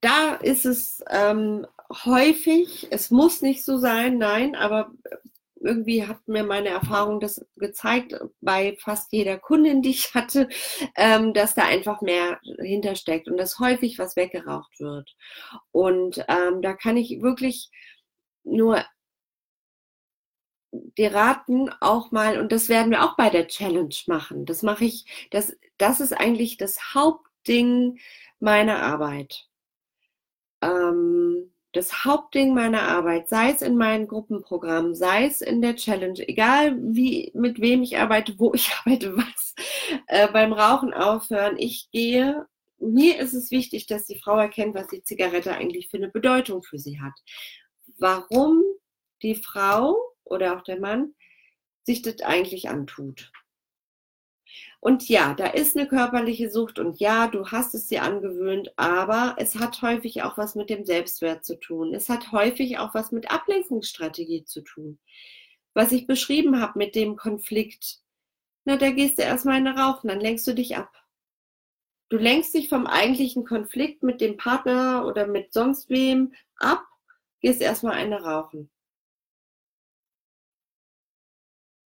da 0.00 0.34
ist 0.34 0.66
es 0.66 1.02
ähm, 1.08 1.66
häufig, 2.04 2.88
es 2.90 3.10
muss 3.10 3.42
nicht 3.42 3.64
so 3.64 3.78
sein, 3.78 4.18
nein, 4.18 4.54
aber 4.54 4.92
irgendwie 5.64 6.06
hat 6.06 6.28
mir 6.28 6.44
meine 6.44 6.68
Erfahrung 6.68 7.20
das 7.20 7.44
gezeigt, 7.56 8.14
bei 8.40 8.76
fast 8.80 9.12
jeder 9.12 9.38
Kundin, 9.38 9.82
die 9.82 9.90
ich 9.90 10.14
hatte, 10.14 10.48
ähm, 10.96 11.32
dass 11.32 11.54
da 11.54 11.64
einfach 11.64 12.02
mehr 12.02 12.38
hintersteckt 12.58 13.28
und 13.28 13.38
dass 13.38 13.58
häufig 13.58 13.98
was 13.98 14.16
weggeraucht 14.16 14.78
wird. 14.80 15.16
Und 15.72 16.24
ähm, 16.28 16.60
da 16.62 16.74
kann 16.74 16.96
ich 16.96 17.22
wirklich 17.22 17.70
nur 18.44 18.84
die 20.98 21.06
raten 21.06 21.70
auch 21.80 22.10
mal, 22.10 22.40
und 22.40 22.52
das 22.52 22.68
werden 22.68 22.90
wir 22.90 23.04
auch 23.04 23.16
bei 23.16 23.30
der 23.30 23.46
Challenge 23.48 23.94
machen. 24.06 24.44
Das 24.44 24.62
mache 24.62 24.84
ich, 24.84 25.28
das, 25.30 25.56
das 25.78 26.00
ist 26.00 26.12
eigentlich 26.12 26.56
das 26.56 26.94
Hauptding 26.94 27.98
meiner 28.40 28.82
Arbeit. 28.82 29.48
Ähm, 30.62 31.53
das 31.74 32.04
Hauptding 32.04 32.54
meiner 32.54 32.82
Arbeit, 32.82 33.28
sei 33.28 33.50
es 33.50 33.60
in 33.60 33.76
meinen 33.76 34.06
Gruppenprogrammen, 34.06 34.94
sei 34.94 35.26
es 35.26 35.40
in 35.40 35.60
der 35.60 35.76
Challenge, 35.76 36.26
egal 36.28 36.76
wie, 36.78 37.32
mit 37.34 37.60
wem 37.60 37.82
ich 37.82 37.98
arbeite, 37.98 38.38
wo 38.38 38.54
ich 38.54 38.72
arbeite, 38.78 39.16
was, 39.16 39.54
äh, 40.06 40.28
beim 40.28 40.52
Rauchen 40.52 40.94
aufhören, 40.94 41.56
ich 41.58 41.88
gehe, 41.90 42.46
mir 42.78 43.18
ist 43.18 43.34
es 43.34 43.50
wichtig, 43.50 43.86
dass 43.86 44.06
die 44.06 44.18
Frau 44.18 44.38
erkennt, 44.38 44.74
was 44.74 44.88
die 44.88 45.02
Zigarette 45.02 45.54
eigentlich 45.54 45.88
für 45.88 45.96
eine 45.96 46.08
Bedeutung 46.08 46.62
für 46.62 46.78
sie 46.78 47.00
hat. 47.00 47.14
Warum 47.98 48.62
die 49.22 49.34
Frau 49.34 49.96
oder 50.24 50.56
auch 50.56 50.62
der 50.62 50.80
Mann 50.80 51.14
sich 51.82 52.02
das 52.02 52.20
eigentlich 52.20 52.68
antut. 52.68 53.32
Und 54.84 55.08
ja, 55.08 55.32
da 55.32 55.46
ist 55.46 55.78
eine 55.78 55.88
körperliche 55.88 56.50
Sucht 56.50 56.78
und 56.78 57.00
ja, 57.00 57.26
du 57.28 57.46
hast 57.46 57.74
es 57.74 57.86
dir 57.86 58.02
angewöhnt, 58.02 58.74
aber 58.76 59.34
es 59.38 59.54
hat 59.54 59.80
häufig 59.80 60.22
auch 60.22 60.36
was 60.36 60.56
mit 60.56 60.68
dem 60.68 60.84
Selbstwert 60.84 61.42
zu 61.42 61.58
tun. 61.58 61.94
Es 61.94 62.10
hat 62.10 62.32
häufig 62.32 62.76
auch 62.76 62.92
was 62.92 63.10
mit 63.10 63.30
Ablenkungsstrategie 63.30 64.44
zu 64.44 64.60
tun. 64.60 64.98
Was 65.72 65.90
ich 65.92 66.06
beschrieben 66.06 66.60
habe 66.60 66.78
mit 66.78 66.94
dem 66.96 67.16
Konflikt, 67.16 68.02
na, 68.66 68.76
da 68.76 68.90
gehst 68.90 69.16
du 69.16 69.22
erstmal 69.22 69.58
in 69.58 69.66
eine 69.66 69.80
Rauchen, 69.80 70.08
dann 70.08 70.20
lenkst 70.20 70.46
du 70.46 70.54
dich 70.54 70.76
ab. 70.76 70.92
Du 72.10 72.18
lenkst 72.18 72.52
dich 72.52 72.68
vom 72.68 72.86
eigentlichen 72.86 73.46
Konflikt 73.46 74.02
mit 74.02 74.20
dem 74.20 74.36
Partner 74.36 75.06
oder 75.06 75.26
mit 75.26 75.54
sonst 75.54 75.88
wem 75.88 76.34
ab, 76.56 76.84
gehst 77.40 77.62
erstmal 77.62 77.94
eine 77.94 78.22
rauchen. 78.22 78.68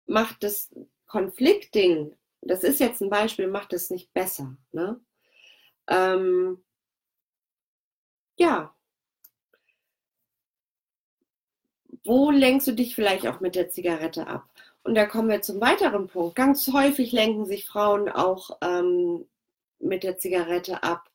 Macht 0.06 0.44
das 0.44 0.72
Konfliktding 1.08 2.16
das 2.46 2.64
ist 2.64 2.80
jetzt 2.80 3.02
ein 3.02 3.10
Beispiel, 3.10 3.48
macht 3.48 3.74
es 3.74 3.89
nicht 3.89 4.14
besser. 4.14 4.56
Ne? 4.72 5.00
Ähm, 5.88 6.64
ja. 8.38 8.76
Wo 12.06 12.32
lenkst 12.32 12.68
du 12.68 12.74
dich 12.74 12.96
vielleicht 12.96 13.28
auch 13.28 13.39
mit 13.39 13.56
der 13.56 13.70
Zigarette 13.70 14.28
ab? 14.28 14.50
Und 14.84 14.96
da 14.96 15.06
kommen 15.06 15.30
wir 15.30 15.41
zum 15.41 15.62
weiteren 15.62 16.08
Punkt. 16.08 16.36
Ganz 16.36 16.68
häufig 16.74 17.12
lenken 17.14 17.46
sich 17.46 17.66
Frauen 17.66 18.10
auch 18.10 18.58
ähm, 18.62 19.26
mit 19.80 20.04
der 20.04 20.18
Zigarette 20.18 20.84
ab, 20.84 21.10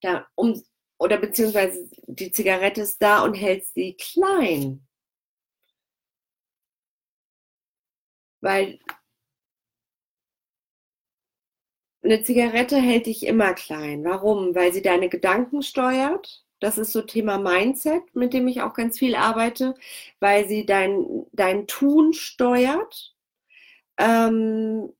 da, 0.00 0.26
um, 0.34 0.62
oder 0.98 1.16
beziehungsweise 1.18 1.88
die 2.06 2.30
Zigarette 2.32 2.82
ist 2.82 3.02
da 3.02 3.24
und 3.24 3.34
hält 3.34 3.66
sie 3.66 3.96
klein. 3.96 4.86
Weil 8.40 8.78
Eine 12.04 12.22
Zigarette 12.22 12.76
hält 12.76 13.06
dich 13.06 13.26
immer 13.26 13.54
klein. 13.54 14.04
Warum? 14.04 14.54
Weil 14.54 14.72
sie 14.74 14.82
deine 14.82 15.08
Gedanken 15.08 15.62
steuert. 15.62 16.44
Das 16.60 16.78
ist 16.78 16.92
so 16.92 17.02
Thema 17.02 17.38
Mindset, 17.38 18.02
mit 18.14 18.34
dem 18.34 18.46
ich 18.46 18.62
auch 18.62 18.74
ganz 18.74 18.98
viel 18.98 19.14
arbeite, 19.14 19.74
weil 20.20 20.46
sie 20.48 20.66
dein, 20.66 21.26
dein 21.32 21.66
Tun 21.66 22.12
steuert. 22.12 23.14
Ähm, 23.98 24.92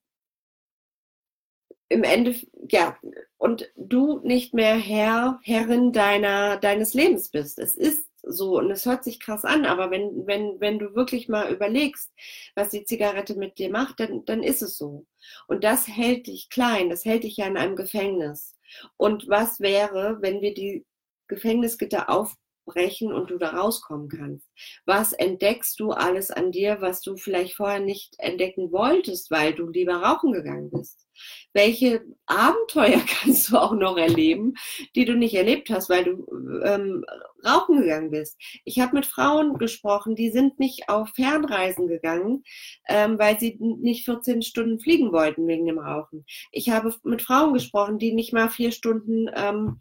Im 1.88 2.04
Ende, 2.04 2.36
ja, 2.70 2.96
und 3.38 3.70
du 3.76 4.20
nicht 4.24 4.54
mehr 4.54 4.76
Herr, 4.76 5.40
Herrin 5.42 5.92
deiner, 5.92 6.56
deines 6.56 6.94
Lebens 6.94 7.28
bist. 7.28 7.58
Es 7.58 7.76
ist 7.76 8.06
so, 8.26 8.58
und 8.58 8.70
es 8.70 8.86
hört 8.86 9.04
sich 9.04 9.20
krass 9.20 9.44
an, 9.44 9.66
aber 9.66 9.90
wenn, 9.90 10.26
wenn, 10.26 10.60
wenn 10.60 10.78
du 10.78 10.94
wirklich 10.94 11.28
mal 11.28 11.52
überlegst, 11.52 12.12
was 12.54 12.70
die 12.70 12.84
Zigarette 12.84 13.36
mit 13.36 13.58
dir 13.58 13.70
macht, 13.70 14.00
dann, 14.00 14.24
dann 14.24 14.42
ist 14.42 14.62
es 14.62 14.78
so. 14.78 15.06
Und 15.46 15.64
das 15.64 15.88
hält 15.88 16.26
dich 16.26 16.48
klein, 16.50 16.90
das 16.90 17.04
hält 17.04 17.24
dich 17.24 17.36
ja 17.36 17.46
in 17.46 17.56
einem 17.56 17.76
Gefängnis. 17.76 18.56
Und 18.96 19.28
was 19.28 19.60
wäre, 19.60 20.18
wenn 20.20 20.40
wir 20.40 20.54
die 20.54 20.86
Gefängnisgitter 21.28 22.08
aufbrechen 22.10 23.12
und 23.12 23.30
du 23.30 23.38
da 23.38 23.50
rauskommen 23.50 24.08
kannst? 24.08 24.48
Was 24.86 25.12
entdeckst 25.12 25.78
du 25.80 25.90
alles 25.90 26.30
an 26.30 26.52
dir, 26.52 26.80
was 26.80 27.00
du 27.00 27.16
vielleicht 27.16 27.54
vorher 27.54 27.80
nicht 27.80 28.14
entdecken 28.18 28.72
wolltest, 28.72 29.30
weil 29.30 29.54
du 29.54 29.68
lieber 29.68 29.96
rauchen 29.96 30.32
gegangen 30.32 30.70
bist? 30.70 31.03
Welche 31.52 32.02
Abenteuer 32.26 33.00
kannst 33.22 33.50
du 33.50 33.56
auch 33.56 33.72
noch 33.72 33.96
erleben, 33.96 34.54
die 34.94 35.04
du 35.04 35.14
nicht 35.14 35.34
erlebt 35.34 35.70
hast, 35.70 35.88
weil 35.88 36.04
du 36.04 36.26
ähm, 36.64 37.04
rauchen 37.44 37.80
gegangen 37.80 38.10
bist. 38.10 38.40
Ich 38.64 38.80
habe 38.80 38.96
mit 38.96 39.06
Frauen 39.06 39.58
gesprochen, 39.58 40.16
die 40.16 40.30
sind 40.30 40.58
nicht 40.58 40.88
auf 40.88 41.10
Fernreisen 41.14 41.86
gegangen, 41.86 42.42
ähm, 42.88 43.18
weil 43.18 43.38
sie 43.38 43.56
nicht 43.60 44.04
14 44.04 44.42
Stunden 44.42 44.80
fliegen 44.80 45.12
wollten 45.12 45.46
wegen 45.46 45.66
dem 45.66 45.78
Rauchen. 45.78 46.24
Ich 46.50 46.70
habe 46.70 46.94
mit 47.04 47.22
Frauen 47.22 47.52
gesprochen, 47.54 47.98
die 47.98 48.12
nicht 48.12 48.32
mal 48.32 48.48
vier 48.48 48.72
Stunden 48.72 49.30
ähm, 49.34 49.78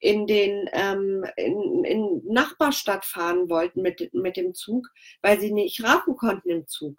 in 0.00 0.26
den 0.26 0.68
ähm, 0.72 1.24
in, 1.36 1.84
in 1.84 2.22
Nachbarstadt 2.26 3.04
fahren 3.04 3.48
wollten 3.48 3.82
mit, 3.82 4.12
mit 4.14 4.36
dem 4.36 4.54
Zug, 4.54 4.88
weil 5.20 5.38
sie 5.40 5.52
nicht 5.52 5.84
rauchen 5.84 6.16
konnten 6.16 6.50
im 6.50 6.66
Zug 6.66 6.96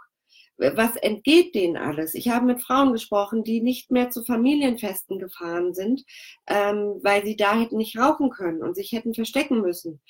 was 0.58 0.96
entgeht 0.98 1.56
denen 1.56 1.78
alles? 1.78 2.14
Ich 2.14 2.30
habe 2.30 2.46
mit 2.46 2.62
Frauen 2.62 2.94
gesprochen, 2.94 3.44
die 3.44 3.62
nicht 3.62 3.92
mehr 3.92 4.10
zu 4.10 4.24
Familienfesten 4.24 5.20
gefahren 5.20 5.74
sind, 5.74 6.04
ähm, 6.48 7.00
weil 7.02 7.26
sie 7.26 7.36
da 7.36 7.60
hätten 7.60 7.78
nicht 7.78 7.98
rauchen 7.98 8.30
können 8.30 8.62
und 8.62 8.76
sich 8.76 8.92
hätten 8.92 9.14
verstecken 9.14 9.62
müssen. 9.62 10.02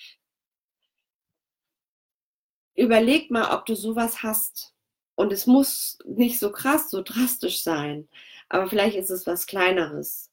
Überleg 2.75 3.31
mal, 3.31 3.55
ob 3.55 3.65
du 3.65 3.75
sowas 3.75 4.23
hast. 4.23 4.73
Und 5.15 5.31
es 5.31 5.45
muss 5.45 5.99
nicht 6.05 6.39
so 6.39 6.51
krass, 6.51 6.89
so 6.89 7.03
drastisch 7.03 7.61
sein, 7.61 8.09
aber 8.49 8.67
vielleicht 8.67 8.97
ist 8.97 9.11
es 9.11 9.27
was 9.27 9.45
Kleineres. 9.45 10.31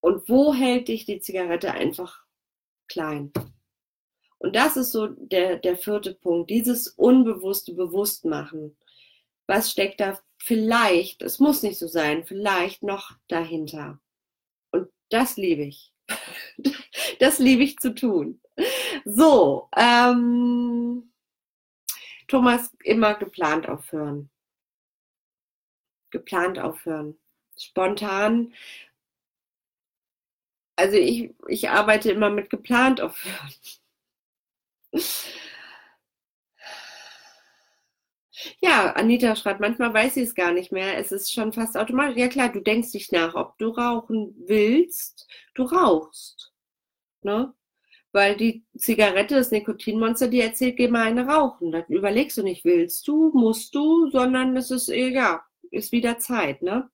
Und 0.00 0.28
wo 0.28 0.54
hält 0.54 0.88
dich 0.88 1.04
die 1.04 1.18
Zigarette 1.18 1.72
einfach 1.72 2.24
klein? 2.88 3.32
Und 4.44 4.54
das 4.54 4.76
ist 4.76 4.92
so 4.92 5.06
der, 5.06 5.56
der 5.56 5.78
vierte 5.78 6.12
Punkt, 6.12 6.50
dieses 6.50 6.88
unbewusste 6.88 7.72
Bewusstmachen. 7.72 8.76
Was 9.46 9.70
steckt 9.70 10.00
da 10.00 10.20
vielleicht, 10.36 11.22
es 11.22 11.38
muss 11.38 11.62
nicht 11.62 11.78
so 11.78 11.86
sein, 11.86 12.26
vielleicht 12.26 12.82
noch 12.82 13.12
dahinter? 13.28 14.02
Und 14.70 14.90
das 15.08 15.38
liebe 15.38 15.62
ich. 15.62 15.92
Das 17.20 17.38
liebe 17.38 17.62
ich 17.62 17.78
zu 17.78 17.94
tun. 17.94 18.40
So, 19.06 19.68
ähm, 19.76 21.10
Thomas, 22.28 22.70
immer 22.82 23.14
geplant 23.14 23.66
aufhören. 23.66 24.30
Geplant 26.10 26.58
aufhören. 26.58 27.18
Spontan. 27.56 28.52
Also 30.76 30.96
ich, 30.96 31.34
ich 31.48 31.70
arbeite 31.70 32.10
immer 32.10 32.28
mit 32.28 32.50
geplant 32.50 33.00
aufhören. 33.00 33.54
Ja, 38.60 38.92
Anita 38.94 39.36
schreibt, 39.36 39.60
manchmal 39.60 39.94
weiß 39.94 40.14
sie 40.14 40.22
es 40.22 40.34
gar 40.34 40.52
nicht 40.52 40.72
mehr. 40.72 40.98
Es 40.98 41.12
ist 41.12 41.32
schon 41.32 41.52
fast 41.52 41.76
automatisch. 41.76 42.16
Ja 42.16 42.28
klar, 42.28 42.50
du 42.50 42.60
denkst 42.60 42.92
dich 42.92 43.12
nach, 43.12 43.34
ob 43.34 43.56
du 43.58 43.68
rauchen 43.68 44.34
willst, 44.46 45.28
du 45.54 45.62
rauchst. 45.64 46.52
Ne? 47.22 47.54
Weil 48.12 48.36
die 48.36 48.64
Zigarette, 48.78 49.36
das 49.36 49.50
Nikotinmonster, 49.52 50.28
die 50.28 50.40
erzählt, 50.40 50.76
geh 50.78 50.88
mal 50.88 51.04
eine 51.06 51.26
rauchen. 51.26 51.72
Dann 51.72 51.84
überlegst 51.88 52.38
du 52.38 52.44
nicht, 52.44 52.64
willst 52.64 53.08
du, 53.08 53.30
musst 53.34 53.74
du, 53.74 54.10
sondern 54.10 54.56
es 54.56 54.70
ist, 54.70 54.88
ja, 54.88 55.44
ist 55.70 55.92
wieder 55.92 56.18
Zeit, 56.18 56.62
ne? 56.62 56.90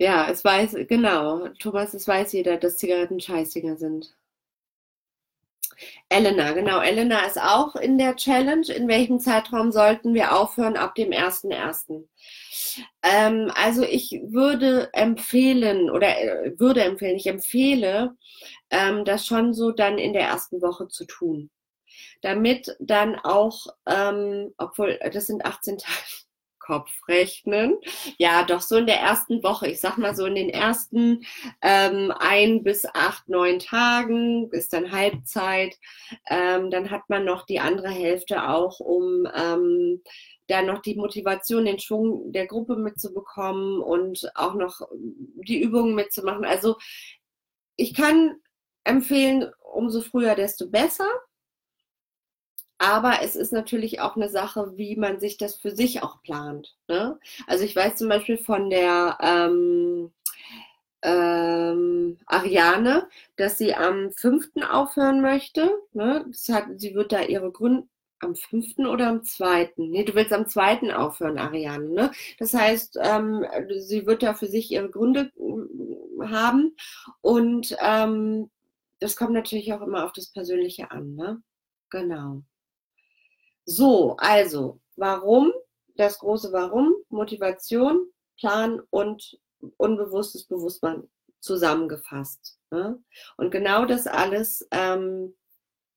Ja, 0.00 0.28
es 0.28 0.44
weiß, 0.44 0.74
genau, 0.88 1.48
Thomas, 1.60 1.94
es 1.94 2.06
weiß 2.08 2.32
jeder, 2.32 2.56
dass 2.56 2.78
Zigaretten 2.78 3.20
Scheißdinger 3.20 3.76
sind. 3.76 4.16
Elena, 6.08 6.52
genau. 6.52 6.80
Elena 6.80 7.20
ist 7.26 7.40
auch 7.40 7.76
in 7.76 7.98
der 7.98 8.16
Challenge. 8.16 8.66
In 8.72 8.88
welchem 8.88 9.20
Zeitraum 9.20 9.72
sollten 9.72 10.14
wir 10.14 10.36
aufhören? 10.36 10.76
Ab 10.76 10.94
dem 10.94 11.10
1.1. 11.10 12.04
Ähm, 13.02 13.50
also 13.54 13.82
ich 13.82 14.20
würde 14.24 14.90
empfehlen 14.92 15.90
oder 15.90 16.18
äh, 16.18 16.58
würde 16.58 16.82
empfehlen, 16.82 17.16
ich 17.16 17.26
empfehle, 17.26 18.16
ähm, 18.70 19.04
das 19.04 19.26
schon 19.26 19.54
so 19.54 19.70
dann 19.72 19.98
in 19.98 20.12
der 20.12 20.22
ersten 20.22 20.60
Woche 20.62 20.88
zu 20.88 21.04
tun. 21.06 21.50
Damit 22.22 22.76
dann 22.80 23.16
auch, 23.16 23.66
ähm, 23.86 24.52
obwohl 24.58 24.98
das 25.12 25.26
sind 25.26 25.44
18 25.44 25.78
Tage, 25.78 25.98
Kopfrechnen. 26.68 27.78
Ja, 28.18 28.42
doch 28.42 28.60
so 28.60 28.76
in 28.76 28.86
der 28.86 29.00
ersten 29.00 29.42
Woche, 29.42 29.68
ich 29.68 29.80
sag 29.80 29.96
mal 29.96 30.14
so 30.14 30.26
in 30.26 30.34
den 30.34 30.50
ersten 30.50 31.24
ähm, 31.62 32.12
ein 32.18 32.62
bis 32.62 32.84
acht, 32.84 33.26
neun 33.26 33.58
Tagen 33.58 34.50
ist 34.52 34.74
dann 34.74 34.92
Halbzeit. 34.92 35.78
Ähm, 36.28 36.70
dann 36.70 36.90
hat 36.90 37.08
man 37.08 37.24
noch 37.24 37.46
die 37.46 37.58
andere 37.58 37.88
Hälfte 37.88 38.50
auch, 38.50 38.80
um 38.80 39.26
ähm, 39.34 40.02
da 40.46 40.60
noch 40.60 40.82
die 40.82 40.96
Motivation, 40.96 41.64
den 41.64 41.78
Schwung 41.78 42.32
der 42.32 42.46
Gruppe 42.46 42.76
mitzubekommen 42.76 43.80
und 43.80 44.30
auch 44.34 44.54
noch 44.54 44.82
die 44.92 45.62
Übungen 45.62 45.94
mitzumachen. 45.94 46.44
Also 46.44 46.76
ich 47.76 47.94
kann 47.94 48.36
empfehlen, 48.84 49.50
umso 49.72 50.02
früher, 50.02 50.34
desto 50.34 50.68
besser. 50.68 51.08
Aber 52.78 53.22
es 53.22 53.34
ist 53.36 53.52
natürlich 53.52 54.00
auch 54.00 54.16
eine 54.16 54.28
Sache, 54.28 54.76
wie 54.76 54.96
man 54.96 55.18
sich 55.20 55.36
das 55.36 55.56
für 55.56 55.70
sich 55.72 56.02
auch 56.02 56.22
plant. 56.22 56.76
Ne? 56.88 57.18
Also 57.46 57.64
ich 57.64 57.74
weiß 57.74 57.96
zum 57.96 58.08
Beispiel 58.08 58.38
von 58.38 58.70
der 58.70 59.18
ähm, 59.20 60.12
ähm, 61.02 62.18
Ariane, 62.26 63.08
dass 63.36 63.58
sie 63.58 63.74
am 63.74 64.12
5. 64.12 64.50
aufhören 64.70 65.20
möchte. 65.20 65.70
Ne? 65.92 66.24
Das 66.28 66.48
hat, 66.48 66.66
sie 66.76 66.94
wird 66.94 67.12
da 67.12 67.22
ihre 67.22 67.50
Gründe 67.50 67.88
am 68.20 68.34
5. 68.34 68.78
oder 68.78 69.08
am 69.08 69.22
2.? 69.22 69.72
Nee, 69.76 70.04
du 70.04 70.14
willst 70.14 70.32
am 70.32 70.46
2. 70.46 70.94
aufhören, 70.94 71.38
Ariane. 71.38 71.88
Ne? 71.88 72.10
Das 72.38 72.54
heißt, 72.54 72.98
ähm, 73.02 73.44
sie 73.78 74.06
wird 74.06 74.22
da 74.22 74.34
für 74.34 74.46
sich 74.46 74.70
ihre 74.70 74.90
Gründe 74.90 75.32
äh, 75.36 76.26
haben 76.26 76.76
und 77.20 77.76
ähm, 77.80 78.50
das 79.00 79.16
kommt 79.16 79.32
natürlich 79.32 79.72
auch 79.72 79.82
immer 79.82 80.04
auf 80.04 80.12
das 80.12 80.32
Persönliche 80.32 80.90
an. 80.90 81.14
Ne? 81.14 81.42
Genau. 81.90 82.42
So, 83.70 84.16
also, 84.16 84.80
warum? 84.96 85.52
Das 85.94 86.18
große 86.20 86.54
Warum, 86.54 86.94
Motivation, 87.10 88.10
Plan 88.38 88.80
und 88.88 89.38
unbewusstes 89.76 90.46
Bewusstsein 90.46 91.06
zusammengefasst. 91.40 92.58
Ne? 92.70 92.98
Und 93.36 93.50
genau 93.50 93.84
das 93.84 94.06
alles, 94.06 94.66
ähm, 94.70 95.36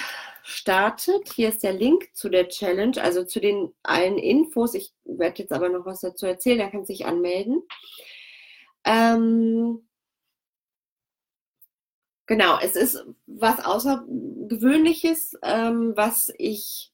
startet. 0.50 1.32
Hier 1.32 1.48
ist 1.48 1.62
der 1.62 1.72
Link 1.72 2.14
zu 2.14 2.28
der 2.28 2.48
Challenge, 2.48 3.00
also 3.02 3.24
zu 3.24 3.40
den 3.40 3.72
allen 3.82 4.18
Infos. 4.18 4.74
Ich 4.74 4.92
werde 5.04 5.42
jetzt 5.42 5.52
aber 5.52 5.68
noch 5.68 5.86
was 5.86 6.00
dazu 6.00 6.26
erzählen, 6.26 6.58
da 6.58 6.68
kannst 6.68 6.88
du 6.88 6.92
dich 6.92 7.06
anmelden. 7.06 7.62
Ähm, 8.84 9.88
genau, 12.26 12.58
es 12.62 12.76
ist 12.76 13.04
was 13.26 13.64
Außergewöhnliches, 13.64 15.38
ähm, 15.42 15.92
was 15.96 16.32
ich 16.38 16.92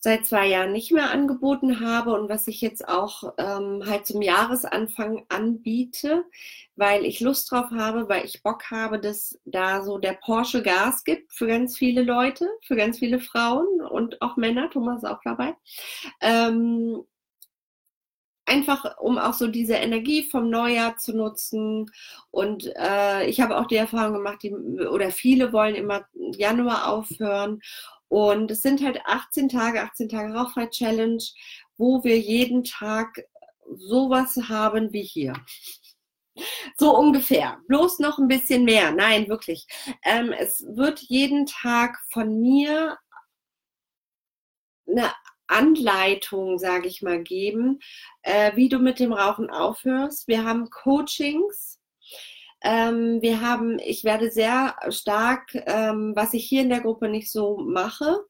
seit 0.00 0.24
zwei 0.26 0.46
Jahren 0.46 0.72
nicht 0.72 0.92
mehr 0.92 1.10
angeboten 1.10 1.80
habe 1.80 2.14
und 2.14 2.30
was 2.30 2.48
ich 2.48 2.62
jetzt 2.62 2.88
auch 2.88 3.34
ähm, 3.36 3.82
halt 3.86 4.06
zum 4.06 4.22
Jahresanfang 4.22 5.26
anbiete, 5.28 6.24
weil 6.74 7.04
ich 7.04 7.20
Lust 7.20 7.50
drauf 7.50 7.70
habe, 7.70 8.08
weil 8.08 8.24
ich 8.24 8.42
Bock 8.42 8.70
habe, 8.70 8.98
dass 8.98 9.38
da 9.44 9.82
so 9.82 9.98
der 9.98 10.14
Porsche 10.14 10.62
Gas 10.62 11.04
gibt 11.04 11.34
für 11.34 11.46
ganz 11.46 11.76
viele 11.76 12.02
Leute, 12.02 12.48
für 12.62 12.76
ganz 12.76 12.98
viele 12.98 13.20
Frauen 13.20 13.66
und 13.82 14.20
auch 14.22 14.36
Männer, 14.36 14.70
Thomas 14.70 15.02
ist 15.02 15.08
auch 15.08 15.20
dabei. 15.22 15.54
Ähm, 16.22 17.04
einfach 18.46 18.98
um 18.98 19.18
auch 19.18 19.34
so 19.34 19.46
diese 19.46 19.74
Energie 19.74 20.24
vom 20.24 20.50
Neujahr 20.50 20.96
zu 20.96 21.16
nutzen. 21.16 21.90
Und 22.30 22.70
äh, 22.76 23.26
ich 23.26 23.40
habe 23.40 23.56
auch 23.58 23.66
die 23.66 23.76
Erfahrung 23.76 24.14
gemacht, 24.14 24.42
die, 24.42 24.52
oder 24.52 25.10
viele 25.10 25.52
wollen 25.52 25.76
immer 25.76 26.06
Januar 26.14 26.88
aufhören. 26.88 27.60
Und 28.10 28.50
es 28.50 28.62
sind 28.62 28.82
halt 28.82 29.00
18 29.04 29.48
Tage, 29.48 29.82
18 29.82 30.08
Tage 30.08 30.34
Rauchfrei-Challenge, 30.34 31.22
wo 31.78 32.02
wir 32.02 32.18
jeden 32.18 32.64
Tag 32.64 33.24
sowas 33.76 34.36
haben 34.48 34.92
wie 34.92 35.04
hier. 35.04 35.32
So 36.76 36.96
ungefähr. 36.96 37.58
Bloß 37.68 38.00
noch 38.00 38.18
ein 38.18 38.26
bisschen 38.26 38.64
mehr. 38.64 38.90
Nein, 38.90 39.28
wirklich. 39.28 39.66
Ähm, 40.04 40.32
es 40.32 40.64
wird 40.66 41.00
jeden 41.02 41.46
Tag 41.46 41.98
von 42.10 42.40
mir 42.40 42.98
eine 44.88 45.12
Anleitung, 45.46 46.58
sage 46.58 46.88
ich 46.88 47.02
mal, 47.02 47.22
geben, 47.22 47.78
äh, 48.22 48.56
wie 48.56 48.68
du 48.68 48.80
mit 48.80 48.98
dem 48.98 49.12
Rauchen 49.12 49.50
aufhörst. 49.50 50.26
Wir 50.26 50.44
haben 50.44 50.68
Coachings 50.70 51.79
ähm, 52.62 53.22
wir 53.22 53.40
haben, 53.40 53.78
ich 53.78 54.04
werde 54.04 54.30
sehr 54.30 54.76
stark, 54.90 55.54
ähm, 55.54 56.12
was 56.14 56.34
ich 56.34 56.46
hier 56.46 56.62
in 56.62 56.68
der 56.68 56.80
Gruppe 56.80 57.08
nicht 57.08 57.30
so 57.30 57.58
mache, 57.58 58.24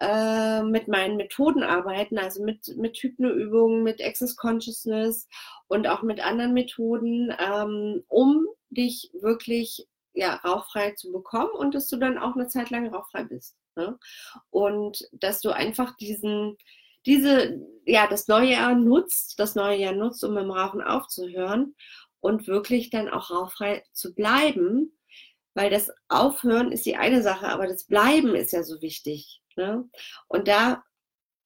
äh, 0.00 0.62
mit 0.62 0.88
meinen 0.88 1.16
Methoden 1.16 1.62
arbeiten, 1.62 2.18
also 2.18 2.42
mit, 2.42 2.76
mit 2.76 2.96
Hypnoübungen, 2.96 3.82
mit 3.82 4.02
Access 4.02 4.36
Consciousness 4.36 5.28
und 5.68 5.86
auch 5.86 6.02
mit 6.02 6.24
anderen 6.24 6.54
Methoden, 6.54 7.32
ähm, 7.38 8.04
um 8.08 8.46
dich 8.70 9.10
wirklich 9.20 9.88
ja, 10.12 10.34
rauchfrei 10.36 10.92
zu 10.92 11.12
bekommen 11.12 11.50
und 11.52 11.74
dass 11.74 11.88
du 11.88 11.96
dann 11.96 12.18
auch 12.18 12.34
eine 12.34 12.48
Zeit 12.48 12.70
lang 12.70 12.92
rauchfrei 12.92 13.24
bist. 13.24 13.56
Ne? 13.76 13.98
Und 14.50 15.08
dass 15.12 15.40
du 15.40 15.50
einfach 15.50 15.96
diesen, 15.96 16.56
diese, 17.06 17.60
ja, 17.86 18.08
das 18.08 18.26
neue 18.26 18.50
Jahr 18.50 18.74
nutzt, 18.74 19.38
das 19.38 19.54
neue 19.54 19.78
Jahr 19.78 19.94
nutzt, 19.94 20.24
um 20.24 20.34
dem 20.34 20.50
Rauchen 20.50 20.82
aufzuhören 20.82 21.74
und 22.20 22.46
wirklich 22.46 22.90
dann 22.90 23.08
auch 23.08 23.30
rauchfrei 23.30 23.82
zu 23.92 24.14
bleiben, 24.14 24.92
weil 25.54 25.70
das 25.70 25.90
Aufhören 26.08 26.72
ist 26.72 26.86
die 26.86 26.96
eine 26.96 27.22
Sache, 27.22 27.48
aber 27.48 27.66
das 27.66 27.84
Bleiben 27.84 28.34
ist 28.34 28.52
ja 28.52 28.62
so 28.62 28.80
wichtig. 28.80 29.42
Ne? 29.56 29.88
Und 30.28 30.48
da 30.48 30.84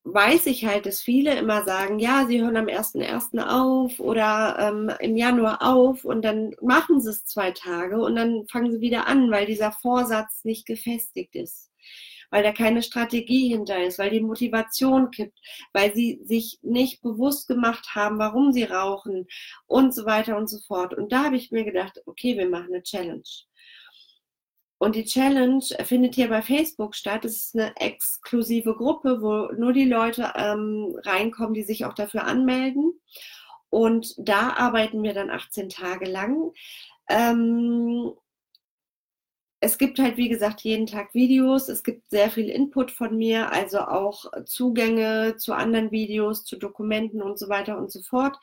weiß 0.04 0.46
ich 0.46 0.66
halt, 0.66 0.86
dass 0.86 1.00
viele 1.00 1.34
immer 1.36 1.64
sagen, 1.64 1.98
ja, 1.98 2.26
sie 2.26 2.42
hören 2.42 2.56
am 2.56 2.66
1.1. 2.66 3.38
auf 3.40 4.00
oder 4.00 4.56
ähm, 4.58 4.92
im 5.00 5.16
Januar 5.16 5.62
auf 5.62 6.04
und 6.04 6.22
dann 6.22 6.54
machen 6.60 7.00
sie 7.00 7.10
es 7.10 7.24
zwei 7.24 7.52
Tage 7.52 8.00
und 8.02 8.16
dann 8.16 8.46
fangen 8.48 8.72
sie 8.72 8.80
wieder 8.80 9.06
an, 9.06 9.30
weil 9.30 9.46
dieser 9.46 9.72
Vorsatz 9.72 10.44
nicht 10.44 10.66
gefestigt 10.66 11.36
ist, 11.36 11.70
weil 12.32 12.42
da 12.42 12.50
keine 12.50 12.82
Strategie 12.82 13.50
hinter 13.50 13.84
ist, 13.84 13.98
weil 13.98 14.10
die 14.10 14.20
Motivation 14.20 15.10
kippt, 15.10 15.38
weil 15.72 15.94
sie 15.94 16.20
sich 16.24 16.58
nicht 16.62 17.02
bewusst 17.02 17.46
gemacht 17.46 17.94
haben, 17.94 18.18
warum 18.18 18.52
sie 18.52 18.64
rauchen 18.64 19.28
und 19.66 19.94
so 19.94 20.06
weiter 20.06 20.36
und 20.38 20.48
so 20.48 20.58
fort. 20.66 20.94
Und 20.94 21.12
da 21.12 21.24
habe 21.24 21.36
ich 21.36 21.52
mir 21.52 21.64
gedacht, 21.64 22.00
okay, 22.06 22.36
wir 22.38 22.48
machen 22.48 22.72
eine 22.72 22.82
Challenge. 22.82 23.22
Und 24.78 24.96
die 24.96 25.04
Challenge 25.04 25.62
findet 25.84 26.14
hier 26.14 26.28
bei 26.28 26.42
Facebook 26.42 26.96
statt. 26.96 27.24
Es 27.26 27.36
ist 27.36 27.54
eine 27.54 27.76
exklusive 27.76 28.74
Gruppe, 28.74 29.20
wo 29.20 29.54
nur 29.54 29.74
die 29.74 29.84
Leute 29.84 30.32
ähm, 30.34 30.98
reinkommen, 31.04 31.54
die 31.54 31.62
sich 31.62 31.84
auch 31.84 31.94
dafür 31.94 32.24
anmelden. 32.24 32.98
Und 33.68 34.14
da 34.16 34.54
arbeiten 34.54 35.02
wir 35.02 35.12
dann 35.12 35.30
18 35.30 35.68
Tage 35.68 36.06
lang. 36.06 36.50
Ähm, 37.08 38.12
es 39.64 39.78
gibt 39.78 40.00
halt, 40.00 40.16
wie 40.16 40.28
gesagt, 40.28 40.62
jeden 40.62 40.86
Tag 40.86 41.14
Videos. 41.14 41.68
Es 41.68 41.84
gibt 41.84 42.10
sehr 42.10 42.30
viel 42.30 42.48
Input 42.48 42.90
von 42.90 43.16
mir, 43.16 43.52
also 43.52 43.78
auch 43.78 44.24
Zugänge 44.44 45.36
zu 45.36 45.52
anderen 45.52 45.92
Videos, 45.92 46.44
zu 46.44 46.56
Dokumenten 46.56 47.22
und 47.22 47.38
so 47.38 47.48
weiter 47.48 47.78
und 47.78 47.92
so 47.92 48.02
fort. 48.02 48.36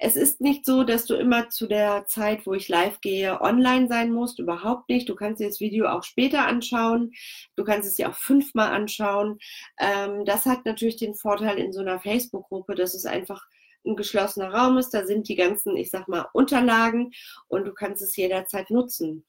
Es 0.00 0.16
ist 0.16 0.40
nicht 0.40 0.66
so, 0.66 0.82
dass 0.82 1.06
du 1.06 1.14
immer 1.14 1.48
zu 1.48 1.68
der 1.68 2.06
Zeit, 2.06 2.44
wo 2.44 2.54
ich 2.54 2.68
live 2.68 3.00
gehe, 3.00 3.40
online 3.40 3.86
sein 3.86 4.10
musst. 4.10 4.40
Überhaupt 4.40 4.88
nicht. 4.88 5.08
Du 5.08 5.14
kannst 5.14 5.40
dir 5.40 5.46
das 5.46 5.60
Video 5.60 5.86
auch 5.86 6.02
später 6.02 6.44
anschauen. 6.44 7.12
Du 7.54 7.62
kannst 7.62 7.88
es 7.88 7.94
dir 7.94 8.10
auch 8.10 8.16
fünfmal 8.16 8.72
anschauen. 8.72 9.38
Ähm, 9.78 10.24
das 10.24 10.44
hat 10.44 10.66
natürlich 10.66 10.96
den 10.96 11.14
Vorteil 11.14 11.56
in 11.58 11.72
so 11.72 11.82
einer 11.82 12.00
Facebook-Gruppe, 12.00 12.74
dass 12.74 12.94
es 12.94 13.06
einfach 13.06 13.46
ein 13.84 13.96
geschlossener 13.96 14.52
Raum 14.52 14.78
ist. 14.78 14.90
Da 14.90 15.06
sind 15.06 15.28
die 15.28 15.36
ganzen, 15.36 15.76
ich 15.76 15.90
sag 15.90 16.08
mal, 16.08 16.26
Unterlagen 16.32 17.12
und 17.48 17.64
du 17.64 17.72
kannst 17.72 18.02
es 18.02 18.16
jederzeit 18.16 18.70
nutzen. 18.70 19.24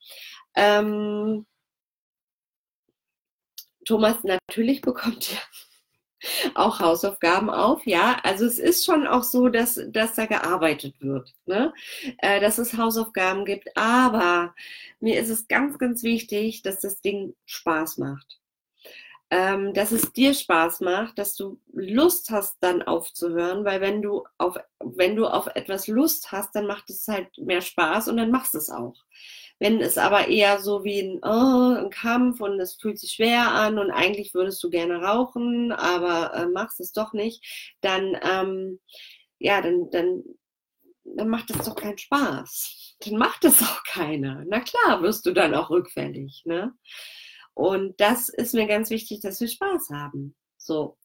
Ähm, 0.56 1.46
Thomas, 3.86 4.24
natürlich 4.24 4.82
bekommt 4.82 5.32
ihr 5.32 6.52
auch 6.56 6.80
Hausaufgaben 6.80 7.50
auf, 7.50 7.86
ja. 7.86 8.18
Also 8.24 8.46
es 8.46 8.60
ist 8.60 8.86
schon 8.86 9.06
auch 9.08 9.24
so, 9.24 9.50
dass, 9.50 9.80
dass 9.90 10.16
da 10.16 10.26
gearbeitet 10.26 10.96
wird, 11.00 11.34
ne? 11.46 11.74
Äh, 12.20 12.40
dass 12.40 12.58
es 12.58 12.78
Hausaufgaben 12.78 13.46
gibt. 13.46 13.78
Aber 13.78 14.56
mir 15.00 15.20
ist 15.20 15.30
es 15.30 15.48
ganz, 15.48 15.78
ganz 15.78 16.04
wichtig, 16.04 16.64
dass 16.64 16.80
das 16.80 17.02
Ding 17.02 17.36
Spaß 17.46 17.98
macht 17.98 18.40
ähm, 19.32 19.74
dass 19.74 19.92
es 19.92 20.14
dir 20.14 20.34
Spaß 20.34 20.82
macht, 20.82 21.18
dass 21.18 21.36
du 21.36 21.60
Lust 21.74 22.30
hast, 22.30 22.58
dann 22.62 22.84
aufzuhören, 22.84 23.66
weil 23.66 23.82
wenn 23.82 24.02
du 24.02 24.24
auf, 24.38 24.58
wenn 24.80 25.16
du 25.16 25.26
auf 25.28 25.48
etwas 25.56 25.88
Lust 25.88 26.32
hast, 26.32 26.56
dann 26.56 26.68
macht 26.68 26.90
es 26.90 27.08
halt 27.08 27.28
mehr 27.38 27.62
Spaß 27.62 28.08
und 28.08 28.18
dann 28.18 28.32
machst 28.32 28.54
du 28.54 28.60
es 28.60 28.70
auch. 28.70 28.96
Wenn 29.60 29.80
es 29.82 29.98
aber 29.98 30.28
eher 30.28 30.60
so 30.60 30.84
wie 30.84 31.00
ein, 31.02 31.20
oh, 31.24 31.76
ein 31.80 31.90
Kampf 31.90 32.42
und 32.42 32.60
es 32.60 32.76
fühlt 32.76 33.00
sich 33.00 33.14
schwer 33.14 33.52
an 33.52 33.80
und 33.80 33.90
eigentlich 33.90 34.34
würdest 34.34 34.62
du 34.64 34.70
gerne 34.70 35.02
rauchen, 35.02 35.72
aber 35.72 36.34
äh, 36.36 36.48
machst 36.48 36.80
es 36.80 36.92
doch 36.92 37.14
nicht, 37.14 37.44
dann, 37.82 38.18
ähm, 38.22 38.80
ja, 39.40 39.62
dann, 39.62 39.90
dann, 39.92 40.24
dann 41.04 41.30
macht 41.30 41.50
es 41.52 41.66
doch 41.66 41.76
keinen 41.76 41.98
Spaß. 41.98 42.96
Dann 43.00 43.18
macht 43.18 43.46
es 43.46 43.62
auch 43.62 43.84
keiner. 43.84 44.44
Na 44.48 44.60
klar, 44.60 45.02
wirst 45.02 45.26
du 45.26 45.32
dann 45.34 45.54
auch 45.56 45.70
rückfällig, 45.70 46.44
ne? 46.46 46.74
Und 47.56 48.00
das 48.00 48.30
ist 48.30 48.54
mir 48.54 48.68
ganz 48.68 48.90
wichtig, 48.92 49.22
dass 49.22 49.42
wir 49.42 49.48
Spaß 49.48 49.90
haben. 49.90 50.36
So. 50.58 50.98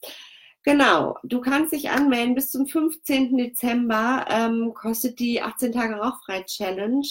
Genau, 0.63 1.17
du 1.23 1.41
kannst 1.41 1.73
dich 1.73 1.89
anmelden 1.89 2.35
bis 2.35 2.51
zum 2.51 2.67
15. 2.67 3.35
Dezember, 3.35 4.25
ähm, 4.29 4.73
kostet 4.75 5.19
die 5.19 5.41
18 5.41 5.71
Tage 5.71 5.95
Rauchfrei 5.95 6.43
Challenge 6.43 7.07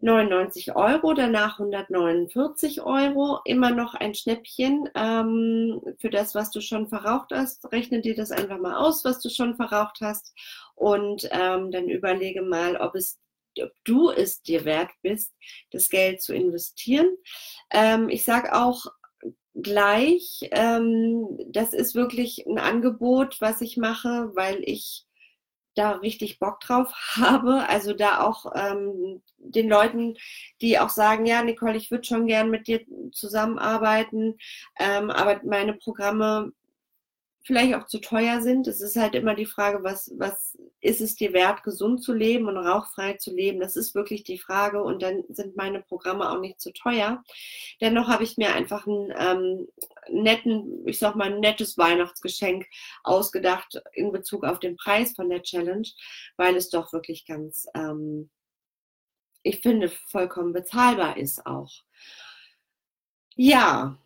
99 0.00 0.76
Euro, 0.76 1.12
danach 1.12 1.58
149 1.58 2.82
Euro, 2.82 3.40
immer 3.44 3.72
noch 3.72 3.94
ein 3.94 4.14
Schnäppchen 4.14 4.88
ähm, 4.94 5.80
für 5.98 6.10
das, 6.10 6.36
was 6.36 6.52
du 6.52 6.60
schon 6.60 6.88
verraucht 6.88 7.30
hast. 7.32 7.72
Rechne 7.72 8.00
dir 8.00 8.14
das 8.14 8.30
einfach 8.30 8.58
mal 8.58 8.76
aus, 8.76 9.04
was 9.04 9.18
du 9.18 9.28
schon 9.28 9.56
verraucht 9.56 9.98
hast 10.00 10.32
und 10.76 11.28
ähm, 11.32 11.72
dann 11.72 11.88
überlege 11.88 12.42
mal, 12.42 12.76
ob 12.76 12.94
es 12.94 13.18
ob 13.62 13.72
du 13.84 14.10
es 14.10 14.42
dir 14.42 14.64
wert 14.64 14.90
bist, 15.02 15.34
das 15.70 15.88
Geld 15.88 16.22
zu 16.22 16.34
investieren. 16.34 17.08
Ähm, 17.70 18.08
ich 18.08 18.24
sage 18.24 18.54
auch 18.54 18.86
gleich, 19.54 20.40
ähm, 20.52 21.38
das 21.48 21.72
ist 21.72 21.94
wirklich 21.94 22.46
ein 22.46 22.58
Angebot, 22.58 23.40
was 23.40 23.60
ich 23.60 23.76
mache, 23.76 24.30
weil 24.34 24.60
ich 24.64 25.04
da 25.74 25.92
richtig 25.92 26.38
Bock 26.38 26.60
drauf 26.60 26.92
habe. 27.16 27.68
Also 27.68 27.94
da 27.94 28.20
auch 28.22 28.52
ähm, 28.54 29.22
den 29.38 29.68
Leuten, 29.68 30.16
die 30.60 30.78
auch 30.78 30.90
sagen, 30.90 31.26
ja, 31.26 31.42
Nicole, 31.42 31.76
ich 31.76 31.90
würde 31.90 32.04
schon 32.04 32.26
gern 32.26 32.50
mit 32.50 32.66
dir 32.66 32.80
zusammenarbeiten, 33.12 34.36
ähm, 34.78 35.10
aber 35.10 35.40
meine 35.44 35.74
Programme 35.74 36.52
vielleicht 37.48 37.74
auch 37.76 37.86
zu 37.86 37.98
teuer 37.98 38.42
sind. 38.42 38.66
Es 38.66 38.82
ist 38.82 38.96
halt 38.96 39.14
immer 39.14 39.34
die 39.34 39.46
Frage, 39.46 39.82
was, 39.82 40.12
was 40.18 40.58
ist 40.82 41.00
es 41.00 41.14
dir 41.14 41.32
wert, 41.32 41.62
gesund 41.62 42.02
zu 42.02 42.12
leben 42.12 42.46
und 42.46 42.58
rauchfrei 42.58 43.14
zu 43.14 43.34
leben? 43.34 43.58
Das 43.58 43.74
ist 43.74 43.94
wirklich 43.94 44.22
die 44.22 44.38
Frage 44.38 44.82
und 44.82 45.00
dann 45.00 45.24
sind 45.30 45.56
meine 45.56 45.80
Programme 45.80 46.30
auch 46.30 46.40
nicht 46.40 46.60
zu 46.60 46.74
teuer. 46.74 47.24
Dennoch 47.80 48.06
habe 48.06 48.22
ich 48.22 48.36
mir 48.36 48.54
einfach 48.54 48.86
einen 48.86 49.14
ähm, 49.16 49.66
netten, 50.10 50.86
ich 50.86 50.98
sag 50.98 51.16
mal, 51.16 51.32
ein 51.32 51.40
nettes 51.40 51.78
Weihnachtsgeschenk 51.78 52.66
ausgedacht 53.02 53.80
in 53.94 54.12
Bezug 54.12 54.44
auf 54.44 54.58
den 54.58 54.76
Preis 54.76 55.14
von 55.16 55.30
der 55.30 55.42
Challenge, 55.42 55.88
weil 56.36 56.54
es 56.54 56.68
doch 56.68 56.92
wirklich 56.92 57.24
ganz, 57.24 57.66
ähm, 57.74 58.28
ich 59.42 59.62
finde, 59.62 59.88
vollkommen 59.88 60.52
bezahlbar 60.52 61.16
ist 61.16 61.46
auch. 61.46 61.72
Ja, 63.36 63.96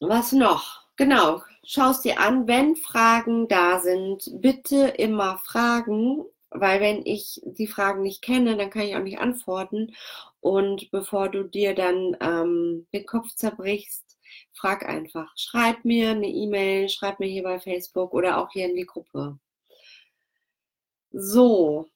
was 0.00 0.32
noch? 0.32 0.82
Genau, 0.96 1.42
schaust 1.64 2.04
dir 2.04 2.20
an, 2.20 2.46
wenn 2.46 2.76
Fragen 2.76 3.48
da 3.48 3.80
sind, 3.80 4.30
bitte 4.40 4.88
immer 4.98 5.38
fragen, 5.38 6.24
weil 6.50 6.80
wenn 6.80 7.04
ich 7.04 7.40
die 7.44 7.66
Fragen 7.66 8.02
nicht 8.02 8.22
kenne, 8.22 8.56
dann 8.56 8.70
kann 8.70 8.82
ich 8.82 8.96
auch 8.96 9.02
nicht 9.02 9.18
antworten. 9.18 9.94
Und 10.40 10.90
bevor 10.90 11.28
du 11.30 11.44
dir 11.44 11.74
dann 11.74 12.16
ähm, 12.20 12.86
den 12.92 13.06
Kopf 13.06 13.28
zerbrichst, 13.34 14.18
frag 14.52 14.86
einfach. 14.88 15.32
Schreib 15.36 15.84
mir 15.84 16.10
eine 16.10 16.28
E-Mail, 16.28 16.88
schreib 16.88 17.18
mir 17.20 17.26
hier 17.26 17.42
bei 17.42 17.58
Facebook 17.58 18.12
oder 18.12 18.38
auch 18.38 18.50
hier 18.50 18.66
in 18.68 18.76
die 18.76 18.86
Gruppe. 18.86 19.38
So, 21.12 21.88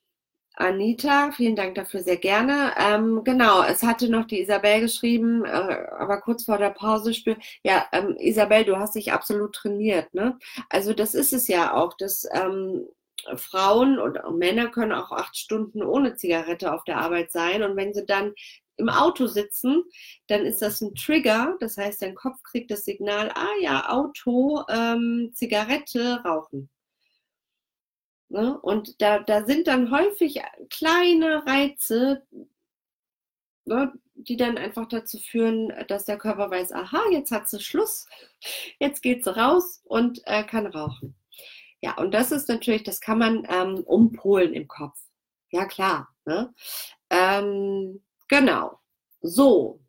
Anita, 0.58 1.30
vielen 1.30 1.54
Dank 1.54 1.76
dafür 1.76 2.00
sehr 2.00 2.16
gerne. 2.16 2.72
Ähm, 2.76 3.22
genau, 3.24 3.62
es 3.62 3.82
hatte 3.82 4.08
noch 4.08 4.26
die 4.26 4.40
Isabel 4.40 4.80
geschrieben, 4.80 5.44
äh, 5.44 5.48
aber 5.48 6.20
kurz 6.20 6.44
vor 6.44 6.58
der 6.58 6.70
Pause 6.70 7.14
spürt, 7.14 7.38
ja, 7.62 7.86
ähm, 7.92 8.16
Isabel, 8.18 8.64
du 8.64 8.76
hast 8.76 8.96
dich 8.96 9.12
absolut 9.12 9.54
trainiert, 9.54 10.12
ne? 10.14 10.36
Also 10.68 10.94
das 10.94 11.14
ist 11.14 11.32
es 11.32 11.46
ja 11.46 11.74
auch, 11.74 11.94
dass 11.96 12.26
ähm, 12.32 12.86
Frauen 13.36 13.98
und 14.00 14.18
Männer 14.36 14.68
können 14.68 14.92
auch 14.92 15.12
acht 15.12 15.36
Stunden 15.36 15.82
ohne 15.82 16.16
Zigarette 16.16 16.72
auf 16.72 16.82
der 16.84 16.98
Arbeit 16.98 17.30
sein 17.30 17.62
und 17.62 17.76
wenn 17.76 17.94
sie 17.94 18.04
dann 18.04 18.34
im 18.78 18.88
Auto 18.88 19.26
sitzen, 19.26 19.84
dann 20.28 20.44
ist 20.44 20.62
das 20.62 20.80
ein 20.80 20.94
Trigger, 20.94 21.56
das 21.60 21.76
heißt, 21.76 22.02
dein 22.02 22.14
Kopf 22.14 22.42
kriegt 22.42 22.70
das 22.70 22.84
Signal, 22.84 23.30
ah 23.34 23.48
ja, 23.60 23.90
Auto, 23.90 24.64
ähm, 24.68 25.30
Zigarette, 25.34 26.20
Rauchen. 26.24 26.68
Ne? 28.30 28.58
Und 28.60 29.00
da, 29.00 29.20
da 29.20 29.44
sind 29.44 29.66
dann 29.68 29.90
häufig 29.90 30.40
kleine 30.68 31.46
Reize, 31.46 32.26
ne, 33.64 33.92
die 34.14 34.36
dann 34.36 34.58
einfach 34.58 34.86
dazu 34.88 35.18
führen, 35.18 35.72
dass 35.88 36.04
der 36.04 36.18
Körper 36.18 36.50
weiß, 36.50 36.72
aha, 36.72 37.00
jetzt 37.10 37.30
hat 37.30 37.48
sie 37.48 37.60
Schluss, 37.60 38.06
jetzt 38.80 39.02
geht 39.02 39.24
sie 39.24 39.34
raus 39.34 39.80
und 39.84 40.20
äh, 40.26 40.44
kann 40.44 40.66
rauchen. 40.66 41.16
Ja, 41.80 41.96
und 41.96 42.12
das 42.12 42.32
ist 42.32 42.48
natürlich, 42.48 42.82
das 42.82 43.00
kann 43.00 43.18
man 43.18 43.46
ähm, 43.48 43.82
umpolen 43.84 44.52
im 44.52 44.66
Kopf. 44.68 44.98
Ja, 45.50 45.64
klar. 45.64 46.08
Ne? 46.26 46.52
Ähm, 47.08 48.02
genau. 48.28 48.80
So. 49.22 49.80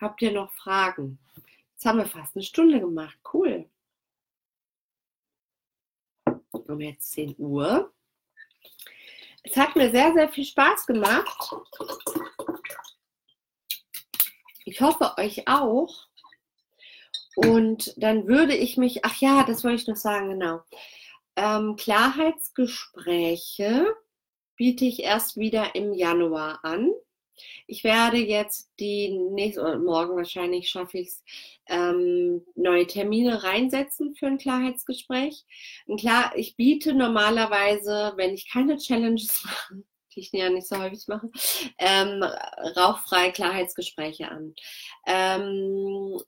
Habt 0.00 0.22
ihr 0.22 0.32
noch 0.32 0.50
Fragen? 0.52 1.18
Jetzt 1.72 1.84
haben 1.84 1.98
wir 1.98 2.06
fast 2.06 2.36
eine 2.36 2.44
Stunde 2.44 2.80
gemacht. 2.80 3.18
Cool 3.34 3.69
um 6.70 6.80
jetzt 6.80 7.12
10 7.12 7.36
Uhr. 7.38 7.92
Es 9.42 9.56
hat 9.56 9.76
mir 9.76 9.90
sehr, 9.90 10.12
sehr 10.12 10.28
viel 10.28 10.44
Spaß 10.44 10.86
gemacht. 10.86 11.54
Ich 14.64 14.80
hoffe 14.80 15.14
euch 15.18 15.48
auch. 15.48 16.06
Und 17.36 17.94
dann 17.96 18.26
würde 18.26 18.54
ich 18.54 18.76
mich, 18.76 19.04
ach 19.04 19.16
ja, 19.20 19.44
das 19.44 19.62
wollte 19.64 19.82
ich 19.82 19.88
noch 19.88 19.96
sagen, 19.96 20.30
genau. 20.30 20.60
Ähm, 21.36 21.76
Klarheitsgespräche 21.76 23.86
biete 24.56 24.84
ich 24.84 25.02
erst 25.02 25.38
wieder 25.38 25.74
im 25.74 25.94
Januar 25.94 26.62
an. 26.64 26.90
Ich 27.66 27.84
werde 27.84 28.18
jetzt 28.18 28.70
die 28.78 29.10
nächste, 29.10 29.62
oder 29.62 29.78
morgen 29.78 30.16
wahrscheinlich 30.16 30.68
schaffe 30.68 30.98
ich 30.98 31.08
es, 31.08 31.24
ähm, 31.68 32.44
neue 32.54 32.86
Termine 32.86 33.42
reinsetzen 33.42 34.14
für 34.14 34.26
ein 34.26 34.38
Klarheitsgespräch. 34.38 35.44
Und 35.86 36.00
klar, 36.00 36.32
ich 36.36 36.56
biete 36.56 36.94
normalerweise, 36.94 38.12
wenn 38.16 38.34
ich 38.34 38.50
keine 38.50 38.76
Challenges 38.76 39.44
mache, 39.44 39.82
die 40.14 40.20
ich 40.20 40.32
ja 40.32 40.50
nicht 40.50 40.66
so 40.66 40.76
häufig 40.76 41.06
mache, 41.06 41.30
ähm, 41.78 42.22
rauchfreie 42.76 43.32
Klarheitsgespräche 43.32 44.28
an. 44.28 44.54
Ähm, 45.06 46.20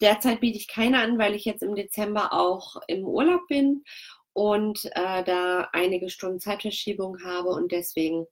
derzeit 0.00 0.40
biete 0.40 0.58
ich 0.58 0.68
keine 0.68 1.00
an, 1.00 1.18
weil 1.18 1.34
ich 1.34 1.44
jetzt 1.44 1.62
im 1.62 1.74
Dezember 1.74 2.32
auch 2.32 2.76
im 2.88 3.04
Urlaub 3.04 3.46
bin 3.48 3.84
und 4.32 4.84
äh, 4.92 5.24
da 5.24 5.68
einige 5.72 6.10
Stunden 6.10 6.40
Zeitverschiebung 6.40 7.22
habe 7.24 7.50
und 7.50 7.72
deswegen 7.72 8.26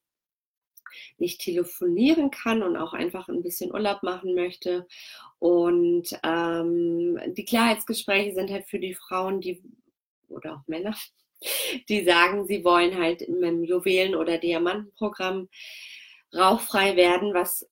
nicht 1.18 1.40
telefonieren 1.40 2.30
kann 2.30 2.62
und 2.62 2.76
auch 2.76 2.92
einfach 2.92 3.28
ein 3.28 3.42
bisschen 3.42 3.72
Urlaub 3.72 4.02
machen 4.02 4.34
möchte. 4.34 4.86
Und 5.38 6.18
ähm, 6.22 7.18
die 7.34 7.44
Klarheitsgespräche 7.44 8.34
sind 8.34 8.50
halt 8.50 8.66
für 8.66 8.78
die 8.78 8.94
Frauen, 8.94 9.40
die 9.40 9.62
oder 10.28 10.54
auch 10.54 10.66
Männer, 10.66 10.96
die 11.88 12.04
sagen, 12.04 12.46
sie 12.46 12.64
wollen 12.64 12.98
halt 12.98 13.22
im 13.22 13.64
Juwelen- 13.64 14.16
oder 14.16 14.38
Diamantenprogramm 14.38 15.48
rauchfrei 16.34 16.96
werden, 16.96 17.32
was 17.34 17.66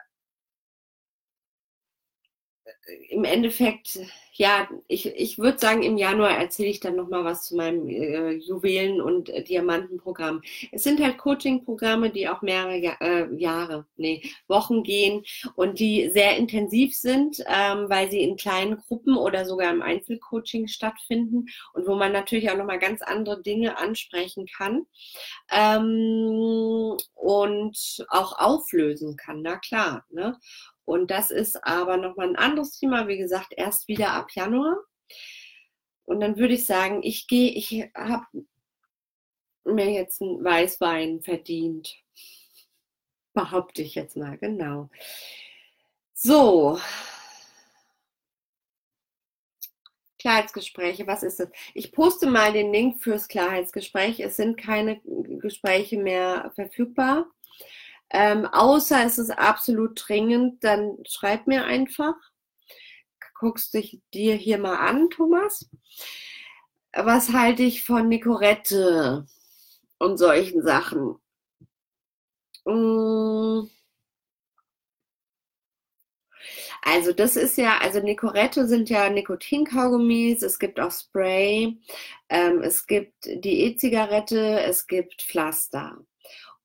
im 3.11 3.25
Endeffekt 3.25 3.99
ja, 4.35 4.67
ich, 4.89 5.07
ich 5.07 5.39
würde 5.39 5.59
sagen, 5.59 5.83
im 5.83 5.99
Januar 5.99 6.39
erzähle 6.39 6.71
ich 6.71 6.81
dann 6.81 6.97
nochmal 6.97 7.25
was 7.25 7.45
zu 7.45 7.57
meinem 7.57 7.87
äh, 7.89 8.31
Juwelen- 8.33 9.03
und 9.03 9.29
äh, 9.29 9.45
Diamantenprogramm. 9.45 10.41
Es 10.71 10.85
sind 10.85 11.01
halt 11.01 11.19
Coaching-Programme, 11.19 12.09
die 12.09 12.29
auch 12.29 12.41
mehrere 12.41 12.77
ja 12.77 12.97
äh, 13.01 13.35
Jahre, 13.37 13.87
nee, 13.97 14.23
Wochen 14.49 14.85
gehen 14.85 15.23
und 15.55 15.79
die 15.79 16.09
sehr 16.09 16.37
intensiv 16.39 16.97
sind, 16.97 17.45
ähm, 17.47 17.91
weil 17.91 18.11
sie 18.11 18.23
in 18.23 18.37
kleinen 18.37 18.79
Gruppen 18.79 19.19
oder 19.19 19.45
sogar 19.45 19.71
im 19.71 19.83
Einzelcoaching 19.83 20.67
stattfinden 20.67 21.47
und 21.75 21.87
wo 21.87 21.95
man 21.95 22.13
natürlich 22.13 22.51
auch 22.51 22.57
nochmal 22.57 22.79
ganz 22.79 23.03
andere 23.03 23.43
Dinge 23.43 23.77
ansprechen 23.77 24.47
kann 24.47 24.87
ähm, 25.51 26.97
und 27.15 28.07
auch 28.09 28.39
auflösen 28.39 29.17
kann, 29.19 29.43
na 29.43 29.59
klar. 29.59 30.07
Ne? 30.11 30.39
Und 30.93 31.11
das 31.11 31.31
ist 31.31 31.65
aber 31.65 31.97
nochmal 31.97 32.29
ein 32.29 32.37
anderes 32.37 32.79
Thema, 32.79 33.09
wie 33.09 33.17
gesagt, 33.17 33.55
erst 33.57 33.89
wieder 33.89 34.11
ab 34.11 34.31
Januar. 34.33 34.77
Und 36.05 36.21
dann 36.21 36.37
würde 36.37 36.53
ich 36.53 36.67
sagen, 36.67 37.03
ich 37.03 37.27
gehe, 37.27 37.51
ich 37.51 37.91
habe 37.95 38.27
mir 39.65 39.91
jetzt 39.91 40.21
einen 40.21 40.45
Weißwein 40.45 41.23
verdient. 41.23 41.97
Behaupte 43.33 43.81
ich 43.81 43.95
jetzt 43.95 44.19
mal, 44.19 44.37
genau. 44.37 44.91
So. 46.13 46.79
Klarheitsgespräche, 50.19 51.07
was 51.07 51.23
ist 51.23 51.41
das? 51.41 51.49
Ich 51.73 51.93
poste 51.93 52.27
mal 52.27 52.53
den 52.53 52.71
Link 52.71 53.01
fürs 53.01 53.29
Klarheitsgespräch. 53.29 54.21
Es 54.21 54.37
sind 54.37 54.59
keine 54.59 55.01
Gespräche 55.41 55.97
mehr 55.97 56.53
verfügbar. 56.55 57.31
Ähm, 58.13 58.47
außer 58.47 59.05
es 59.07 59.19
ist 59.19 59.31
absolut 59.31 60.03
dringend, 60.07 60.63
dann 60.65 60.99
schreib 61.09 61.47
mir 61.47 61.65
einfach. 61.65 62.15
Guckst 63.39 63.75
dich 63.75 64.01
dir 64.15 64.35
hier 64.37 64.59
mal 64.59 64.77
an, 64.77 65.11
Thomas. 65.11 65.69
Was 66.95 67.33
halte 67.33 67.63
ich 67.63 67.85
von 67.85 68.09
Nicorette 68.09 69.27
und 69.99 70.19
solchen 70.19 70.63
Sachen? 70.63 71.17
Mm. 72.67 73.69
Also 76.83 77.13
das 77.13 77.37
ist 77.37 77.57
ja, 77.57 77.79
also 77.79 78.01
Nicorette 78.01 78.67
sind 78.67 78.91
ja 78.91 79.09
Nikotinkaugummis, 79.09 80.43
es 80.43 80.59
gibt 80.59 80.81
auch 80.81 80.91
Spray, 80.91 81.79
ähm, 82.29 82.61
es 82.63 82.87
gibt 82.87 83.25
die 83.25 83.61
E-Zigarette, 83.63 84.61
es 84.61 84.87
gibt 84.87 85.23
Pflaster. 85.23 86.05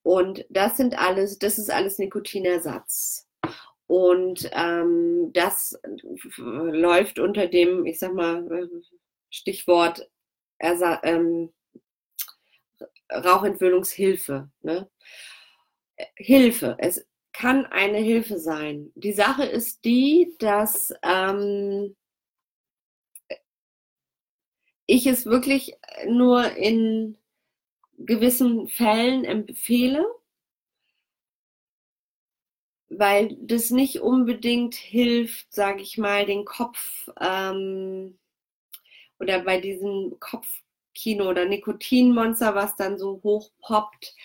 Und 0.07 0.45
das 0.47 0.77
sind 0.77 0.97
alles, 0.97 1.37
das 1.37 1.57
ist 1.57 1.69
alles 1.69 1.99
Nikotinersatz. 1.99 3.27
Und 3.87 4.49
ähm, 4.53 5.31
das 5.33 5.77
läuft 6.37 7.19
unter 7.19 7.47
dem, 7.47 7.85
ich 7.85 7.99
sag 7.99 8.13
mal, 8.13 8.69
Stichwort 9.29 10.09
Ersa 10.59 11.01
ähm, 11.03 11.51
Rauchentwöhnungshilfe. 13.11 14.49
Ne? 14.61 14.89
Hilfe. 16.15 16.77
Es 16.79 17.05
kann 17.33 17.65
eine 17.65 17.97
Hilfe 17.97 18.39
sein. 18.39 18.93
Die 18.95 19.11
Sache 19.11 19.43
ist 19.43 19.83
die, 19.83 20.33
dass 20.39 20.93
ähm, 21.03 21.97
ich 24.85 25.05
es 25.05 25.25
wirklich 25.25 25.75
nur 26.07 26.49
in 26.53 27.17
gewissen 27.97 28.67
Fällen 28.67 29.25
empfehle, 29.25 30.05
weil 32.89 33.35
das 33.41 33.69
nicht 33.71 33.99
unbedingt 34.01 34.75
hilft, 34.75 35.53
sage 35.53 35.81
ich 35.81 35.97
mal, 35.97 36.25
den 36.25 36.45
Kopf 36.45 37.09
ähm, 37.19 38.17
oder 39.19 39.41
bei 39.41 39.59
diesem 39.59 40.17
Kopfkino 40.19 41.29
oder 41.29 41.45
Nikotinmonster, 41.45 42.55
was 42.55 42.75
dann 42.75 42.97
so 42.97 43.19
hoch 43.23 43.51
poppt, 43.59 44.15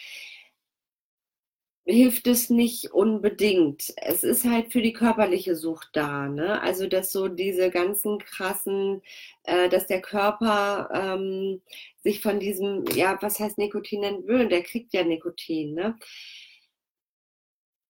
hilft 1.85 2.27
es 2.29 2.49
nicht 2.51 2.93
unbedingt. 2.93 3.93
Es 3.97 4.23
ist 4.23 4.45
halt 4.45 4.73
für 4.73 4.83
die 4.83 4.93
körperliche 4.93 5.57
Sucht 5.57 5.91
da. 5.95 6.29
Ne? 6.29 6.61
Also, 6.63 6.87
dass 6.87 7.13
so 7.13 7.29
diese 7.29 7.71
ganzen 7.71 8.19
krassen, 8.19 9.03
äh, 9.45 9.69
dass 9.69 9.87
der 9.87 10.01
Körper 10.01 10.91
ähm, 10.93 11.61
sich 12.03 12.21
von 12.21 12.39
diesem, 12.41 12.85
ja, 12.95 13.19
was 13.21 13.41
heißt 13.41 13.59
Nikotin 13.59 14.05
entwöhnt? 14.05 14.53
Der 14.53 14.63
kriegt 14.63 14.93
ja 14.95 15.05
Nikotin. 15.05 15.75
Ne? 15.75 15.99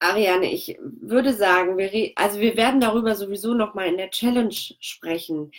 Ariane, 0.00 0.52
ich 0.52 0.76
würde 0.80 1.32
sagen, 1.32 1.78
wir, 1.78 2.12
also 2.16 2.40
wir 2.40 2.56
werden 2.56 2.80
darüber 2.80 3.14
sowieso 3.14 3.54
noch 3.54 3.74
mal 3.74 3.86
in 3.86 3.98
der 3.98 4.10
Challenge 4.10 4.54
sprechen. 4.80 5.52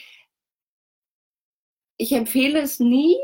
Ich 1.97 2.11
empfehle 2.11 2.59
es 2.61 2.79
nie, 2.79 3.17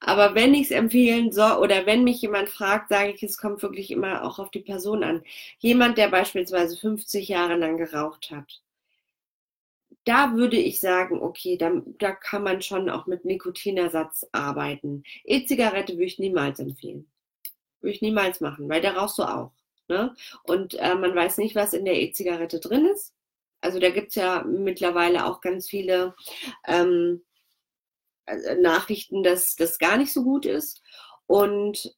aber 0.00 0.34
wenn 0.34 0.54
ich 0.54 0.62
es 0.66 0.70
empfehlen 0.70 1.32
soll 1.32 1.58
oder 1.58 1.86
wenn 1.86 2.04
mich 2.04 2.22
jemand 2.22 2.48
fragt, 2.48 2.88
sage 2.88 3.12
ich, 3.12 3.22
es 3.22 3.38
kommt 3.38 3.62
wirklich 3.62 3.90
immer 3.90 4.24
auch 4.24 4.38
auf 4.38 4.50
die 4.50 4.60
Person 4.60 5.04
an. 5.04 5.22
Jemand, 5.58 5.98
der 5.98 6.08
beispielsweise 6.08 6.76
50 6.76 7.28
Jahre 7.28 7.56
lang 7.56 7.76
geraucht 7.76 8.30
hat, 8.30 8.60
da 10.04 10.34
würde 10.34 10.56
ich 10.56 10.80
sagen, 10.80 11.20
okay, 11.20 11.56
da, 11.56 11.72
da 11.98 12.12
kann 12.12 12.42
man 12.42 12.62
schon 12.62 12.88
auch 12.88 13.06
mit 13.06 13.24
Nikotinersatz 13.24 14.26
arbeiten. 14.32 15.04
E-Zigarette 15.24 15.94
würde 15.94 16.04
ich 16.04 16.18
niemals 16.18 16.58
empfehlen. 16.58 17.06
Würde 17.80 17.94
ich 17.94 18.02
niemals 18.02 18.40
machen, 18.40 18.68
weil 18.68 18.80
da 18.80 18.92
rauchst 18.92 19.18
du 19.18 19.24
auch. 19.24 19.52
Ne? 19.88 20.14
Und 20.44 20.74
äh, 20.74 20.94
man 20.94 21.14
weiß 21.14 21.38
nicht, 21.38 21.54
was 21.54 21.74
in 21.74 21.84
der 21.84 22.00
E-Zigarette 22.00 22.60
drin 22.60 22.86
ist. 22.86 23.14
Also 23.60 23.78
da 23.78 23.90
gibt 23.90 24.08
es 24.08 24.14
ja 24.14 24.42
mittlerweile 24.42 25.26
auch 25.26 25.40
ganz 25.40 25.68
viele 25.68 26.14
ähm, 26.66 27.22
äh, 27.22 27.29
Nachrichten, 28.60 29.22
dass 29.22 29.56
das 29.56 29.78
gar 29.78 29.96
nicht 29.96 30.12
so 30.12 30.22
gut 30.22 30.46
ist. 30.46 30.82
Und 31.26 31.94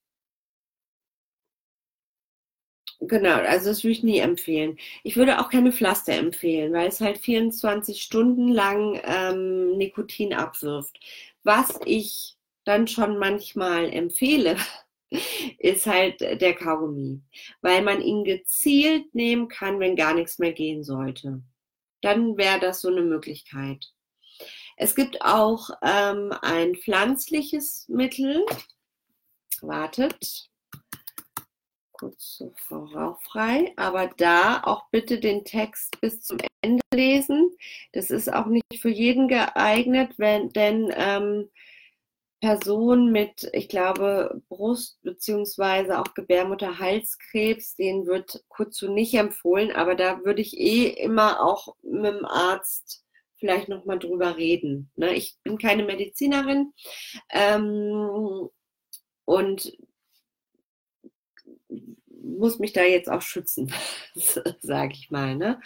genau, 3.01 3.35
also 3.37 3.71
das 3.71 3.83
würde 3.85 3.93
ich 3.93 4.03
nie 4.03 4.19
empfehlen. 4.19 4.79
Ich 5.03 5.17
würde 5.17 5.41
auch 5.41 5.51
keine 5.51 5.73
Pflaster 5.73 6.15
empfehlen, 6.15 6.73
weil 6.73 6.89
es 6.89 7.01
halt 7.01 7.19
24 7.19 8.03
Stunden 8.03 8.49
lang 8.49 9.01
ähm, 9.05 9.77
Nikotin 9.77 10.35
abwirft. 10.35 10.99
Was 11.45 11.79
ich 11.85 12.37
dann 12.65 12.87
schon 12.87 13.19
manchmal 13.19 13.93
empfehle, 13.93 14.57
ist 15.59 15.87
halt 15.87 16.21
der 16.21 16.55
Kaugummi, 16.55 17.23
weil 17.61 17.83
man 17.83 18.01
ihn 18.01 18.25
gezielt 18.25 19.15
nehmen 19.15 19.49
kann, 19.49 19.81
wenn 19.81 19.97
gar 19.97 20.15
nichts 20.15 20.39
mehr 20.39 20.53
gehen 20.53 20.85
sollte. 20.85 21.43
Dann 22.01 22.37
wäre 22.37 22.61
das 22.61 22.81
so 22.81 22.89
eine 22.89 23.03
Möglichkeit. 23.03 23.93
Es 24.83 24.97
gibt 24.97 25.23
auch 25.23 25.71
ähm, 25.81 26.35
ein 26.43 26.75
pflanzliches 26.75 27.89
Mittel. 27.89 28.45
Wartet. 29.61 30.51
Kurz 31.93 32.43
rauchfrei. 32.69 33.73
Aber 33.77 34.09
da 34.17 34.61
auch 34.65 34.89
bitte 34.91 35.21
den 35.21 35.45
Text 35.45 36.01
bis 36.01 36.23
zum 36.23 36.39
Ende 36.63 36.83
lesen. 36.93 37.57
Das 37.93 38.11
ist 38.11 38.33
auch 38.33 38.47
nicht 38.47 38.81
für 38.81 38.89
jeden 38.89 39.29
geeignet, 39.29 40.15
wenn, 40.17 40.49
denn 40.49 40.93
ähm, 40.97 41.49
Personen 42.41 43.13
mit, 43.13 43.49
ich 43.53 43.69
glaube, 43.69 44.43
Brust- 44.49 44.99
bzw. 45.03 45.93
auch 45.93 46.13
Gebärmutterhalskrebs, 46.15 47.77
denen 47.77 48.07
wird 48.07 48.43
Kutsu 48.49 48.91
nicht 48.91 49.15
empfohlen, 49.15 49.71
aber 49.71 49.95
da 49.95 50.25
würde 50.25 50.43
ich 50.43 50.59
eh 50.59 50.89
immer 50.89 51.41
auch 51.41 51.77
mit 51.83 52.15
dem 52.15 52.25
Arzt 52.25 53.02
vielleicht 53.43 53.69
nochmal 53.69 53.99
drüber 54.01 54.39
reden. 54.39 54.91
Ne? 54.97 55.15
Ich 55.17 55.37
bin 55.45 55.59
keine 55.59 55.85
Medizinerin 55.85 56.73
ähm, 57.31 58.49
und 59.25 59.73
muss 62.09 62.59
mich 62.59 62.73
da 62.73 62.83
jetzt 62.83 63.11
auch 63.11 63.23
schützen, 63.23 63.73
sage 64.61 64.93
ich 64.95 65.11
mal. 65.11 65.35
Ne? 65.37 65.61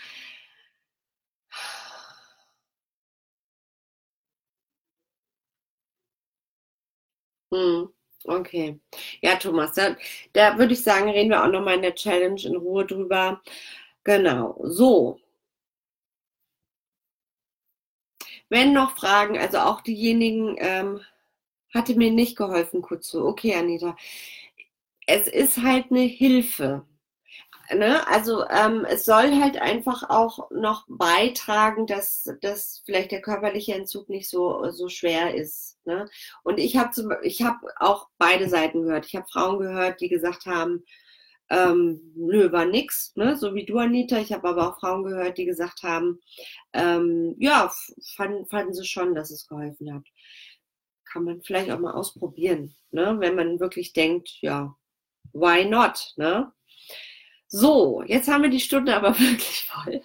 Hm, 7.52 7.88
okay. 8.24 8.80
Ja, 9.22 9.36
Thomas, 9.36 9.72
da, 9.74 9.96
da 10.32 10.58
würde 10.58 10.72
ich 10.74 10.82
sagen, 10.82 11.10
reden 11.10 11.30
wir 11.30 11.44
auch 11.44 11.48
nochmal 11.48 11.76
in 11.76 11.82
der 11.82 11.94
Challenge 11.94 12.40
in 12.44 12.56
Ruhe 12.56 12.84
drüber. 12.86 13.40
Genau, 14.04 14.58
so. 14.64 15.20
Wenn 18.48 18.72
noch 18.72 18.96
Fragen, 18.96 19.38
also 19.38 19.58
auch 19.58 19.80
diejenigen, 19.80 20.56
ähm, 20.58 21.00
hatte 21.74 21.94
mir 21.96 22.10
nicht 22.10 22.36
geholfen, 22.36 22.82
kurz 22.82 23.08
so, 23.08 23.24
okay, 23.26 23.54
Anita. 23.54 23.96
Es 25.06 25.28
ist 25.28 25.62
halt 25.62 25.90
eine 25.90 26.00
Hilfe. 26.00 26.84
Ne? 27.74 28.06
Also 28.06 28.46
ähm, 28.48 28.84
es 28.88 29.04
soll 29.04 29.40
halt 29.40 29.60
einfach 29.60 30.08
auch 30.08 30.50
noch 30.50 30.84
beitragen, 30.88 31.86
dass, 31.86 32.32
dass 32.40 32.82
vielleicht 32.84 33.10
der 33.10 33.20
körperliche 33.22 33.74
Entzug 33.74 34.08
nicht 34.08 34.28
so, 34.28 34.70
so 34.70 34.88
schwer 34.88 35.34
ist. 35.34 35.76
Ne? 35.84 36.08
Und 36.44 36.58
ich 36.58 36.76
habe 36.76 37.20
hab 37.24 37.60
auch 37.76 38.08
beide 38.18 38.48
Seiten 38.48 38.82
gehört. 38.82 39.06
Ich 39.06 39.16
habe 39.16 39.26
Frauen 39.30 39.58
gehört, 39.58 40.00
die 40.00 40.08
gesagt 40.08 40.46
haben, 40.46 40.84
ähm, 41.48 42.00
nö, 42.16 42.50
war 42.52 42.66
nix, 42.66 43.14
ne? 43.16 43.36
so 43.36 43.54
wie 43.54 43.64
du, 43.64 43.78
Anita. 43.78 44.18
Ich 44.18 44.32
habe 44.32 44.48
aber 44.48 44.68
auch 44.68 44.80
Frauen 44.80 45.04
gehört, 45.04 45.38
die 45.38 45.44
gesagt 45.44 45.82
haben, 45.82 46.20
ähm, 46.72 47.34
ja, 47.38 47.72
fanden, 48.16 48.46
fanden 48.46 48.74
sie 48.74 48.84
schon, 48.84 49.14
dass 49.14 49.30
es 49.30 49.46
geholfen 49.46 49.94
hat. 49.94 50.04
Kann 51.04 51.24
man 51.24 51.42
vielleicht 51.42 51.70
auch 51.70 51.78
mal 51.78 51.94
ausprobieren, 51.94 52.74
ne? 52.90 53.16
wenn 53.20 53.36
man 53.36 53.60
wirklich 53.60 53.92
denkt, 53.92 54.38
ja, 54.40 54.76
why 55.32 55.64
not? 55.64 56.14
Ne? 56.16 56.52
So, 57.48 58.02
jetzt 58.02 58.28
haben 58.28 58.42
wir 58.42 58.50
die 58.50 58.60
Stunde 58.60 58.96
aber 58.96 59.10
wirklich 59.18 59.64
voll. 59.64 60.02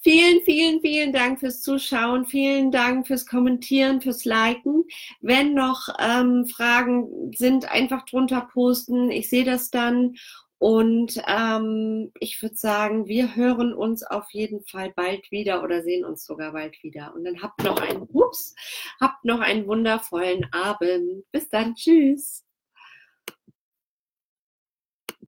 Vielen, 0.00 0.42
vielen, 0.44 0.80
vielen 0.80 1.12
Dank 1.12 1.40
fürs 1.40 1.60
Zuschauen. 1.60 2.24
Vielen 2.24 2.70
Dank 2.70 3.06
fürs 3.06 3.26
Kommentieren, 3.26 4.00
fürs 4.00 4.24
Liken. 4.24 4.84
Wenn 5.20 5.54
noch 5.54 5.88
ähm, 5.98 6.46
Fragen 6.46 7.32
sind, 7.34 7.70
einfach 7.70 8.04
drunter 8.04 8.48
posten. 8.52 9.10
Ich 9.10 9.28
sehe 9.28 9.44
das 9.44 9.70
dann. 9.70 10.14
Und 10.58 11.20
ähm, 11.28 12.12
ich 12.18 12.40
würde 12.42 12.56
sagen, 12.56 13.06
wir 13.06 13.36
hören 13.36 13.72
uns 13.72 14.02
auf 14.02 14.30
jeden 14.32 14.64
Fall 14.64 14.92
bald 14.94 15.30
wieder 15.30 15.62
oder 15.62 15.82
sehen 15.82 16.04
uns 16.04 16.24
sogar 16.24 16.52
bald 16.52 16.82
wieder. 16.82 17.14
Und 17.14 17.24
dann 17.24 17.42
habt 17.42 17.62
noch 17.62 17.80
einen, 17.80 18.08
ups, 18.12 18.54
habt 19.00 19.24
noch 19.24 19.40
einen 19.40 19.66
wundervollen 19.66 20.46
Abend. 20.52 21.24
Bis 21.32 21.48
dann. 21.48 21.74
Tschüss. 21.74 22.47